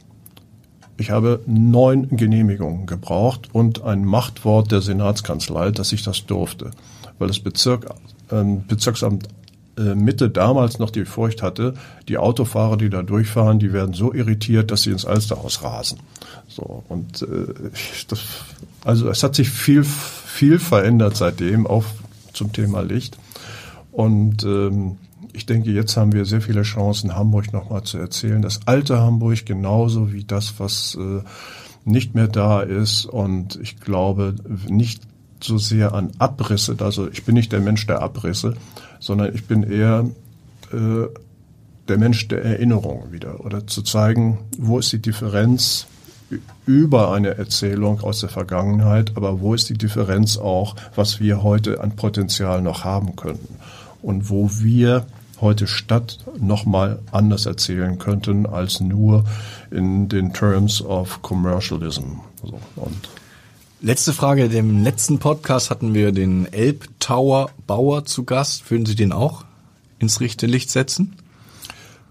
Ich 0.97 1.09
habe 1.09 1.41
neun 1.47 2.15
Genehmigungen 2.15 2.85
gebraucht 2.85 3.49
und 3.51 3.83
ein 3.83 4.05
Machtwort 4.05 4.71
der 4.71 4.81
Senatskanzlei, 4.81 5.71
dass 5.71 5.91
ich 5.91 6.03
das 6.03 6.27
durfte, 6.27 6.69
weil 7.17 7.27
das 7.27 7.39
Bezirk, 7.39 7.89
äh, 8.29 8.43
Bezirksamt 8.67 9.27
Mitte 9.75 10.29
damals 10.29 10.79
noch 10.79 10.91
die 10.91 11.05
Furcht 11.05 11.41
hatte, 11.41 11.73
die 12.07 12.17
Autofahrer, 12.17 12.77
die 12.77 12.89
da 12.89 13.01
durchfahren, 13.01 13.59
die 13.59 13.73
werden 13.73 13.93
so 13.93 14.13
irritiert, 14.13 14.71
dass 14.71 14.83
sie 14.83 14.91
ins 14.91 15.05
Alsterhaus 15.05 15.63
rasen. 15.63 15.99
So 16.47 16.83
und 16.89 17.23
äh, 17.23 17.53
das, 18.07 18.19
also 18.83 19.09
es 19.09 19.23
hat 19.23 19.35
sich 19.35 19.49
viel 19.49 19.83
viel 20.33 20.59
verändert 20.59 21.15
seitdem, 21.15 21.67
auch 21.67 21.85
zum 22.33 22.51
Thema 22.51 22.81
Licht. 22.81 23.17
Und 23.91 24.43
ähm, 24.43 24.97
ich 25.31 25.45
denke, 25.45 25.71
jetzt 25.71 25.95
haben 25.95 26.11
wir 26.11 26.25
sehr 26.25 26.41
viele 26.41 26.63
Chancen, 26.63 27.15
Hamburg 27.15 27.53
nochmal 27.53 27.83
zu 27.83 27.97
erzählen. 27.97 28.41
Das 28.41 28.61
alte 28.65 28.99
Hamburg 28.99 29.45
genauso 29.45 30.11
wie 30.11 30.23
das, 30.23 30.55
was 30.59 30.97
äh, 30.99 31.21
nicht 31.85 32.15
mehr 32.15 32.27
da 32.27 32.61
ist. 32.61 33.05
Und 33.05 33.59
ich 33.61 33.79
glaube 33.79 34.35
nicht 34.67 35.03
so 35.39 35.57
sehr 35.57 35.93
an 35.93 36.11
Abrisse. 36.17 36.75
Also 36.79 37.09
ich 37.09 37.23
bin 37.23 37.35
nicht 37.35 37.51
der 37.51 37.61
Mensch 37.61 37.85
der 37.85 38.01
Abrisse, 38.01 38.55
sondern 39.03 39.35
ich 39.35 39.45
bin 39.45 39.63
eher 39.63 40.05
äh, 40.71 41.07
der 41.89 41.97
Mensch 41.97 42.27
der 42.29 42.43
Erinnerung 42.43 43.11
wieder. 43.11 43.43
Oder 43.45 43.67
zu 43.67 43.81
zeigen, 43.81 44.39
wo 44.57 44.79
ist 44.79 44.93
die 44.93 45.01
Differenz 45.01 45.87
über 46.65 47.13
eine 47.13 47.37
Erzählung 47.37 47.99
aus 47.99 48.21
der 48.21 48.29
Vergangenheit, 48.29 49.11
aber 49.15 49.41
wo 49.41 49.53
ist 49.53 49.69
die 49.69 49.77
Differenz 49.77 50.37
auch, 50.37 50.75
was 50.95 51.19
wir 51.19 51.43
heute 51.43 51.81
an 51.81 51.95
Potenzial 51.95 52.61
noch 52.61 52.85
haben 52.85 53.15
könnten 53.15 53.55
und 54.01 54.29
wo 54.29 54.49
wir 54.59 55.05
heute 55.41 55.67
Stadt 55.67 56.19
nochmal 56.39 56.99
anders 57.11 57.45
erzählen 57.45 57.99
könnten 57.99 58.45
als 58.45 58.79
nur 58.79 59.25
in 59.69 60.07
den 60.07 60.31
Terms 60.31 60.81
of 60.81 61.21
Commercialism. 61.21 62.21
So, 62.41 62.57
und 62.77 63.09
Letzte 63.85 64.13
Frage. 64.13 64.47
Dem 64.47 64.81
letzten 64.81 65.19
Podcast 65.19 65.69
hatten 65.69 65.93
wir 65.93 66.13
den 66.13 66.45
Elbtower 66.53 67.49
Bauer 67.67 68.05
zu 68.05 68.23
Gast. 68.23 68.71
Würden 68.71 68.85
Sie 68.85 68.95
den 68.95 69.11
auch 69.11 69.43
ins 69.99 70.21
rechte 70.21 70.45
Licht 70.45 70.71
setzen? 70.71 71.17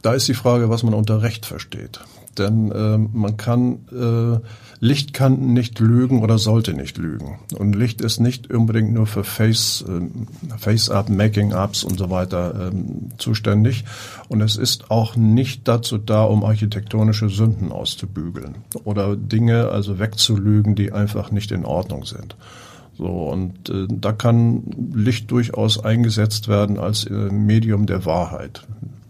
Da 0.02 0.12
ist 0.12 0.28
die 0.28 0.34
Frage, 0.34 0.68
was 0.68 0.82
man 0.82 0.92
unter 0.92 1.22
Recht 1.22 1.46
versteht. 1.46 2.00
Denn 2.38 2.72
äh, 2.72 2.98
man 2.98 3.36
kann, 3.36 3.80
äh, 3.92 4.40
Licht 4.80 5.12
kann 5.12 5.52
nicht 5.52 5.78
lügen 5.80 6.22
oder 6.22 6.38
sollte 6.38 6.72
nicht 6.72 6.96
lügen. 6.96 7.38
Und 7.58 7.74
Licht 7.76 8.00
ist 8.00 8.20
nicht 8.20 8.52
unbedingt 8.52 8.92
nur 8.92 9.06
für 9.06 9.22
Face, 9.22 9.84
äh, 9.86 10.56
Face-Up, 10.56 11.10
Making-Ups 11.10 11.84
und 11.84 11.98
so 11.98 12.08
weiter 12.10 12.70
ähm, 12.72 13.10
zuständig. 13.18 13.84
Und 14.28 14.40
es 14.40 14.56
ist 14.56 14.90
auch 14.90 15.14
nicht 15.14 15.68
dazu 15.68 15.98
da, 15.98 16.24
um 16.24 16.44
architektonische 16.44 17.28
Sünden 17.28 17.70
auszubügeln 17.70 18.56
oder 18.84 19.14
Dinge 19.16 19.68
also 19.68 19.98
wegzulügen, 19.98 20.74
die 20.74 20.92
einfach 20.92 21.30
nicht 21.30 21.52
in 21.52 21.66
Ordnung 21.66 22.04
sind. 22.06 22.36
So, 22.96 23.06
und 23.06 23.68
äh, 23.68 23.86
da 23.88 24.12
kann 24.12 24.62
Licht 24.94 25.30
durchaus 25.30 25.82
eingesetzt 25.82 26.48
werden 26.48 26.78
als 26.78 27.04
äh, 27.04 27.12
Medium 27.12 27.86
der 27.86 28.04
Wahrheit. 28.04 28.62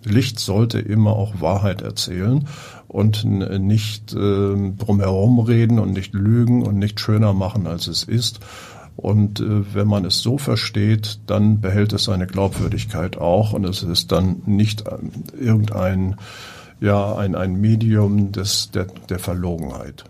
Licht 0.04 0.38
sollte 0.38 0.78
immer 0.78 1.12
auch 1.12 1.40
Wahrheit 1.40 1.82
erzählen 1.82 2.46
und 2.92 3.24
nicht 3.24 4.12
äh, 4.12 4.16
drumherum 4.16 5.40
reden 5.40 5.78
und 5.78 5.92
nicht 5.92 6.12
lügen 6.12 6.62
und 6.62 6.78
nicht 6.78 7.00
schöner 7.00 7.32
machen, 7.32 7.66
als 7.66 7.86
es 7.86 8.04
ist. 8.04 8.40
Und 8.96 9.40
äh, 9.40 9.74
wenn 9.74 9.88
man 9.88 10.04
es 10.04 10.18
so 10.18 10.36
versteht, 10.36 11.18
dann 11.26 11.62
behält 11.62 11.94
es 11.94 12.04
seine 12.04 12.26
Glaubwürdigkeit 12.26 13.16
auch 13.16 13.54
und 13.54 13.64
es 13.64 13.82
ist 13.82 14.12
dann 14.12 14.42
nicht 14.44 14.86
äh, 14.86 14.98
irgendein 15.40 16.16
ja 16.80 17.16
ein, 17.16 17.34
ein 17.34 17.54
Medium 17.60 18.32
des, 18.32 18.70
der, 18.72 18.86
der 19.08 19.18
Verlogenheit. 19.18 20.04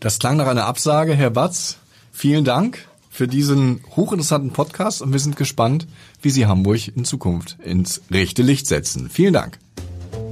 Das 0.00 0.18
klang 0.18 0.36
nach 0.36 0.48
einer 0.48 0.66
Absage, 0.66 1.14
Herr 1.14 1.30
Batz. 1.30 1.78
Vielen 2.12 2.44
Dank 2.44 2.86
für 3.08 3.26
diesen 3.26 3.80
hochinteressanten 3.96 4.50
Podcast 4.50 5.00
und 5.00 5.12
wir 5.12 5.20
sind 5.20 5.36
gespannt, 5.36 5.86
wie 6.20 6.30
Sie 6.30 6.46
Hamburg 6.46 6.94
in 6.94 7.04
Zukunft 7.04 7.56
ins 7.64 8.02
rechte 8.10 8.42
Licht 8.42 8.66
setzen. 8.66 9.08
Vielen 9.08 9.32
Dank. 9.32 9.58